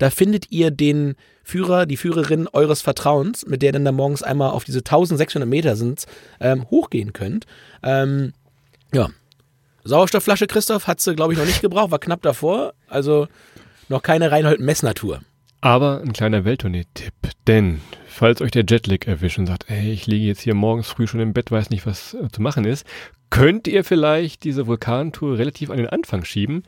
Da 0.00 0.10
findet 0.10 0.50
ihr 0.50 0.72
den 0.72 1.14
Führer, 1.44 1.86
die 1.86 1.96
Führerin 1.96 2.48
eures 2.52 2.82
Vertrauens, 2.82 3.46
mit 3.46 3.62
der 3.62 3.70
dann 3.70 3.84
da 3.84 3.92
morgens 3.92 4.24
einmal 4.24 4.50
auf 4.50 4.64
diese 4.64 4.80
1600 4.80 5.48
Meter 5.48 5.76
sind, 5.76 6.06
ähm, 6.40 6.68
hochgehen 6.68 7.12
könnt. 7.12 7.46
Ähm, 7.84 8.32
ja. 8.92 9.10
Sauerstoffflasche, 9.84 10.46
Christoph, 10.46 10.86
hat 10.86 11.00
sie, 11.00 11.14
glaube 11.14 11.32
ich, 11.32 11.38
noch 11.38 11.46
nicht 11.46 11.60
gebraucht, 11.60 11.90
war 11.90 11.98
knapp 11.98 12.22
davor. 12.22 12.74
Also 12.88 13.28
noch 13.88 14.02
keine 14.02 14.30
Reinhold 14.30 14.60
Messnatur. 14.60 15.20
Aber 15.60 16.00
ein 16.02 16.12
kleiner 16.12 16.44
Welttournee-Tipp, 16.44 17.14
denn 17.48 17.80
falls 18.06 18.40
euch 18.40 18.52
der 18.52 18.64
Jetlag 18.68 19.06
erwischt 19.06 19.38
und 19.38 19.46
sagt, 19.46 19.68
ey, 19.68 19.90
ich 19.90 20.06
liege 20.06 20.26
jetzt 20.26 20.42
hier 20.42 20.54
morgens 20.54 20.88
früh 20.88 21.06
schon 21.06 21.20
im 21.20 21.32
Bett, 21.32 21.50
weiß 21.50 21.70
nicht, 21.70 21.84
was 21.84 22.14
äh, 22.14 22.28
zu 22.30 22.42
machen 22.42 22.64
ist, 22.64 22.86
könnt 23.30 23.68
ihr 23.68 23.84
vielleicht 23.84 24.44
diese 24.44 24.66
Vulkantour 24.66 25.36
relativ 25.36 25.70
an 25.70 25.76
den 25.76 25.88
Anfang 25.88 26.24
schieben. 26.24 26.62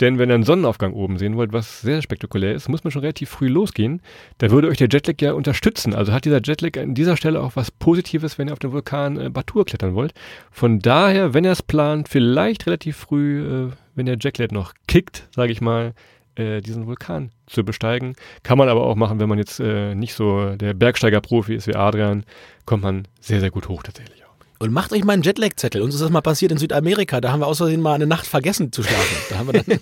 Denn 0.00 0.18
wenn 0.18 0.30
ihr 0.30 0.34
einen 0.34 0.44
Sonnenaufgang 0.44 0.92
oben 0.92 1.18
sehen 1.18 1.36
wollt, 1.36 1.52
was 1.52 1.80
sehr 1.80 2.02
spektakulär 2.02 2.54
ist, 2.54 2.68
muss 2.68 2.84
man 2.84 2.90
schon 2.90 3.00
relativ 3.00 3.30
früh 3.30 3.48
losgehen. 3.48 4.00
Da 4.38 4.50
würde 4.50 4.68
euch 4.68 4.78
der 4.78 4.88
Jetlag 4.90 5.14
ja 5.20 5.32
unterstützen. 5.32 5.94
Also 5.94 6.12
hat 6.12 6.24
dieser 6.24 6.40
Jetlag 6.42 6.78
an 6.80 6.94
dieser 6.94 7.16
Stelle 7.16 7.40
auch 7.40 7.56
was 7.56 7.70
Positives, 7.70 8.38
wenn 8.38 8.48
ihr 8.48 8.52
auf 8.52 8.58
den 8.58 8.72
Vulkan 8.72 9.18
äh, 9.18 9.30
Batur 9.30 9.64
klettern 9.64 9.94
wollt. 9.94 10.14
Von 10.50 10.78
daher, 10.78 11.34
wenn 11.34 11.44
ihr 11.44 11.52
es 11.52 11.62
plant, 11.62 12.08
vielleicht 12.08 12.66
relativ 12.66 12.96
früh, 12.96 13.68
äh, 13.68 13.72
wenn 13.94 14.06
der 14.06 14.18
Jetlag 14.20 14.50
noch 14.50 14.74
kickt, 14.86 15.28
sage 15.34 15.52
ich 15.52 15.60
mal, 15.60 15.94
äh, 16.36 16.60
diesen 16.60 16.86
Vulkan 16.86 17.30
zu 17.46 17.64
besteigen. 17.64 18.14
Kann 18.42 18.58
man 18.58 18.68
aber 18.68 18.84
auch 18.84 18.96
machen, 18.96 19.20
wenn 19.20 19.28
man 19.28 19.38
jetzt 19.38 19.60
äh, 19.60 19.94
nicht 19.94 20.14
so 20.14 20.54
der 20.56 20.74
Bergsteiger-Profi 20.74 21.54
ist 21.54 21.66
wie 21.66 21.74
Adrian, 21.74 22.24
kommt 22.64 22.82
man 22.82 23.08
sehr, 23.20 23.40
sehr 23.40 23.50
gut 23.50 23.68
hoch 23.68 23.82
tatsächlich. 23.82 24.25
Und 24.58 24.72
macht 24.72 24.92
euch 24.92 25.04
mal 25.04 25.12
einen 25.12 25.22
Jetlag-Zettel. 25.22 25.82
Uns 25.82 25.94
ist 25.94 26.00
das 26.00 26.10
mal 26.10 26.22
passiert 26.22 26.50
in 26.50 26.58
Südamerika. 26.58 27.20
Da 27.20 27.30
haben 27.30 27.40
wir 27.40 27.46
aus 27.46 27.58
Versehen 27.58 27.82
mal 27.82 27.94
eine 27.94 28.06
Nacht 28.06 28.26
vergessen 28.26 28.72
zu 28.72 28.82
schlafen. 28.82 29.16
Da 29.28 29.38
haben 29.38 29.52
wir 29.52 29.62
dann, 29.62 29.78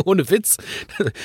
ohne 0.04 0.30
Witz. 0.30 0.56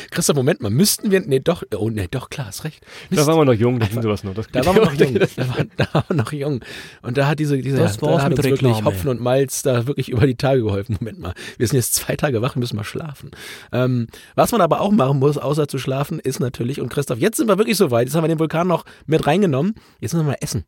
Christoph, 0.09 0.35
Moment 0.35 0.61
mal, 0.61 0.71
müssten 0.71 1.11
wir, 1.11 1.21
nee, 1.21 1.39
doch, 1.39 1.63
oh, 1.75 1.89
nee, 1.89 2.07
doch, 2.09 2.29
klar, 2.29 2.49
ist 2.49 2.63
recht. 2.63 2.83
Da 3.09 3.17
Mist. 3.17 3.27
waren 3.27 3.37
wir 3.37 3.45
noch 3.45 3.53
jung, 3.53 3.79
da 3.79 3.87
sowas 4.01 4.23
noch. 4.23 4.33
Das 4.33 4.47
Da 4.51 4.65
waren 4.65 4.75
wir 4.75 4.85
noch 4.85 4.93
jung. 4.93 5.13
Da 5.13 5.49
waren, 5.49 5.71
da 5.77 5.87
waren 5.93 6.03
wir 6.07 6.15
noch 6.15 6.31
jung. 6.31 6.63
Und 7.01 7.17
da 7.17 7.27
hat 7.27 7.39
diese, 7.39 7.57
diese 7.59 7.77
Das 7.77 7.97
da 7.97 8.21
hat 8.21 8.29
mit 8.29 8.39
uns 8.39 8.47
wirklich. 8.47 8.83
Hopfen 8.83 9.09
und 9.09 9.21
Malz 9.21 9.61
da 9.61 9.85
wirklich 9.85 10.09
über 10.09 10.25
die 10.25 10.35
Tage 10.35 10.63
geholfen. 10.63 10.97
Moment 10.99 11.19
mal. 11.19 11.33
Wir 11.57 11.67
sind 11.67 11.77
jetzt 11.77 11.93
zwei 11.93 12.15
Tage 12.15 12.41
wach 12.41 12.55
und 12.55 12.61
müssen 12.61 12.75
mal 12.75 12.83
schlafen. 12.83 13.31
Ähm, 13.71 14.07
was 14.35 14.51
man 14.51 14.61
aber 14.61 14.81
auch 14.81 14.91
machen 14.91 15.19
muss, 15.19 15.37
außer 15.37 15.67
zu 15.67 15.77
schlafen, 15.77 16.19
ist 16.19 16.39
natürlich, 16.39 16.81
und 16.81 16.89
Christoph, 16.89 17.19
jetzt 17.19 17.37
sind 17.37 17.47
wir 17.47 17.57
wirklich 17.57 17.77
so 17.77 17.91
weit, 17.91 18.07
jetzt 18.07 18.15
haben 18.15 18.23
wir 18.23 18.29
den 18.29 18.39
Vulkan 18.39 18.67
noch 18.67 18.85
mit 19.05 19.25
reingenommen, 19.27 19.75
jetzt 19.99 20.13
müssen 20.13 20.25
wir 20.25 20.31
mal 20.31 20.37
essen. 20.41 20.65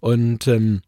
Und 0.00 0.46
ähm, 0.46 0.82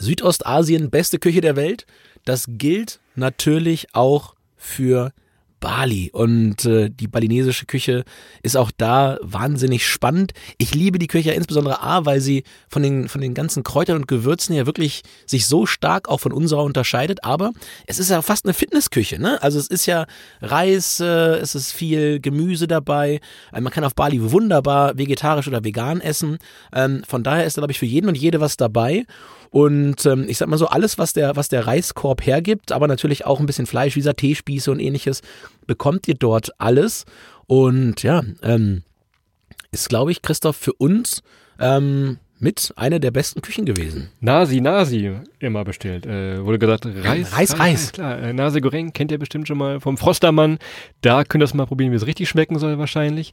Südostasien, 0.00 0.90
beste 0.90 1.18
Küche 1.18 1.40
der 1.40 1.56
Welt, 1.56 1.86
das 2.24 2.46
gilt 2.48 3.00
natürlich 3.14 3.94
auch 3.94 4.34
für 4.56 5.12
Bali 5.60 6.10
und 6.12 6.64
äh, 6.64 6.90
die 6.90 7.08
balinesische 7.08 7.66
Küche 7.66 8.04
ist 8.42 8.56
auch 8.56 8.70
da 8.76 9.18
wahnsinnig 9.22 9.86
spannend. 9.86 10.32
Ich 10.58 10.74
liebe 10.74 10.98
die 10.98 11.06
Küche 11.06 11.32
insbesondere 11.32 11.82
A, 11.82 12.04
weil 12.04 12.20
sie 12.20 12.44
von 12.68 12.82
den, 12.82 13.08
von 13.08 13.20
den 13.20 13.32
ganzen 13.34 13.62
Kräutern 13.62 13.96
und 13.96 14.08
Gewürzen 14.08 14.54
her 14.54 14.66
wirklich 14.66 15.02
sich 15.24 15.46
so 15.46 15.64
stark 15.64 16.08
auch 16.08 16.20
von 16.20 16.32
unserer 16.32 16.62
unterscheidet, 16.62 17.24
aber 17.24 17.52
es 17.86 17.98
ist 17.98 18.10
ja 18.10 18.20
fast 18.22 18.44
eine 18.44 18.54
Fitnessküche, 18.54 19.18
ne? 19.18 19.42
Also 19.42 19.58
es 19.58 19.68
ist 19.68 19.86
ja 19.86 20.06
Reis, 20.42 21.00
äh, 21.00 21.36
es 21.38 21.54
ist 21.54 21.72
viel 21.72 22.20
Gemüse 22.20 22.68
dabei. 22.68 23.20
Äh, 23.52 23.60
man 23.60 23.72
kann 23.72 23.84
auf 23.84 23.94
Bali 23.94 24.30
wunderbar 24.30 24.98
vegetarisch 24.98 25.48
oder 25.48 25.64
vegan 25.64 26.00
essen. 26.00 26.38
Ähm, 26.74 27.02
von 27.08 27.22
daher 27.24 27.46
ist 27.46 27.56
da, 27.56 27.60
glaube 27.60 27.72
ich, 27.72 27.78
für 27.78 27.86
jeden 27.86 28.08
und 28.08 28.16
jede 28.16 28.40
was 28.40 28.56
dabei. 28.56 29.04
Und 29.50 30.04
ähm, 30.06 30.26
ich 30.28 30.38
sag 30.38 30.48
mal 30.48 30.58
so, 30.58 30.66
alles, 30.66 30.98
was 30.98 31.12
der, 31.12 31.36
was 31.36 31.48
der 31.48 31.66
Reiskorb 31.66 32.24
hergibt, 32.26 32.72
aber 32.72 32.88
natürlich 32.88 33.26
auch 33.26 33.40
ein 33.40 33.46
bisschen 33.46 33.66
Fleisch, 33.66 33.96
wie 33.96 34.00
gesagt, 34.00 34.20
Teespieße 34.20 34.70
und 34.70 34.80
ähnliches, 34.80 35.22
bekommt 35.66 36.08
ihr 36.08 36.14
dort 36.14 36.50
alles. 36.58 37.04
Und 37.46 38.02
ja, 38.02 38.22
ähm, 38.42 38.82
ist, 39.70 39.88
glaube 39.88 40.10
ich, 40.10 40.22
Christoph, 40.22 40.56
für 40.56 40.72
uns 40.72 41.22
ähm, 41.60 42.18
mit 42.38 42.72
einer 42.76 42.98
der 42.98 43.10
besten 43.10 43.40
Küchen 43.40 43.64
gewesen. 43.64 44.10
Nasi, 44.20 44.60
Nasi 44.60 45.12
immer 45.38 45.64
bestellt. 45.64 46.06
Äh, 46.06 46.44
wurde 46.44 46.58
gesagt, 46.58 46.86
Reis. 46.86 47.36
Reis, 47.36 47.58
Reis. 47.58 47.92
Klar, 47.92 48.18
äh, 48.20 48.32
Nasi 48.32 48.60
Goreng 48.60 48.92
kennt 48.92 49.10
ihr 49.10 49.18
bestimmt 49.18 49.48
schon 49.48 49.58
mal 49.58 49.80
vom 49.80 49.96
Frostermann. 49.96 50.58
Da 51.00 51.24
könnt 51.24 51.42
ihr 51.42 51.46
es 51.46 51.54
mal 51.54 51.66
probieren, 51.66 51.92
wie 51.92 51.96
es 51.96 52.06
richtig 52.06 52.28
schmecken 52.28 52.58
soll 52.58 52.78
wahrscheinlich. 52.78 53.32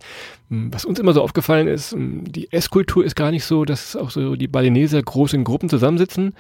Hm, 0.50 0.74
Was 0.74 0.86
uns 0.86 1.00
immer 1.00 1.14
so 1.14 1.22
aufgefallen 1.22 1.68
ist, 1.68 1.92
hm, 1.92 2.32
die 2.32 2.52
Esskultur 2.52 3.04
ist 3.04 3.16
gar 3.16 3.32
nicht 3.32 3.44
so, 3.44 3.66
dass 3.66 3.96
auch 3.96 4.10
so 4.10 4.36
die 4.36 4.48
Balineser 4.48 5.02
groß 5.02 5.34
in 5.34 5.44
Gruppen 5.44 5.70
zusammensitzen. 5.70 6.34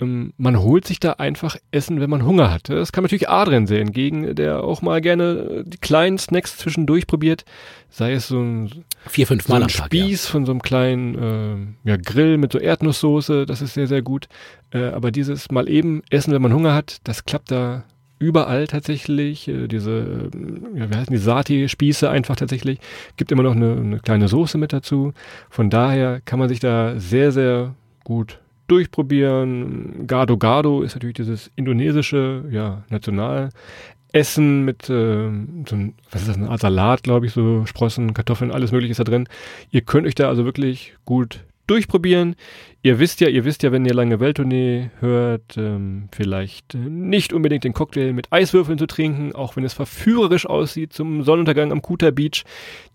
Ähm, 0.00 0.32
Man 0.36 0.58
holt 0.58 0.86
sich 0.86 1.00
da 1.00 1.12
einfach 1.12 1.56
Essen, 1.70 2.00
wenn 2.00 2.10
man 2.10 2.24
Hunger 2.24 2.50
hat. 2.50 2.68
Das 2.68 2.92
kann 2.92 3.02
natürlich 3.02 3.28
Adrian 3.28 3.66
sehen, 3.66 3.92
gegen 3.92 4.34
der 4.34 4.64
auch 4.64 4.82
mal 4.82 5.00
gerne 5.00 5.64
die 5.66 5.78
kleinen 5.78 6.18
Snacks 6.18 6.56
zwischendurch 6.56 7.06
probiert. 7.06 7.44
Sei 7.88 8.12
es 8.12 8.28
so 8.28 8.40
ein 8.40 8.84
Vier, 9.06 9.26
fünf 9.26 9.44
so 9.44 9.52
Mal 9.52 9.58
ein 9.58 9.62
am 9.64 9.68
Tag. 9.68 9.92
Ja. 9.92 10.04
Spieß 10.04 10.26
von 10.26 10.46
so 10.46 10.52
einem 10.52 10.62
kleinen 10.62 11.74
äh, 11.84 11.90
ja, 11.90 11.96
Grill 11.96 12.38
mit 12.38 12.52
so 12.52 12.58
Erdnusssoße, 12.58 13.46
das 13.46 13.62
ist 13.62 13.74
sehr, 13.74 13.86
sehr 13.86 14.02
gut. 14.02 14.28
Äh, 14.72 14.84
aber 14.84 15.10
dieses 15.10 15.50
mal 15.50 15.68
eben 15.68 16.02
essen, 16.10 16.32
wenn 16.32 16.42
man 16.42 16.52
Hunger 16.52 16.74
hat, 16.74 16.98
das 17.04 17.24
klappt 17.24 17.50
da 17.50 17.84
überall 18.20 18.68
tatsächlich. 18.68 19.48
Äh, 19.48 19.66
diese, 19.66 20.30
äh, 20.32 20.78
ja, 20.78 20.90
wie 20.90 20.94
heißen 20.94 21.12
die, 21.12 21.18
Sati-Spieße 21.18 22.08
einfach 22.08 22.36
tatsächlich. 22.36 22.78
Gibt 23.16 23.32
immer 23.32 23.42
noch 23.42 23.56
eine, 23.56 23.72
eine 23.72 23.98
kleine 23.98 24.28
Soße 24.28 24.58
mit 24.58 24.72
dazu. 24.72 25.12
Von 25.48 25.70
daher 25.70 26.20
kann 26.20 26.38
man 26.38 26.48
sich 26.48 26.60
da 26.60 26.98
sehr, 27.00 27.32
sehr 27.32 27.74
gut 28.04 28.38
durchprobieren. 28.70 30.06
Gado 30.06 30.36
Gado 30.36 30.82
ist 30.82 30.94
natürlich 30.94 31.16
dieses 31.16 31.50
indonesische, 31.56 32.44
ja, 32.50 32.84
Nationalessen 32.88 34.64
mit 34.64 34.88
äh, 34.88 35.28
so 35.68 35.76
ein, 35.76 35.94
was 36.10 36.22
ist 36.22 36.28
das, 36.28 36.36
eine 36.36 36.50
Art 36.50 36.60
Salat, 36.60 37.02
glaube 37.02 37.26
ich, 37.26 37.32
so 37.32 37.66
Sprossen, 37.66 38.14
Kartoffeln, 38.14 38.50
alles 38.50 38.72
mögliche 38.72 38.92
ist 38.92 39.00
da 39.00 39.04
drin. 39.04 39.28
Ihr 39.70 39.80
könnt 39.82 40.06
euch 40.06 40.14
da 40.14 40.28
also 40.28 40.44
wirklich 40.44 40.94
gut 41.04 41.40
durchprobieren. 41.70 42.34
Ihr 42.82 42.98
wisst 42.98 43.20
ja, 43.20 43.28
ihr 43.28 43.44
wisst 43.44 43.62
ja, 43.62 43.70
wenn 43.70 43.84
ihr 43.86 43.94
lange 43.94 44.18
Welttournee 44.18 44.90
hört, 44.98 45.56
ähm, 45.56 46.08
vielleicht 46.10 46.74
nicht 46.74 47.32
unbedingt 47.32 47.62
den 47.62 47.74
Cocktail 47.74 48.12
mit 48.12 48.32
Eiswürfeln 48.32 48.78
zu 48.78 48.86
trinken, 48.86 49.34
auch 49.34 49.54
wenn 49.54 49.64
es 49.64 49.74
verführerisch 49.74 50.46
aussieht, 50.46 50.92
zum 50.92 51.22
Sonnenuntergang 51.22 51.70
am 51.70 51.80
Kuta 51.80 52.10
Beach 52.10 52.44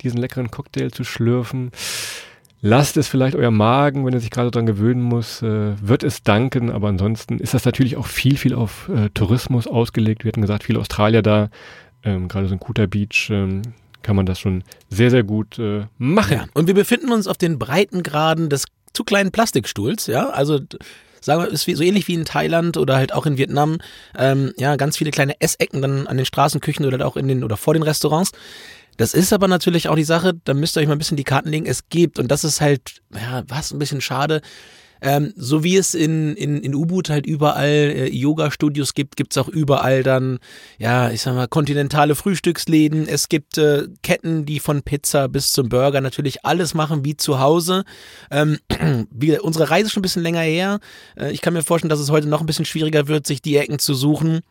diesen 0.01 0.19
leckeren 0.19 0.51
Cocktail 0.51 0.89
zu 0.89 1.05
schlürfen. 1.05 1.71
Lasst 2.67 2.97
es 2.97 3.07
vielleicht 3.07 3.35
euer 3.35 3.51
Magen, 3.51 4.07
wenn 4.07 4.13
er 4.15 4.19
sich 4.19 4.31
gerade 4.31 4.49
daran 4.49 4.65
gewöhnen 4.65 5.03
muss, 5.03 5.43
äh, 5.43 5.73
wird 5.79 6.01
es 6.01 6.23
danken. 6.23 6.71
Aber 6.71 6.87
ansonsten 6.87 7.37
ist 7.37 7.53
das 7.53 7.63
natürlich 7.63 7.95
auch 7.95 8.07
viel, 8.07 8.37
viel 8.37 8.55
auf 8.55 8.89
äh, 8.89 9.09
Tourismus 9.13 9.67
ausgelegt. 9.67 10.23
Wir 10.23 10.29
hatten 10.29 10.41
gesagt, 10.41 10.63
viele 10.63 10.79
Australier 10.79 11.21
da, 11.21 11.49
ähm, 12.03 12.27
gerade 12.27 12.47
so 12.47 12.55
ein 12.55 12.59
Kuta 12.59 12.87
Beach, 12.87 13.29
ähm, 13.29 13.61
kann 14.01 14.15
man 14.15 14.25
das 14.25 14.39
schon 14.39 14.63
sehr, 14.89 15.11
sehr 15.11 15.23
gut 15.23 15.59
äh, 15.59 15.85
machen. 15.99 16.37
Ja, 16.37 16.45
und 16.55 16.65
wir 16.65 16.73
befinden 16.73 17.11
uns 17.11 17.27
auf 17.27 17.37
den 17.37 17.59
Breitengraden 17.59 18.49
des 18.49 18.65
zu 18.93 19.03
kleinen 19.03 19.31
Plastikstuhls, 19.31 20.07
ja, 20.07 20.29
also 20.29 20.59
sagen 21.21 21.43
wir, 21.43 21.51
ist 21.51 21.65
so 21.65 21.83
ähnlich 21.83 22.07
wie 22.07 22.13
in 22.13 22.25
Thailand 22.25 22.77
oder 22.77 22.95
halt 22.95 23.13
auch 23.13 23.25
in 23.25 23.37
Vietnam, 23.37 23.77
ähm, 24.17 24.53
ja, 24.57 24.75
ganz 24.75 24.97
viele 24.97 25.11
kleine 25.11 25.39
Essecken 25.39 25.81
dann 25.81 26.07
an 26.07 26.17
den 26.17 26.25
Straßenküchen 26.25 26.85
oder 26.85 27.05
auch 27.05 27.15
in 27.15 27.27
den 27.27 27.43
oder 27.43 27.57
vor 27.57 27.73
den 27.73 27.83
Restaurants. 27.83 28.31
Das 28.97 29.13
ist 29.13 29.33
aber 29.33 29.47
natürlich 29.47 29.89
auch 29.89 29.95
die 29.95 30.03
Sache, 30.03 30.33
da 30.43 30.53
müsst 30.53 30.77
ihr 30.77 30.81
euch 30.81 30.87
mal 30.87 30.93
ein 30.93 30.99
bisschen 30.99 31.17
die 31.17 31.23
Karten 31.23 31.49
legen, 31.49 31.65
es 31.65 31.89
gibt, 31.89 32.19
und 32.19 32.29
das 32.29 32.43
ist 32.43 32.61
halt, 32.61 33.01
ja, 33.13 33.43
was 33.47 33.71
ein 33.71 33.79
bisschen 33.79 34.01
schade, 34.01 34.41
ähm, 35.01 35.33
so 35.35 35.63
wie 35.63 35.77
es 35.77 35.93
in, 35.93 36.35
in, 36.35 36.61
in 36.61 36.73
U-Boot 36.73 37.09
halt 37.09 37.25
überall 37.25 37.67
äh, 37.69 38.09
Yoga-Studios 38.09 38.93
gibt, 38.93 39.17
gibt's 39.17 39.37
auch 39.37 39.47
überall 39.47 40.03
dann, 40.03 40.39
ja, 40.79 41.11
ich 41.11 41.21
sag 41.21 41.35
mal, 41.35 41.47
kontinentale 41.47 42.15
Frühstücksläden. 42.15 43.07
Es 43.07 43.29
gibt 43.29 43.57
äh, 43.57 43.87
Ketten, 44.03 44.45
die 44.45 44.59
von 44.59 44.81
Pizza 44.81 45.27
bis 45.27 45.51
zum 45.51 45.69
Burger 45.69 46.01
natürlich 46.01 46.45
alles 46.45 46.73
machen 46.73 47.05
wie 47.05 47.17
zu 47.17 47.39
Hause. 47.39 47.83
Ähm, 48.31 48.57
wie, 49.11 49.37
unsere 49.37 49.69
Reise 49.69 49.87
ist 49.87 49.93
schon 49.93 50.01
ein 50.01 50.03
bisschen 50.03 50.23
länger 50.23 50.41
her. 50.41 50.79
Äh, 51.15 51.31
ich 51.31 51.41
kann 51.41 51.53
mir 51.53 51.63
vorstellen, 51.63 51.89
dass 51.89 51.99
es 51.99 52.09
heute 52.09 52.27
noch 52.27 52.39
ein 52.39 52.47
bisschen 52.47 52.65
schwieriger 52.65 53.07
wird, 53.07 53.27
sich 53.27 53.41
die 53.41 53.57
Ecken 53.57 53.79
zu 53.79 53.93
suchen 53.93 54.41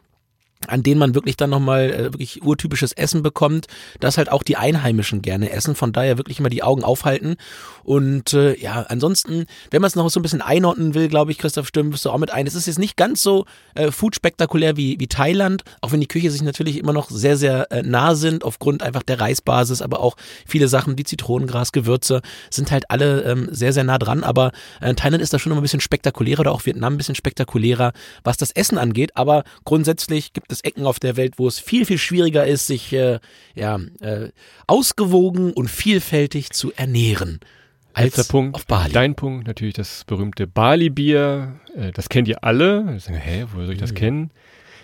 an 0.69 0.83
denen 0.83 0.99
man 0.99 1.15
wirklich 1.15 1.37
dann 1.37 1.51
nochmal 1.51 1.91
äh, 1.91 2.05
wirklich 2.05 2.43
urtypisches 2.43 2.93
Essen 2.93 3.23
bekommt, 3.23 3.67
das 4.01 4.19
halt 4.19 4.31
auch 4.31 4.43
die 4.43 4.57
Einheimischen 4.57 5.23
gerne 5.23 5.51
essen. 5.51 5.75
Von 5.75 5.93
daher 5.93 6.19
wirklich 6.19 6.41
immer 6.41 6.49
die 6.49 6.63
Augen 6.63 6.85
aufhalten. 6.85 7.37
Und 7.83 8.33
äh, 8.33 8.59
ja, 8.59 8.87
ansonsten, 8.89 9.47
wenn 9.71 9.83
man 9.83 9.89
es 9.89 9.95
noch 9.95 10.09
so 10.09 10.21
ein 10.21 10.23
bisschen 10.23 10.43
einordnen 10.43 10.95
will, 10.95 11.09
glaube 11.09 11.33
ich, 11.33 11.39
Christoph 11.39 11.69
Stimmen, 11.69 11.91
bist 11.91 12.05
du 12.05 12.11
auch 12.11 12.19
mit 12.19 12.31
ein. 12.31 12.47
Es 12.47 12.55
ist 12.55 12.67
jetzt 12.67 12.79
nicht 12.79 12.97
ganz 12.97 13.23
so 13.23 13.45
äh, 13.75 13.91
food-spektakulär 13.91 14.77
wie, 14.77 14.99
wie 14.99 15.07
Thailand, 15.07 15.65
auch 15.81 15.93
wenn 15.93 16.01
die 16.01 16.09
Küche 16.09 16.31
sich 16.31 16.43
natürlich 16.43 16.79
immer 16.79 16.93
noch 16.93 17.11
sehr, 17.11 17.37
sehr 17.37 17.71
äh, 17.71 17.83
nah 17.83 18.15
sind, 18.15 18.45
aufgrund 18.45 18.83
einfach 18.83 19.03
der 19.03 19.21
Reisbasis, 19.21 19.83
aber 19.83 20.01
auch 20.01 20.17
viele 20.47 20.69
Sachen 20.69 20.97
wie 20.99 21.05
Zitronengras, 21.05 21.73
Gewürze 21.73 22.23
sind 22.51 22.71
halt 22.71 22.91
alle 22.91 23.23
ähm, 23.23 23.49
sehr, 23.51 23.73
sehr 23.73 23.85
nah 23.85 23.99
dran. 23.99 24.25
Aber 24.25 24.53
äh, 24.81 24.95
Thailand 24.95 25.23
ist 25.23 25.33
da 25.33 25.39
schon 25.39 25.53
immer 25.53 25.61
ein 25.61 25.63
bisschen 25.63 25.81
spektakulärer 25.81 26.41
oder 26.41 26.53
auch 26.53 26.65
Vietnam 26.65 26.95
ein 26.95 26.97
bisschen 26.97 27.15
spektakulärer, 27.15 27.93
was 28.23 28.37
das 28.37 28.51
Essen 28.53 28.79
angeht. 28.79 29.17
Aber 29.17 29.45
grundsätzlich 29.65 30.33
gibt 30.33 30.44
es 30.53 30.61
Ecken 30.63 30.87
auf 30.87 30.99
der 30.99 31.17
Welt, 31.17 31.35
wo 31.37 31.49
es 31.49 31.59
viel, 31.59 31.85
viel 31.85 31.99
schwieriger 31.99 32.47
ist, 32.47 32.67
sich 32.67 32.93
äh, 32.93 33.19
ja, 33.55 33.79
äh, 34.01 34.29
ausgewogen 34.67 35.53
und 35.53 35.69
vielfältig 35.69 36.51
zu 36.51 36.73
ernähren. 36.73 37.41
Als 37.93 38.17
Letzter 38.17 38.33
Punkt, 38.33 38.57
auf 38.57 38.67
Bali. 38.67 38.93
Dein 38.93 39.15
Punkt, 39.15 39.47
natürlich 39.47 39.75
das 39.75 40.05
berühmte 40.05 40.47
Bali-Bier. 40.47 41.61
Äh, 41.77 41.93
das 41.93 42.09
kennt 42.09 42.27
ihr 42.27 42.43
alle. 42.43 42.99
Sagen, 42.99 43.19
hä, 43.19 43.45
woher 43.53 43.67
soll 43.67 43.75
ich 43.75 43.81
das 43.81 43.93
mhm. 43.93 43.97
kennen? 43.97 44.31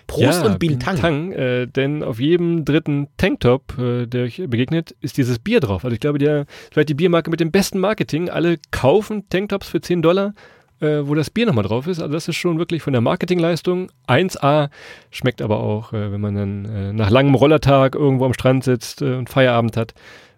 Prost 0.07 0.43
ja, 0.43 0.45
und 0.45 0.59
Bintang. 0.59 0.95
Bintang 0.95 1.31
äh, 1.33 1.67
denn 1.67 2.03
auf 2.03 2.19
jedem 2.19 2.65
dritten 2.65 3.07
Tanktop, 3.17 3.77
äh, 3.77 4.07
der 4.07 4.23
euch 4.23 4.41
begegnet, 4.47 4.95
ist 5.01 5.17
dieses 5.17 5.39
Bier 5.39 5.59
drauf. 5.59 5.83
Also 5.83 5.93
ich 5.93 5.99
glaube, 5.99 6.19
der 6.19 6.45
vielleicht 6.71 6.89
die 6.89 6.93
Biermarke 6.93 7.29
mit 7.29 7.39
dem 7.39 7.51
besten 7.51 7.79
Marketing. 7.79 8.29
Alle 8.29 8.57
kaufen 8.71 9.27
Tanktops 9.29 9.67
für 9.67 9.81
10 9.81 10.01
Dollar 10.01 10.33
äh, 10.81 11.07
wo 11.07 11.15
das 11.15 11.29
Bier 11.29 11.45
nochmal 11.45 11.63
drauf 11.63 11.87
ist. 11.87 12.01
Also 12.01 12.11
das 12.11 12.27
ist 12.27 12.35
schon 12.35 12.57
wirklich 12.57 12.81
von 12.81 12.93
der 12.93 13.01
Marketingleistung 13.01 13.91
1A. 14.07 14.69
Schmeckt 15.11 15.41
aber 15.41 15.59
auch, 15.59 15.93
äh, 15.93 16.11
wenn 16.11 16.21
man 16.21 16.35
dann 16.35 16.65
äh, 16.65 16.93
nach 16.93 17.09
langem 17.09 17.35
Rollertag 17.35 17.95
irgendwo 17.95 18.25
am 18.25 18.33
Strand 18.33 18.63
sitzt 18.63 19.01
äh, 19.01 19.13
und 19.13 19.29
Feierabend 19.29 19.77
hat, 19.77 19.93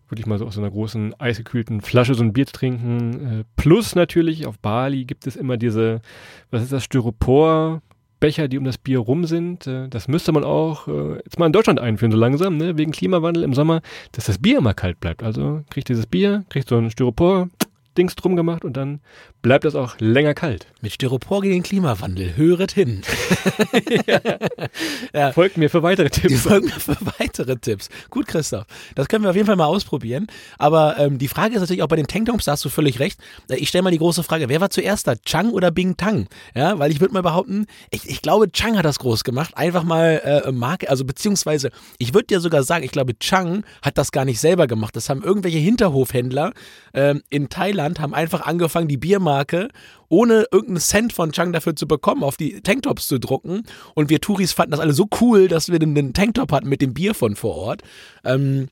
wirklich 0.10 0.28
mal 0.28 0.38
so 0.38 0.46
aus 0.46 0.56
so 0.56 0.62
einer 0.62 0.70
großen 0.70 1.20
eisgekühlten 1.20 1.82
Flasche 1.82 2.14
so 2.14 2.24
ein 2.24 2.34
Bier 2.34 2.46
zu 2.46 2.54
trinken. 2.54 3.40
Äh, 3.40 3.44
plus 3.56 3.96
natürlich 3.96 4.46
auf 4.46 4.60
Bali 4.60 5.06
gibt 5.06 5.26
es 5.28 5.36
immer 5.36 5.58
diese, 5.58 6.02
was 6.52 6.62
ist 6.62 6.72
das, 6.72 6.84
Styropor, 6.84 7.82
Becher, 8.20 8.48
die 8.48 8.58
um 8.58 8.64
das 8.64 8.78
Bier 8.78 9.00
rum 9.00 9.26
sind. 9.26 9.66
Äh, 9.66 9.88
das 9.88 10.08
müsste 10.08 10.34
man 10.34 10.44
auch 10.44 10.88
jetzt 11.24 11.40
mal 11.40 11.48
in 11.48 11.54
Deutschland 11.54 11.80
einführen, 11.80 12.12
so 12.12 12.18
langsam, 12.18 12.58
ne? 12.58 12.78
wegen 12.78 12.92
Klimawandel 12.92 13.44
im 13.44 13.54
Sommer, 13.54 13.82
dass 14.12 14.26
das 14.26 14.40
Bier 14.40 14.58
immer 14.58 14.74
kalt 14.74 15.00
bleibt. 15.00 15.24
Also 15.24 15.64
kriegt 15.70 15.88
dieses 15.88 16.06
Bier, 16.06 16.44
kriegt 16.50 16.68
so 16.68 16.78
ein 16.78 16.92
Styropor, 16.92 17.50
Dings 17.98 18.16
drum 18.16 18.36
gemacht 18.36 18.66
und 18.66 18.78
dann 18.78 19.02
bleibt 19.42 19.66
das 19.66 19.76
auch 19.76 19.96
länger 20.00 20.34
kalt. 20.34 20.68
Mit 20.82 20.94
Styropor 20.94 21.42
gegen 21.42 21.56
den 21.56 21.64
Klimawandel. 21.64 22.36
Höret 22.36 22.72
hin. 22.72 23.02
ja. 24.08 24.20
ja. 25.14 25.32
Folgt 25.32 25.58
mir 25.58 25.70
für 25.70 25.84
weitere 25.84 26.10
Tipps. 26.10 26.42
Folgt 26.42 26.66
mir 26.66 26.80
für 26.80 26.98
weitere 27.20 27.56
Tipps. 27.58 27.90
Gut, 28.10 28.28
Christoph. 28.28 28.66
Das 28.96 29.08
können 29.08 29.24
wir 29.24 29.30
auf 29.30 29.36
jeden 29.36 29.48
Fall 29.48 29.56
mal 29.56 29.66
ausprobieren. 29.66 30.28
Aber 30.58 30.98
ähm, 30.98 31.18
die 31.18 31.28
Frage 31.28 31.56
ist 31.56 31.62
natürlich 31.62 31.84
auch 31.84 31.88
bei 31.88 31.96
den 31.96 32.08
Tanktops, 32.08 32.46
da 32.46 32.54
hast 32.54 32.66
du 32.66 32.70
völlig 32.70 33.00
recht. 33.00 33.20
Äh, 33.50 33.56
ich 33.56 33.70
stelle 33.70 33.84
mal 33.84 33.92
die 33.92 33.98
große 33.98 34.24
Frage, 34.24 34.50
wer 34.50 34.62
war 34.62 34.70
zuerst 34.70 35.08
da? 35.08 35.16
Chang 35.16 35.52
oder 35.52 35.72
Bing 35.72 35.98
Tang? 35.98 36.28
Ja, 36.56 36.80
weil 36.80 36.92
ich 36.92 37.00
würde 37.02 37.14
mal 37.14 37.22
behaupten, 37.22 37.68
ich, 37.92 38.10
ich 38.10 38.22
glaube, 38.22 38.52
Chang 38.52 38.78
hat 38.78 38.86
das 38.86 39.00
groß 39.00 39.24
gemacht. 39.24 39.58
Einfach 39.58 39.84
mal 39.84 40.44
äh, 40.46 40.52
Marke, 40.52 40.90
also 40.90 41.06
beziehungsweise, 41.06 41.70
ich 41.98 42.14
würde 42.14 42.28
dir 42.28 42.40
sogar 42.40 42.64
sagen, 42.64 42.84
ich 42.84 42.92
glaube, 42.92 43.18
Chang 43.20 43.64
hat 43.82 43.98
das 43.98 44.12
gar 44.12 44.26
nicht 44.26 44.40
selber 44.40 44.68
gemacht. 44.68 44.96
Das 44.96 45.10
haben 45.10 45.24
irgendwelche 45.24 45.58
Hinterhofhändler 45.60 46.54
äh, 46.94 47.16
in 47.30 47.50
Thailand, 47.50 47.83
haben 48.00 48.14
einfach 48.14 48.42
angefangen, 48.42 48.88
die 48.88 48.98
Biermarke 48.98 49.34
Marke, 49.34 49.70
ohne 50.10 50.46
irgendeinen 50.52 50.80
Cent 50.80 51.14
von 51.14 51.32
Chang 51.32 51.54
dafür 51.54 51.76
zu 51.76 51.88
bekommen, 51.88 52.24
auf 52.24 52.38
die 52.38 52.62
Tanktops 52.62 53.08
zu 53.08 53.20
drucken. 53.20 53.64
Und 53.96 54.10
wir 54.10 54.22
Touris 54.22 54.54
fanden 54.54 54.72
das 54.72 54.80
alle 54.80 54.94
so 54.94 55.08
cool, 55.22 55.48
dass 55.48 55.72
wir 55.72 55.80
den 55.80 56.14
Tanktop 56.14 56.52
hatten 56.52 56.70
mit 56.70 56.82
dem 56.82 56.94
Bier 56.94 57.14
von 57.14 57.36
vor 57.36 57.56
Ort. 57.56 57.82
Ähm, 58.24 58.70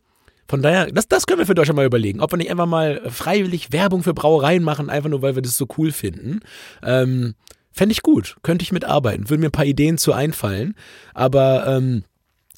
von 0.47 0.62
daher, 0.62 0.91
das, 0.91 1.08
das 1.08 1.26
können 1.26 1.39
wir 1.39 1.45
für 1.45 1.56
Deutschland 1.56 1.78
mal 1.78 1.86
überlegen, 1.86 2.19
ob 2.19 2.32
wir 2.32 2.38
nicht 2.38 2.52
einfach 2.52 2.65
mal 2.65 3.02
freiwillig 3.10 3.71
Werbung 3.71 4.04
für 4.04 4.13
Brauereien 4.13 4.63
machen, 4.63 4.89
einfach 4.89 5.10
nur, 5.10 5.21
weil 5.21 5.36
wir 5.36 5.41
das 5.41 5.58
so 5.58 5.67
cool 5.78 5.91
finden. 5.91 6.41
Ähm, 6.84 7.36
Fände 7.74 7.93
ich 7.93 8.02
gut, 8.02 8.36
könnte 8.43 8.63
ich 8.63 8.74
mitarbeiten, 8.74 9.30
würden 9.30 9.39
mir 9.39 9.47
ein 9.47 9.54
paar 9.54 9.65
Ideen 9.65 9.97
zu 9.97 10.12
einfallen. 10.12 10.76
Aber 11.13 11.65
ähm, 11.67 12.04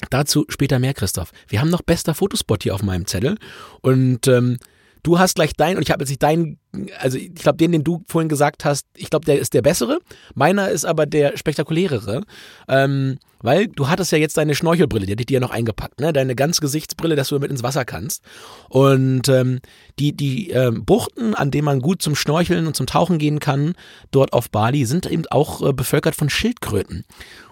dazu 0.09 0.45
später 0.49 0.79
mehr, 0.79 0.95
Christoph. 0.95 1.31
Wir 1.47 1.61
haben 1.61 1.69
noch 1.69 1.83
bester 1.83 2.15
Fotospot 2.15 2.63
hier 2.63 2.73
auf 2.73 2.81
meinem 2.81 3.05
Zettel. 3.05 3.37
Und 3.81 4.27
ähm, 4.27 4.57
du 5.03 5.19
hast 5.19 5.35
gleich 5.35 5.53
deinen 5.53 5.77
und 5.77 5.83
ich 5.83 5.91
habe 5.91 6.01
jetzt 6.01 6.09
nicht 6.09 6.23
deinen 6.23 6.59
also 6.99 7.17
ich 7.17 7.36
glaube, 7.36 7.57
den, 7.57 7.71
den 7.71 7.83
du 7.83 8.03
vorhin 8.07 8.29
gesagt 8.29 8.65
hast, 8.65 8.88
ich 8.95 9.09
glaube, 9.09 9.25
der 9.25 9.39
ist 9.39 9.53
der 9.53 9.62
bessere. 9.62 9.99
Meiner 10.33 10.69
ist 10.69 10.86
aber 10.86 11.05
der 11.05 11.38
spektakulärere. 11.38 12.23
Ähm, 12.67 13.19
weil 13.43 13.67
du 13.67 13.89
hattest 13.89 14.12
ja 14.13 14.17
jetzt 14.17 14.38
deine 14.38 14.55
Schnorchelbrille, 14.55 15.05
die 15.05 15.12
hatte 15.12 15.21
ich 15.21 15.27
dir 15.27 15.36
ja 15.36 15.39
noch 15.41 15.51
eingepackt, 15.51 15.99
ne? 15.99 16.13
Deine 16.13 16.33
ganz 16.33 16.62
Gesichtsbrille, 16.62 17.17
dass 17.17 17.27
du 17.27 17.38
mit 17.39 17.51
ins 17.51 17.62
Wasser 17.62 17.83
kannst. 17.83 18.23
Und 18.69 19.27
ähm, 19.27 19.59
die, 19.99 20.15
die 20.15 20.49
ähm, 20.51 20.86
Buchten, 20.86 21.36
an 21.36 21.51
denen 21.51 21.65
man 21.65 21.81
gut 21.81 22.01
zum 22.01 22.15
Schnorcheln 22.15 22.65
und 22.65 22.75
zum 22.75 22.88
Tauchen 22.88 23.17
gehen 23.19 23.39
kann, 23.39 23.75
dort 24.12 24.31
auf 24.31 24.49
Bali, 24.49 24.86
sind 24.86 25.05
eben 25.07 25.25
auch 25.29 25.62
äh, 25.62 25.73
bevölkert 25.73 26.15
von 26.15 26.29
Schildkröten. 26.29 27.03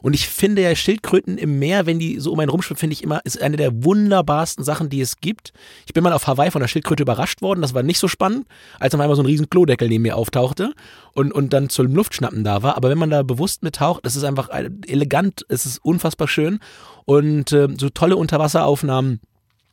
Und 0.02 0.14
ich 0.14 0.30
finde 0.30 0.62
ja 0.62 0.74
Schildkröten 0.74 1.38
im 1.38 1.60
Meer, 1.60 1.86
wenn 1.86 2.00
die 2.00 2.22
so 2.22 2.32
um 2.32 2.40
einen 2.40 2.50
rumschwimmen, 2.50 2.80
finde 2.80 2.94
ich 2.94 3.04
immer, 3.04 3.20
ist 3.26 3.42
eine 3.42 3.58
der 3.58 3.84
wunderbarsten 3.84 4.64
Sachen, 4.64 4.90
die 4.90 5.02
es 5.02 5.18
gibt. 5.18 5.52
Ich 5.86 5.94
bin 5.94 6.04
mal 6.06 6.14
auf 6.14 6.26
Hawaii 6.26 6.52
von 6.52 6.62
der 6.62 6.70
Schildkröte 6.70 7.04
überrascht 7.04 7.42
worden, 7.42 7.62
das 7.62 7.74
war 7.74 7.84
nicht 7.84 8.00
so 8.00 8.08
spannend, 8.08 8.48
als 8.80 8.96
auf 8.96 9.02
einmal 9.02 9.11
so 9.16 9.22
ein 9.22 9.26
riesen 9.26 9.50
Klodeckel 9.50 9.88
neben 9.88 10.04
mir 10.04 10.18
auftauchte 10.18 10.74
und, 11.14 11.32
und 11.32 11.54
dann 11.54 11.70
zum 11.70 11.94
Luftschnappen 11.94 12.44
da 12.44 12.64
war. 12.64 12.78
Aber 12.78 12.90
wenn 12.90 12.98
man 12.98 13.10
da 13.10 13.24
bewusst 13.24 13.64
mittaucht, 13.64 14.06
das 14.06 14.16
ist 14.16 14.24
einfach 14.24 14.50
elegant, 14.88 15.46
es 15.50 15.66
ist 15.66 15.80
unfassbar 15.84 16.28
schön 16.28 16.60
und 17.06 17.52
äh, 17.52 17.68
so 17.78 17.90
tolle 17.90 18.16
Unterwasseraufnahmen 18.16 19.20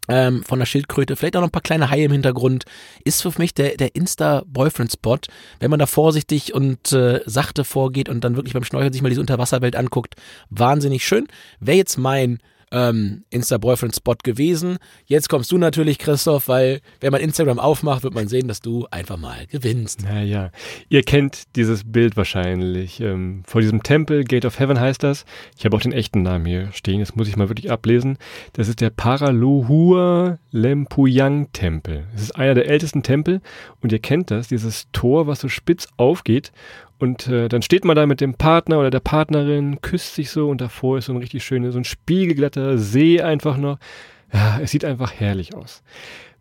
ähm, 0.09 0.43
von 0.43 0.59
der 0.59 0.67
Schildkröte, 0.67 1.17
vielleicht 1.17 1.37
auch 1.37 1.41
noch 1.41 1.49
ein 1.49 1.53
paar 1.53 1.63
kleine 1.63 1.91
Haie 1.91 2.07
im 2.07 2.13
Hintergrund, 2.13 2.65
ist 3.05 3.23
für 3.23 3.33
mich 3.39 3.55
der, 3.55 3.77
der 3.77 3.95
Insta-Boyfriend-Spot, 3.95 5.19
wenn 5.61 5.71
man 5.71 5.79
da 5.79 5.87
vorsichtig 5.87 6.55
und 6.55 6.93
äh, 6.93 7.21
sachte 7.27 7.65
vorgeht 7.65 8.09
und 8.09 8.25
dann 8.25 8.37
wirklich 8.37 8.55
beim 8.55 8.65
Schnorcheln 8.65 8.93
sich 8.93 9.03
mal 9.03 9.11
diese 9.11 9.21
Unterwasserwelt 9.21 9.77
anguckt. 9.77 10.15
Wahnsinnig 10.51 11.07
schön. 11.07 11.29
Wer 11.61 11.77
jetzt 11.77 11.99
mein 11.99 12.39
ähm, 12.73 13.25
Insta-Boyfriend-Spot 13.31 14.17
gewesen. 14.23 14.79
Jetzt 15.07 15.29
kommst 15.29 15.51
du 15.53 15.59
natürlich, 15.59 15.99
Christoph, 15.99 16.49
weil 16.49 16.81
wenn 17.01 17.13
man 17.13 17.21
Instagram 17.21 17.59
aufmacht, 17.59 18.03
wird 18.03 18.15
man 18.15 18.29
sehen, 18.29 18.49
dass 18.49 18.61
du 18.61 18.87
einfach 18.91 19.17
mal 19.17 19.47
gewinnst. 19.47 20.03
Naja, 20.03 20.51
ihr 20.89 21.03
kennt 21.03 21.57
dieses 21.57 21.91
Bild 21.91 22.17
wahrscheinlich. 22.17 23.01
Ähm, 23.01 23.43
vor 23.47 23.61
diesem 23.61 23.83
Tempel, 23.83 24.25
Gate 24.25 24.45
of 24.45 24.59
Heaven 24.59 24.81
heißt 24.81 25.03
das. 25.03 25.25
Ich 25.57 25.65
habe 25.65 25.77
auch 25.77 25.81
den 25.81 25.93
echten 25.93 26.23
Namen 26.23 26.47
hier 26.47 26.73
stehen, 26.73 27.01
das 27.01 27.17
muss 27.17 27.29
ich 27.29 27.37
mal 27.37 27.49
wirklich 27.49 27.71
ablesen. 27.71 28.19
Das 28.53 28.69
ist 28.69 28.81
der 28.81 28.91
Paralohua 28.91 30.39
Lempuyang 30.51 31.53
Tempel. 31.53 32.07
Es 32.15 32.23
ist 32.23 32.37
einer 32.37 32.55
der 32.55 32.69
ältesten 32.69 33.03
Tempel 33.03 33.41
und 33.81 33.93
ihr 33.93 33.99
kennt 33.99 34.31
das, 34.31 34.49
dieses 34.49 34.89
Tor, 34.93 35.27
was 35.27 35.41
so 35.41 35.49
spitz 35.49 35.89
aufgeht 35.97 36.53
und 36.99 37.29
äh, 37.29 37.49
dann 37.49 37.63
steht 37.63 37.85
man 37.85 37.97
da 37.97 38.07
mit 38.07 38.21
dem 38.21 38.35
Partner 38.35 38.79
oder 38.81 38.91
der 38.91 39.01
Partnerin, 39.01 39.81
küsst 39.81 40.15
sich 40.15 40.31
so 40.31 40.49
und 40.49 40.61
davor 40.61 40.99
ist 40.99 41.07
so 41.07 41.13
ein 41.13 41.19
richtig 41.19 41.45
schöner, 41.45 41.71
so 41.71 41.79
ein 41.79 41.85
spiegelglatter 41.85 42.79
See 42.79 43.21
einfach 43.21 43.57
noch. 43.57 43.79
Ja, 44.33 44.59
es 44.61 44.73
sieht 44.73 44.85
einfach 44.85 45.13
herrlich 45.13 45.55
aus. 45.55 45.83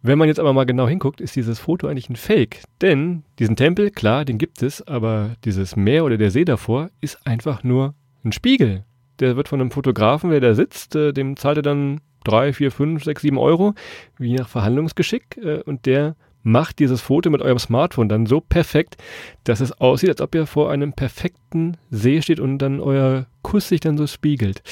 Wenn 0.01 0.17
man 0.17 0.27
jetzt 0.27 0.39
aber 0.39 0.53
mal 0.53 0.65
genau 0.65 0.87
hinguckt, 0.87 1.21
ist 1.21 1.35
dieses 1.35 1.59
Foto 1.59 1.87
eigentlich 1.87 2.09
ein 2.09 2.15
Fake. 2.15 2.61
Denn 2.81 3.23
diesen 3.39 3.55
Tempel, 3.55 3.91
klar, 3.91 4.25
den 4.25 4.37
gibt 4.37 4.61
es, 4.61 4.85
aber 4.87 5.35
dieses 5.43 5.75
Meer 5.75 6.05
oder 6.05 6.17
der 6.17 6.31
See 6.31 6.45
davor 6.45 6.89
ist 7.01 7.25
einfach 7.25 7.63
nur 7.63 7.93
ein 8.23 8.31
Spiegel. 8.31 8.83
Der 9.19 9.35
wird 9.35 9.47
von 9.47 9.59
einem 9.59 9.71
Fotografen, 9.71 10.29
wer 10.29 10.39
da 10.39 10.53
sitzt, 10.53 10.95
äh, 10.95 11.13
dem 11.13 11.37
zahlt 11.37 11.57
er 11.57 11.63
dann 11.63 12.01
drei, 12.23 12.53
vier, 12.53 12.71
fünf, 12.71 13.03
sechs, 13.03 13.21
sieben 13.21 13.37
Euro, 13.37 13.73
wie 14.17 14.33
nach 14.33 14.49
Verhandlungsgeschick, 14.49 15.37
äh, 15.37 15.61
und 15.63 15.85
der 15.85 16.15
macht 16.47 16.79
dieses 16.79 17.01
Foto 17.01 17.29
mit 17.29 17.41
eurem 17.41 17.59
Smartphone 17.59 18.09
dann 18.09 18.25
so 18.25 18.39
perfekt, 18.39 18.95
dass 19.43 19.59
es 19.59 19.73
aussieht, 19.73 20.09
als 20.09 20.21
ob 20.21 20.33
ihr 20.33 20.47
vor 20.47 20.71
einem 20.71 20.93
perfekten 20.93 21.77
See 21.91 22.21
steht 22.21 22.39
und 22.39 22.57
dann 22.59 22.79
euer 22.79 23.27
Kuss 23.43 23.67
sich 23.67 23.81
dann 23.81 23.97
so 23.97 24.07
spiegelt. 24.07 24.63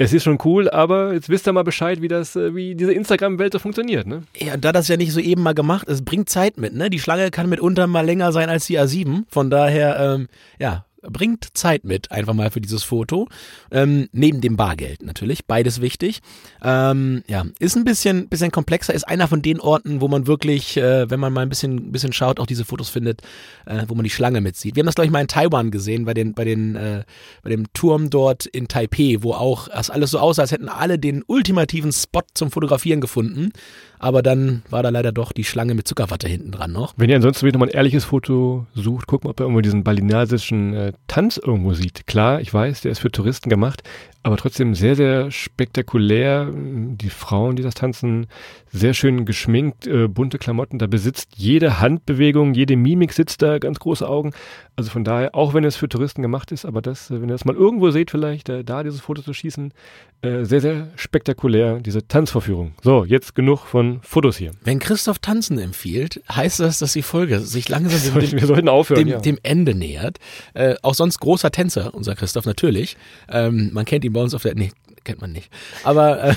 Es 0.00 0.12
ist 0.12 0.22
schon 0.22 0.38
cool, 0.44 0.70
aber 0.70 1.12
jetzt 1.12 1.28
wisst 1.28 1.48
ihr 1.48 1.52
mal 1.52 1.64
Bescheid, 1.64 2.00
wie 2.00 2.08
das, 2.08 2.36
äh, 2.36 2.54
wie 2.54 2.76
diese 2.76 2.92
Instagram-Welt 2.92 3.52
so 3.52 3.58
funktioniert, 3.58 4.06
ne? 4.06 4.22
Ja, 4.36 4.56
da 4.56 4.70
das 4.70 4.86
ja 4.86 4.96
nicht 4.96 5.12
so 5.12 5.18
eben 5.18 5.42
mal 5.42 5.54
gemacht 5.54 5.88
ist, 5.88 6.04
bringt 6.04 6.30
Zeit 6.30 6.56
mit, 6.56 6.72
ne? 6.72 6.88
Die 6.88 7.00
Schlange 7.00 7.32
kann 7.32 7.48
mitunter 7.48 7.88
mal 7.88 8.06
länger 8.06 8.30
sein 8.30 8.48
als 8.48 8.66
die 8.66 8.78
A7. 8.78 9.24
Von 9.28 9.50
daher, 9.50 9.98
ähm, 9.98 10.28
ja, 10.60 10.84
bringt 11.10 11.56
Zeit 11.56 11.84
mit, 11.84 12.10
einfach 12.10 12.34
mal 12.34 12.50
für 12.50 12.60
dieses 12.60 12.82
Foto. 12.82 13.28
Ähm, 13.70 14.08
neben 14.12 14.40
dem 14.40 14.56
Bargeld 14.56 15.02
natürlich, 15.02 15.46
beides 15.46 15.80
wichtig. 15.80 16.20
Ähm, 16.62 17.22
ja, 17.26 17.44
ist 17.58 17.76
ein 17.76 17.84
bisschen, 17.84 18.28
bisschen 18.28 18.50
komplexer, 18.50 18.94
ist 18.94 19.08
einer 19.08 19.28
von 19.28 19.42
den 19.42 19.60
Orten, 19.60 20.00
wo 20.00 20.08
man 20.08 20.26
wirklich, 20.26 20.76
äh, 20.76 21.10
wenn 21.10 21.20
man 21.20 21.32
mal 21.32 21.42
ein 21.42 21.48
bisschen, 21.48 21.92
bisschen 21.92 22.12
schaut, 22.12 22.40
auch 22.40 22.46
diese 22.46 22.64
Fotos 22.64 22.88
findet, 22.88 23.22
äh, 23.66 23.84
wo 23.88 23.94
man 23.94 24.04
die 24.04 24.10
Schlange 24.10 24.40
mitsieht. 24.40 24.76
Wir 24.76 24.82
haben 24.82 24.86
das, 24.86 24.94
glaube 24.94 25.06
ich, 25.06 25.12
mal 25.12 25.20
in 25.20 25.28
Taiwan 25.28 25.70
gesehen, 25.70 26.04
bei, 26.04 26.14
den, 26.14 26.34
bei, 26.34 26.44
den, 26.44 26.76
äh, 26.76 27.04
bei 27.42 27.50
dem 27.50 27.72
Turm 27.72 28.10
dort 28.10 28.46
in 28.46 28.68
Taipei, 28.68 29.18
wo 29.20 29.32
auch 29.32 29.68
das 29.68 29.90
alles 29.90 30.10
so 30.10 30.18
aussah, 30.18 30.42
als 30.42 30.52
hätten 30.52 30.68
alle 30.68 30.98
den 30.98 31.22
ultimativen 31.26 31.92
Spot 31.92 32.22
zum 32.34 32.50
Fotografieren 32.50 33.00
gefunden 33.00 33.52
aber 33.98 34.22
dann 34.22 34.62
war 34.70 34.82
da 34.82 34.88
leider 34.88 35.12
doch 35.12 35.32
die 35.32 35.44
Schlange 35.44 35.74
mit 35.74 35.88
Zuckerwatte 35.88 36.28
hinten 36.28 36.50
dran 36.50 36.72
noch. 36.72 36.94
Wenn 36.96 37.10
ihr 37.10 37.16
ansonsten 37.16 37.46
wieder 37.46 37.58
mal 37.58 37.68
ein 37.68 37.74
ehrliches 37.74 38.04
Foto 38.04 38.66
sucht, 38.74 39.06
guckt 39.06 39.24
mal, 39.24 39.30
ob 39.30 39.40
ihr 39.40 39.44
irgendwo 39.44 39.60
diesen 39.60 39.84
balinesischen 39.84 40.74
äh, 40.74 40.92
Tanz 41.06 41.38
irgendwo 41.38 41.72
sieht. 41.72 42.06
Klar, 42.06 42.40
ich 42.40 42.52
weiß, 42.52 42.82
der 42.82 42.92
ist 42.92 42.98
für 42.98 43.10
Touristen 43.10 43.48
gemacht, 43.48 43.82
aber 44.22 44.36
trotzdem 44.36 44.74
sehr, 44.74 44.94
sehr 44.94 45.30
spektakulär. 45.30 46.50
Die 46.52 47.10
Frauen, 47.10 47.56
die 47.56 47.62
das 47.62 47.74
tanzen, 47.74 48.26
sehr 48.70 48.92
schön 48.92 49.24
geschminkt, 49.24 49.86
äh, 49.86 50.08
bunte 50.08 50.38
Klamotten. 50.38 50.78
Da 50.78 50.86
besitzt 50.86 51.30
jede 51.36 51.80
Handbewegung, 51.80 52.54
jede 52.54 52.76
Mimik 52.76 53.12
sitzt 53.12 53.42
da, 53.42 53.58
ganz 53.58 53.78
große 53.78 54.06
Augen. 54.06 54.32
Also 54.76 54.90
von 54.90 55.04
daher, 55.04 55.34
auch 55.34 55.54
wenn 55.54 55.64
es 55.64 55.76
für 55.76 55.88
Touristen 55.88 56.22
gemacht 56.22 56.52
ist, 56.52 56.64
aber 56.64 56.82
das, 56.82 57.10
wenn 57.10 57.22
ihr 57.28 57.34
das 57.34 57.44
mal 57.44 57.54
irgendwo 57.54 57.90
seht, 57.90 58.10
vielleicht 58.10 58.48
äh, 58.48 58.64
da 58.64 58.82
dieses 58.82 59.00
Foto 59.00 59.22
zu 59.22 59.32
schießen, 59.32 59.72
äh, 60.20 60.44
sehr, 60.44 60.60
sehr 60.60 60.88
spektakulär, 60.96 61.78
diese 61.78 62.06
Tanzvorführung. 62.06 62.72
So, 62.82 63.04
jetzt 63.04 63.34
genug 63.36 63.66
von 63.66 64.00
Fotos 64.02 64.36
hier. 64.36 64.50
Wenn 64.64 64.80
Christoph 64.80 65.20
Tanzen 65.20 65.58
empfiehlt, 65.58 66.20
heißt 66.30 66.60
das, 66.60 66.80
dass 66.80 66.92
die 66.92 67.02
Folge 67.02 67.40
sich 67.40 67.68
langsam 67.68 68.20
dem, 68.20 68.32
wir 68.32 68.46
sollten 68.46 68.68
aufhören, 68.68 69.00
dem, 69.00 69.08
ja. 69.08 69.20
dem 69.20 69.38
Ende 69.42 69.74
nähert. 69.74 70.18
Äh, 70.54 70.74
auch 70.82 70.94
sonst 70.94 71.20
großer 71.20 71.50
Tänzer, 71.50 71.94
unser 71.94 72.16
Christoph 72.16 72.46
natürlich. 72.46 72.96
Ähm, 73.28 73.70
man 73.72 73.84
kennt 73.84 74.04
ihn 74.04 74.07
bei 74.10 74.20
uns 74.20 74.34
auf 74.34 74.42
der, 74.42 74.54
nee, 74.54 74.70
kennt 75.04 75.20
man 75.20 75.32
nicht. 75.32 75.50
Aber 75.84 76.22
äh, 76.24 76.34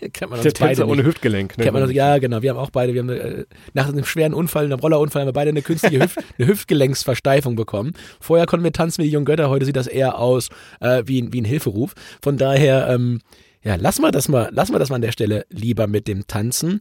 kennt 0.12 0.30
man 0.30 0.40
uns 0.40 0.42
Der 0.42 0.52
beide 0.58 0.74
Tänzer 0.76 0.88
ohne 0.88 1.04
Hüftgelenk. 1.04 1.56
Ne? 1.58 1.64
Kennt 1.64 1.74
man 1.74 1.82
uns, 1.82 1.92
ja, 1.92 2.18
genau. 2.18 2.42
Wir 2.42 2.50
haben 2.50 2.58
auch 2.58 2.70
beide, 2.70 2.94
wir 2.94 3.00
haben 3.00 3.08
äh, 3.10 3.44
nach 3.74 3.88
einem 3.88 4.04
schweren 4.04 4.34
Unfall, 4.34 4.64
einem 4.66 4.78
Rollerunfall, 4.80 5.22
haben 5.22 5.28
wir 5.28 5.32
beide 5.32 5.50
eine 5.50 5.62
künstliche 5.62 6.00
Hüft, 6.02 6.18
eine 6.38 6.48
Hüftgelenksversteifung 6.48 7.56
bekommen. 7.56 7.92
Vorher 8.20 8.46
konnten 8.46 8.64
wir 8.64 8.72
tanzen 8.72 9.02
wie 9.02 9.06
die 9.06 9.12
jungen 9.12 9.26
Götter, 9.26 9.48
heute 9.50 9.64
sieht 9.66 9.76
das 9.76 9.86
eher 9.86 10.18
aus 10.18 10.48
äh, 10.80 11.02
wie, 11.06 11.20
ein- 11.22 11.32
wie 11.32 11.40
ein 11.40 11.44
Hilferuf. 11.46 11.94
Von 12.22 12.36
daher, 12.38 12.88
ähm, 12.88 13.20
ja, 13.62 13.74
lassen 13.74 14.02
wir 14.02 14.12
das 14.12 14.28
mal, 14.28 14.48
lassen 14.52 14.72
wir 14.72 14.78
das 14.78 14.88
mal 14.88 14.96
an 14.96 15.02
der 15.02 15.12
Stelle 15.12 15.44
lieber 15.50 15.86
mit 15.86 16.06
dem 16.08 16.26
Tanzen. 16.26 16.80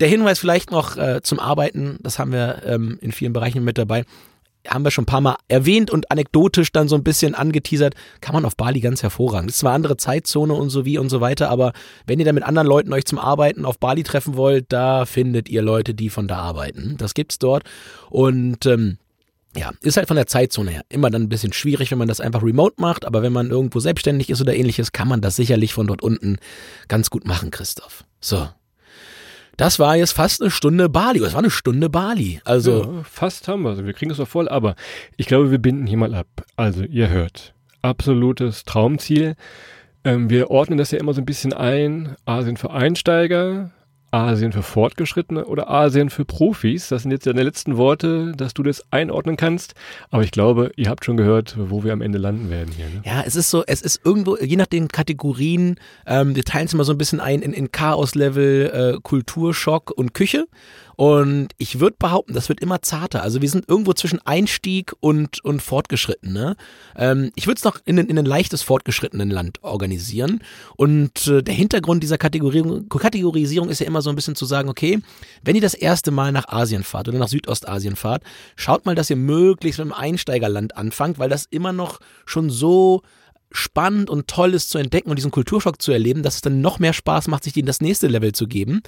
Der 0.00 0.08
Hinweis 0.08 0.38
vielleicht 0.38 0.70
noch 0.70 0.96
äh, 0.96 1.20
zum 1.22 1.38
Arbeiten, 1.40 1.98
das 2.02 2.18
haben 2.18 2.32
wir 2.32 2.62
ähm, 2.64 2.98
in 3.00 3.12
vielen 3.12 3.32
Bereichen 3.32 3.64
mit 3.64 3.76
dabei. 3.78 4.04
Haben 4.68 4.84
wir 4.84 4.90
schon 4.90 5.04
ein 5.04 5.06
paar 5.06 5.20
Mal 5.20 5.36
erwähnt 5.48 5.90
und 5.90 6.10
anekdotisch 6.10 6.70
dann 6.72 6.88
so 6.88 6.94
ein 6.94 7.02
bisschen 7.02 7.34
angeteasert, 7.34 7.94
kann 8.20 8.34
man 8.34 8.44
auf 8.44 8.56
Bali 8.56 8.80
ganz 8.80 9.02
hervorragend. 9.02 9.50
Ist 9.50 9.58
zwar 9.58 9.72
andere 9.72 9.96
Zeitzone 9.96 10.52
und 10.52 10.70
so 10.70 10.84
wie 10.84 10.98
und 10.98 11.08
so 11.08 11.20
weiter, 11.20 11.50
aber 11.50 11.72
wenn 12.06 12.18
ihr 12.18 12.26
da 12.26 12.32
mit 12.32 12.42
anderen 12.42 12.68
Leuten 12.68 12.92
euch 12.92 13.06
zum 13.06 13.18
Arbeiten 13.18 13.64
auf 13.64 13.78
Bali 13.78 14.02
treffen 14.02 14.36
wollt, 14.36 14.66
da 14.68 15.06
findet 15.06 15.48
ihr 15.48 15.62
Leute, 15.62 15.94
die 15.94 16.10
von 16.10 16.28
da 16.28 16.38
arbeiten. 16.38 16.96
Das 16.98 17.14
gibt's 17.14 17.38
dort. 17.38 17.64
Und 18.10 18.66
ähm, 18.66 18.98
ja, 19.56 19.72
ist 19.82 19.96
halt 19.96 20.08
von 20.08 20.16
der 20.16 20.26
Zeitzone 20.26 20.70
her 20.70 20.84
immer 20.88 21.10
dann 21.10 21.22
ein 21.22 21.28
bisschen 21.28 21.52
schwierig, 21.52 21.90
wenn 21.90 21.98
man 21.98 22.08
das 22.08 22.20
einfach 22.20 22.42
remote 22.42 22.76
macht, 22.78 23.04
aber 23.04 23.22
wenn 23.22 23.32
man 23.32 23.50
irgendwo 23.50 23.80
selbstständig 23.80 24.30
ist 24.30 24.40
oder 24.40 24.54
ähnliches, 24.54 24.92
kann 24.92 25.08
man 25.08 25.20
das 25.20 25.36
sicherlich 25.36 25.74
von 25.74 25.86
dort 25.86 26.02
unten 26.02 26.36
ganz 26.88 27.10
gut 27.10 27.26
machen, 27.26 27.50
Christoph. 27.50 28.04
So. 28.20 28.48
Das 29.56 29.78
war 29.78 29.96
jetzt 29.96 30.12
fast 30.12 30.40
eine 30.40 30.50
Stunde 30.50 30.88
Bali. 30.88 31.22
Es 31.22 31.32
war 31.32 31.40
eine 31.40 31.50
Stunde 31.50 31.90
Bali. 31.90 32.40
Also, 32.44 32.82
Ja, 32.84 33.02
fast 33.04 33.46
haben 33.48 33.62
wir. 33.62 33.70
Also 33.70 33.84
wir 33.84 33.92
kriegen 33.92 34.10
es 34.10 34.16
doch 34.16 34.28
voll, 34.28 34.48
aber 34.48 34.74
ich 35.16 35.26
glaube, 35.26 35.50
wir 35.50 35.58
binden 35.58 35.86
hier 35.86 35.98
mal 35.98 36.14
ab. 36.14 36.26
Also, 36.56 36.82
ihr 36.84 37.08
hört. 37.10 37.54
Absolutes 37.82 38.64
Traumziel. 38.64 39.34
Ähm, 40.04 40.30
wir 40.30 40.50
ordnen 40.50 40.78
das 40.78 40.90
ja 40.90 40.98
immer 40.98 41.12
so 41.12 41.20
ein 41.20 41.26
bisschen 41.26 41.52
ein. 41.52 42.16
Asien 42.24 42.56
für 42.56 42.70
Einsteiger, 42.70 43.70
Asien 44.10 44.52
für 44.52 44.62
Fortgeschrittene 44.62 45.44
oder 45.44 45.70
Asien 45.70 46.10
für 46.10 46.24
Profis. 46.24 46.88
Das 46.88 47.02
sind 47.02 47.10
jetzt 47.10 47.26
deine 47.26 47.42
letzten 47.42 47.76
Worte, 47.76 48.32
dass 48.36 48.54
du 48.54 48.62
das 48.62 48.84
einordnen 48.90 49.36
kannst. 49.36 49.74
Aber 50.10 50.22
ich 50.22 50.30
glaube, 50.30 50.72
ihr 50.76 50.88
habt 50.88 51.04
schon 51.04 51.16
gehört, 51.16 51.56
wo 51.58 51.84
wir 51.84 51.92
am 51.92 52.02
Ende 52.02 52.18
landen 52.18 52.50
werden 52.50 52.72
hier. 52.76 52.86
Ne? 52.86 53.02
Ja, 53.04 53.22
es 53.24 53.36
ist 53.36 53.50
so, 53.50 53.64
es 53.66 53.82
ist 53.82 54.00
irgendwo, 54.04 54.36
je 54.36 54.56
nach 54.56 54.66
den 54.66 54.88
Kategorien, 54.88 55.76
ähm, 56.06 56.34
wir 56.34 56.44
teilen 56.44 56.66
es 56.66 56.72
immer 56.72 56.84
so 56.84 56.92
ein 56.92 56.98
bisschen 56.98 57.20
ein 57.20 57.42
in, 57.42 57.52
in 57.52 57.70
Chaos-Level, 57.70 58.94
äh, 58.96 59.00
Kulturschock 59.02 59.90
und 59.90 60.14
Küche. 60.14 60.46
Und 61.00 61.48
ich 61.56 61.80
würde 61.80 61.96
behaupten, 61.98 62.34
das 62.34 62.50
wird 62.50 62.60
immer 62.60 62.82
zarter. 62.82 63.22
Also 63.22 63.40
wir 63.40 63.48
sind 63.48 63.66
irgendwo 63.66 63.94
zwischen 63.94 64.20
Einstieg 64.26 64.92
und, 65.00 65.42
und 65.42 65.62
Fortgeschritten. 65.62 66.30
Ne? 66.30 66.56
Ähm, 66.94 67.32
ich 67.36 67.46
würde 67.46 67.56
es 67.56 67.64
noch 67.64 67.78
in, 67.86 67.98
ein- 67.98 68.08
in 68.08 68.18
ein 68.18 68.26
leichtes 68.26 68.60
fortgeschrittenen 68.60 69.30
Land 69.30 69.62
organisieren. 69.64 70.42
Und 70.76 71.26
äh, 71.26 71.42
der 71.42 71.54
Hintergrund 71.54 72.02
dieser 72.02 72.18
Kategorisierung, 72.18 72.86
Kategorisierung 72.90 73.70
ist 73.70 73.78
ja 73.80 73.86
immer 73.86 74.02
so 74.02 74.10
ein 74.10 74.14
bisschen 74.16 74.34
zu 74.34 74.44
sagen, 74.44 74.68
okay, 74.68 74.98
wenn 75.42 75.54
ihr 75.56 75.62
das 75.62 75.72
erste 75.72 76.10
Mal 76.10 76.32
nach 76.32 76.48
Asien 76.48 76.82
fahrt 76.82 77.08
oder 77.08 77.16
nach 77.16 77.28
Südostasien 77.28 77.96
fahrt, 77.96 78.22
schaut 78.54 78.84
mal, 78.84 78.94
dass 78.94 79.08
ihr 79.08 79.16
möglichst 79.16 79.78
mit 79.78 79.86
einem 79.86 79.94
Einsteigerland 79.98 80.76
anfangt, 80.76 81.18
weil 81.18 81.30
das 81.30 81.46
immer 81.50 81.72
noch 81.72 82.00
schon 82.26 82.50
so 82.50 83.00
spannend 83.50 84.10
und 84.10 84.28
toll 84.28 84.52
ist 84.52 84.68
zu 84.68 84.76
entdecken 84.76 85.08
und 85.08 85.16
diesen 85.16 85.30
Kulturschock 85.30 85.80
zu 85.80 85.92
erleben, 85.92 86.22
dass 86.22 86.34
es 86.34 86.40
dann 86.42 86.60
noch 86.60 86.78
mehr 86.78 86.92
Spaß 86.92 87.28
macht, 87.28 87.44
sich 87.44 87.56
in 87.56 87.64
das 87.64 87.80
nächste 87.80 88.06
Level 88.06 88.32
zu 88.32 88.46
geben. 88.46 88.82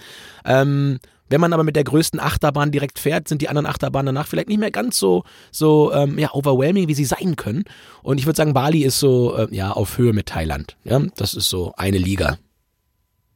Ähm, 0.45 0.99
wenn 1.33 1.41
man 1.41 1.53
aber 1.55 1.65
mit 1.65 1.77
der 1.77 1.85
größten 1.85 2.21
Achterbahn 2.21 2.71
direkt 2.71 2.99
fährt, 2.99 3.27
sind 3.27 3.41
die 3.41 3.49
anderen 3.49 3.67
Achterbahnen 3.67 4.15
danach 4.15 4.27
vielleicht 4.29 4.49
nicht 4.49 4.61
mehr 4.61 4.71
ganz 4.71 4.99
so, 4.99 5.25
so 5.51 5.91
ähm, 5.93 6.19
ja, 6.19 6.33
overwhelming, 6.35 6.89
wie 6.89 6.95
sie 6.95 7.07
sein 7.07 7.37
können. 7.37 7.65
Und 8.03 8.19
ich 8.19 8.27
würde 8.27 8.37
sagen, 8.37 8.53
Bali 8.53 8.85
ist 8.85 9.01
so 9.01 9.35
äh, 9.35 9.49
ja, 9.51 9.73
auf 9.73 9.97
Höhe 9.97 10.13
mit 10.13 10.27
Thailand. 10.27 10.77
Ja, 10.85 11.01
das 11.17 11.33
ist 11.33 11.49
so 11.49 11.73
eine 11.77 11.97
Liga, 11.97 12.37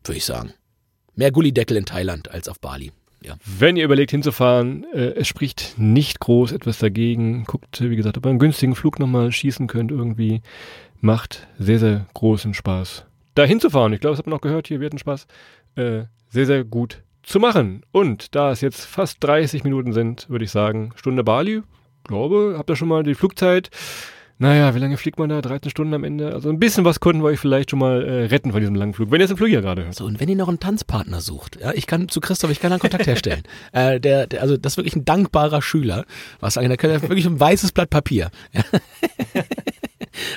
würde 0.05 0.19
ich 0.19 0.27
sagen. 0.27 0.53
Mehr 1.15 1.33
Gullideckel 1.33 1.79
in 1.79 1.87
Thailand 1.87 2.31
als 2.31 2.49
auf 2.49 2.61
Bali. 2.61 2.93
Ja. 3.25 3.37
Wenn 3.45 3.77
ihr 3.77 3.85
überlegt 3.85 4.11
hinzufahren, 4.11 4.85
äh, 4.93 5.15
es 5.15 5.27
spricht 5.27 5.79
nicht 5.79 6.21
groß 6.21 6.53
etwas 6.53 6.79
dagegen. 6.79 7.45
Guckt, 7.45 7.81
wie 7.81 7.97
gesagt, 7.97 8.19
ob 8.19 8.27
ihr 8.27 8.31
einen 8.31 8.39
günstigen 8.39 8.75
Flug 8.75 8.99
nochmal 8.99 9.33
schießen 9.33 9.69
könnt 9.69 9.91
irgendwie. 9.91 10.43
Macht 11.01 11.47
sehr, 11.59 11.79
sehr 11.79 12.07
großen 12.13 12.53
Spaß. 12.53 13.07
Da 13.35 13.45
hinzufahren, 13.45 13.95
ich 13.95 14.01
glaube, 14.01 14.13
das 14.13 14.19
habt 14.19 14.29
ihr 14.29 14.33
noch 14.33 14.43
gehört 14.43 14.69
hier, 14.69 14.81
wir 14.81 14.87
hatten 14.87 14.99
Spaß. 14.99 15.27
Äh, 15.77 16.05
sehr, 16.29 16.45
sehr 16.45 16.65
gut 16.65 17.03
zu 17.27 17.41
machen. 17.41 17.83
Und 17.93 18.35
da 18.35 18.53
es 18.53 18.61
jetzt 18.61 18.87
fast 18.87 19.23
30 19.23 19.65
Minuten 19.65 19.93
sind, 19.93 20.31
würde 20.31 20.45
ich 20.45 20.51
sagen, 20.51 20.93
Stunde 20.97 21.25
Bali. 21.25 21.63
Glaube, 22.05 22.55
habt 22.57 22.71
ihr 22.71 22.77
schon 22.77 22.89
mal 22.89 23.03
die 23.03 23.15
Flugzeit? 23.15 23.69
Naja, 24.39 24.75
wie 24.75 24.79
lange 24.81 24.99
fliegt 24.99 25.19
man 25.19 25.31
da? 25.31 25.41
13 25.41 25.71
Stunden 25.71 25.95
am 25.95 26.05
Ende? 26.05 26.35
Also 26.35 26.51
ein 26.51 26.59
bisschen 26.59 26.85
was 26.85 27.01
konnten 27.01 27.23
wir 27.23 27.29
euch 27.29 27.41
vielleicht 27.41 27.71
schon 27.71 27.79
mal 27.79 28.05
äh, 28.05 28.27
retten 28.27 28.53
von 28.53 28.61
diesem 28.61 28.75
langen 28.75 28.93
Flug. 28.93 29.11
Wenn 29.11 29.19
ihr 29.19 29.23
jetzt 29.23 29.31
den 29.31 29.39
Flug 29.39 29.49
hier 29.49 29.63
gerade 29.63 29.85
hört. 29.85 29.95
So, 29.95 30.05
und 30.05 30.21
wenn 30.21 30.29
ihr 30.29 30.37
noch 30.37 30.49
einen 30.49 30.61
Tanzpartner 30.61 31.23
sucht, 31.23 31.59
ja, 31.59 31.73
ich 31.73 31.87
kann 31.87 32.09
zu 32.09 32.21
Christoph, 32.21 32.51
ich 32.51 32.61
kann 32.61 32.71
da 32.71 32.79
Kontakt 32.79 33.07
herstellen. 33.07 33.45
äh, 33.73 33.99
der, 33.99 34.27
der, 34.27 34.43
also 34.43 34.59
das 34.59 34.75
ist 34.75 34.77
wirklich 34.77 34.95
ein 34.95 35.07
dankbarer 35.07 35.63
Schüler. 35.63 36.05
Was 36.39 36.55
sagen, 36.55 36.69
da 36.69 36.77
könnt 36.77 36.93
ihr 36.93 37.09
wirklich 37.09 37.27
ein 37.27 37.41
weißes 37.41 37.73
Blatt 37.73 37.89
Papier. 37.89 38.31
Ja. 38.53 38.63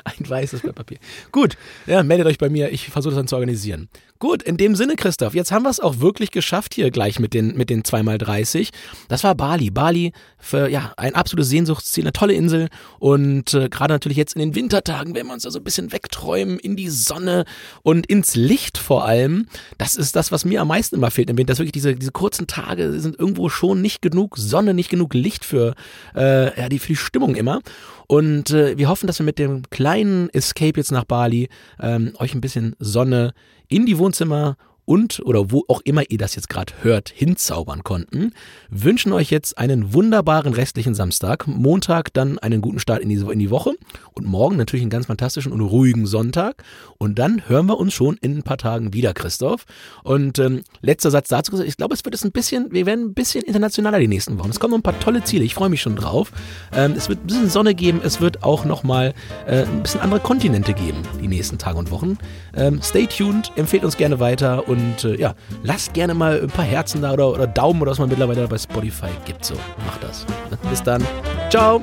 ein 0.05 0.13
weißes 0.29 0.61
Blatt 0.61 0.75
Papier. 0.75 0.99
Gut, 1.31 1.57
ja, 1.85 2.03
meldet 2.03 2.27
euch 2.27 2.37
bei 2.37 2.49
mir. 2.49 2.71
Ich 2.71 2.89
versuche 2.89 3.11
das 3.11 3.19
dann 3.19 3.27
zu 3.27 3.35
organisieren. 3.35 3.89
Gut, 4.21 4.43
in 4.43 4.57
dem 4.57 4.75
Sinne, 4.75 4.97
Christoph, 4.97 5.33
jetzt 5.33 5.53
haben 5.53 5.63
wir 5.63 5.69
es 5.69 5.79
auch 5.79 6.01
wirklich 6.01 6.31
geschafft 6.31 6.73
hier 6.73 6.91
gleich 6.91 7.19
mit 7.19 7.33
den, 7.33 7.55
mit 7.55 7.69
den 7.69 7.83
2x30. 7.83 8.67
Das 9.07 9.23
war 9.23 9.33
Bali. 9.33 9.71
Bali, 9.71 10.11
für, 10.37 10.67
ja, 10.67 10.91
ein 10.97 11.15
absolutes 11.15 11.47
Sehnsuchtsziel, 11.49 12.03
eine 12.03 12.11
tolle 12.11 12.33
Insel. 12.33 12.67
Und 12.99 13.53
äh, 13.53 13.69
gerade 13.69 13.93
natürlich 13.93 14.17
jetzt 14.17 14.33
in 14.35 14.41
den 14.41 14.55
Wintertagen, 14.55 15.15
wenn 15.15 15.27
wir 15.27 15.33
uns 15.33 15.43
da 15.43 15.51
so 15.51 15.59
ein 15.59 15.63
bisschen 15.63 15.93
wegträumen 15.93 16.59
in 16.59 16.75
die 16.75 16.89
Sonne 16.89 17.45
und 17.81 18.07
ins 18.07 18.35
Licht 18.35 18.77
vor 18.77 19.05
allem. 19.05 19.47
Das 19.77 19.95
ist 19.95 20.17
das, 20.17 20.33
was 20.33 20.43
mir 20.43 20.59
am 20.59 20.67
meisten 20.67 20.95
immer 20.95 21.11
fehlt 21.11 21.29
im 21.29 21.37
Winter. 21.37 21.51
Dass 21.51 21.59
wirklich 21.59 21.71
diese, 21.71 21.95
diese 21.95 22.11
kurzen 22.11 22.45
Tage 22.45 22.99
sind 22.99 23.17
irgendwo 23.17 23.47
schon 23.47 23.81
nicht 23.81 24.01
genug 24.01 24.35
Sonne, 24.37 24.73
nicht 24.73 24.89
genug 24.89 25.13
Licht 25.13 25.45
für, 25.45 25.75
äh, 26.13 26.59
ja, 26.59 26.67
die, 26.67 26.79
für 26.79 26.87
die 26.87 26.97
Stimmung 26.97 27.35
immer. 27.35 27.61
Und 28.11 28.49
äh, 28.49 28.75
wir 28.75 28.89
hoffen, 28.89 29.05
dass 29.05 29.19
wir 29.19 29.25
mit 29.25 29.37
dem 29.37 29.69
kleinen 29.69 30.29
Escape 30.29 30.79
jetzt 30.79 30.91
nach 30.91 31.03
Bali 31.03 31.47
ähm, 31.79 32.13
euch 32.17 32.33
ein 32.33 32.41
bisschen 32.41 32.75
Sonne 32.79 33.35
in 33.67 33.85
die 33.85 33.99
Wohnzimmer 33.99 34.57
und 34.89 35.21
oder 35.23 35.51
wo 35.51 35.65
auch 35.67 35.81
immer 35.83 36.01
ihr 36.09 36.17
das 36.17 36.33
jetzt 36.33 36.49
gerade 36.49 36.73
hört, 36.81 37.09
hinzaubern 37.15 37.83
konnten, 37.83 38.31
wünschen 38.71 39.13
euch 39.13 39.29
jetzt 39.29 39.59
einen 39.59 39.93
wunderbaren 39.93 40.55
restlichen 40.55 40.95
Samstag, 40.95 41.45
Montag 41.45 42.11
dann 42.11 42.39
einen 42.39 42.59
guten 42.59 42.79
Start 42.79 43.03
in 43.03 43.09
die, 43.09 43.17
in 43.17 43.37
die 43.37 43.51
Woche 43.51 43.73
und 44.13 44.25
morgen 44.25 44.57
natürlich 44.57 44.81
einen 44.81 44.89
ganz 44.89 45.05
fantastischen 45.05 45.51
und 45.51 45.61
ruhigen 45.61 46.07
Sonntag 46.07 46.63
und 46.97 47.19
dann 47.19 47.47
hören 47.47 47.67
wir 47.67 47.77
uns 47.77 47.93
schon 47.93 48.17
in 48.21 48.37
ein 48.37 48.41
paar 48.41 48.57
Tagen 48.57 48.91
wieder, 48.91 49.13
Christoph. 49.13 49.65
Und 50.03 50.39
ähm, 50.39 50.63
letzter 50.81 51.11
Satz 51.11 51.27
dazu, 51.27 51.61
ich 51.61 51.77
glaube, 51.77 51.93
es 51.93 52.03
wird 52.03 52.15
es 52.15 52.25
ein 52.25 52.31
bisschen, 52.31 52.71
wir 52.71 52.87
werden 52.87 53.09
ein 53.09 53.13
bisschen 53.13 53.43
internationaler 53.43 53.99
die 53.99 54.07
nächsten 54.07 54.39
Wochen. 54.39 54.49
Es 54.49 54.59
kommen 54.59 54.71
noch 54.71 54.79
ein 54.79 54.83
paar 54.83 54.99
tolle 54.99 55.23
Ziele, 55.23 55.45
ich 55.45 55.53
freue 55.53 55.69
mich 55.69 55.83
schon 55.83 55.97
drauf. 55.97 56.31
Ähm, 56.73 56.95
es 56.97 57.09
wird 57.09 57.23
ein 57.23 57.27
bisschen 57.27 57.49
Sonne 57.51 57.75
geben, 57.75 58.01
es 58.03 58.21
wird 58.21 58.43
auch 58.43 58.65
nochmal 58.65 59.13
äh, 59.45 59.65
ein 59.65 59.83
bisschen 59.83 60.01
andere 60.01 60.19
Kontinente 60.19 60.73
geben 60.73 61.03
die 61.21 61.27
nächsten 61.27 61.59
Tage 61.59 61.77
und 61.77 61.91
Wochen. 61.91 62.17
Ähm, 62.55 62.81
stay 62.81 63.05
tuned, 63.05 63.51
empfehlt 63.55 63.83
uns 63.83 63.95
gerne 63.95 64.19
weiter 64.19 64.67
und 64.67 64.78
und 64.79 65.03
äh, 65.03 65.19
ja, 65.19 65.35
lasst 65.63 65.93
gerne 65.93 66.13
mal 66.13 66.41
ein 66.41 66.49
paar 66.49 66.65
Herzen 66.65 67.01
da 67.01 67.13
oder, 67.13 67.29
oder 67.29 67.47
Daumen 67.47 67.81
oder 67.81 67.91
was 67.91 67.99
man 67.99 68.09
mittlerweile 68.09 68.47
bei 68.47 68.57
Spotify 68.57 69.09
gibt. 69.25 69.45
So, 69.45 69.55
macht 69.85 70.03
das. 70.03 70.25
Bis 70.69 70.81
dann. 70.83 71.05
Ciao. 71.49 71.81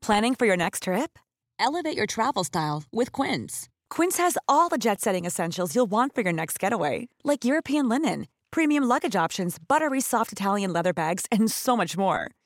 Planning 0.00 0.36
for 0.36 0.46
your 0.46 0.56
next 0.56 0.84
trip? 0.84 1.18
Elevate 1.58 1.96
your 1.96 2.06
travel 2.06 2.44
style 2.44 2.84
with 2.92 3.10
Quince. 3.10 3.68
Quince 3.90 4.18
has 4.18 4.38
all 4.46 4.68
the 4.68 4.78
jet 4.78 5.00
setting 5.00 5.24
essentials 5.24 5.74
you'll 5.74 5.90
want 5.90 6.14
for 6.14 6.20
your 6.20 6.32
next 6.32 6.60
getaway, 6.60 7.08
like 7.24 7.44
European 7.44 7.88
linen, 7.88 8.28
premium 8.52 8.84
luggage 8.84 9.16
options, 9.16 9.58
buttery 9.58 10.00
soft 10.00 10.30
Italian 10.30 10.72
leather 10.72 10.92
bags, 10.92 11.24
and 11.32 11.50
so 11.50 11.76
much 11.76 11.96
more 11.96 12.30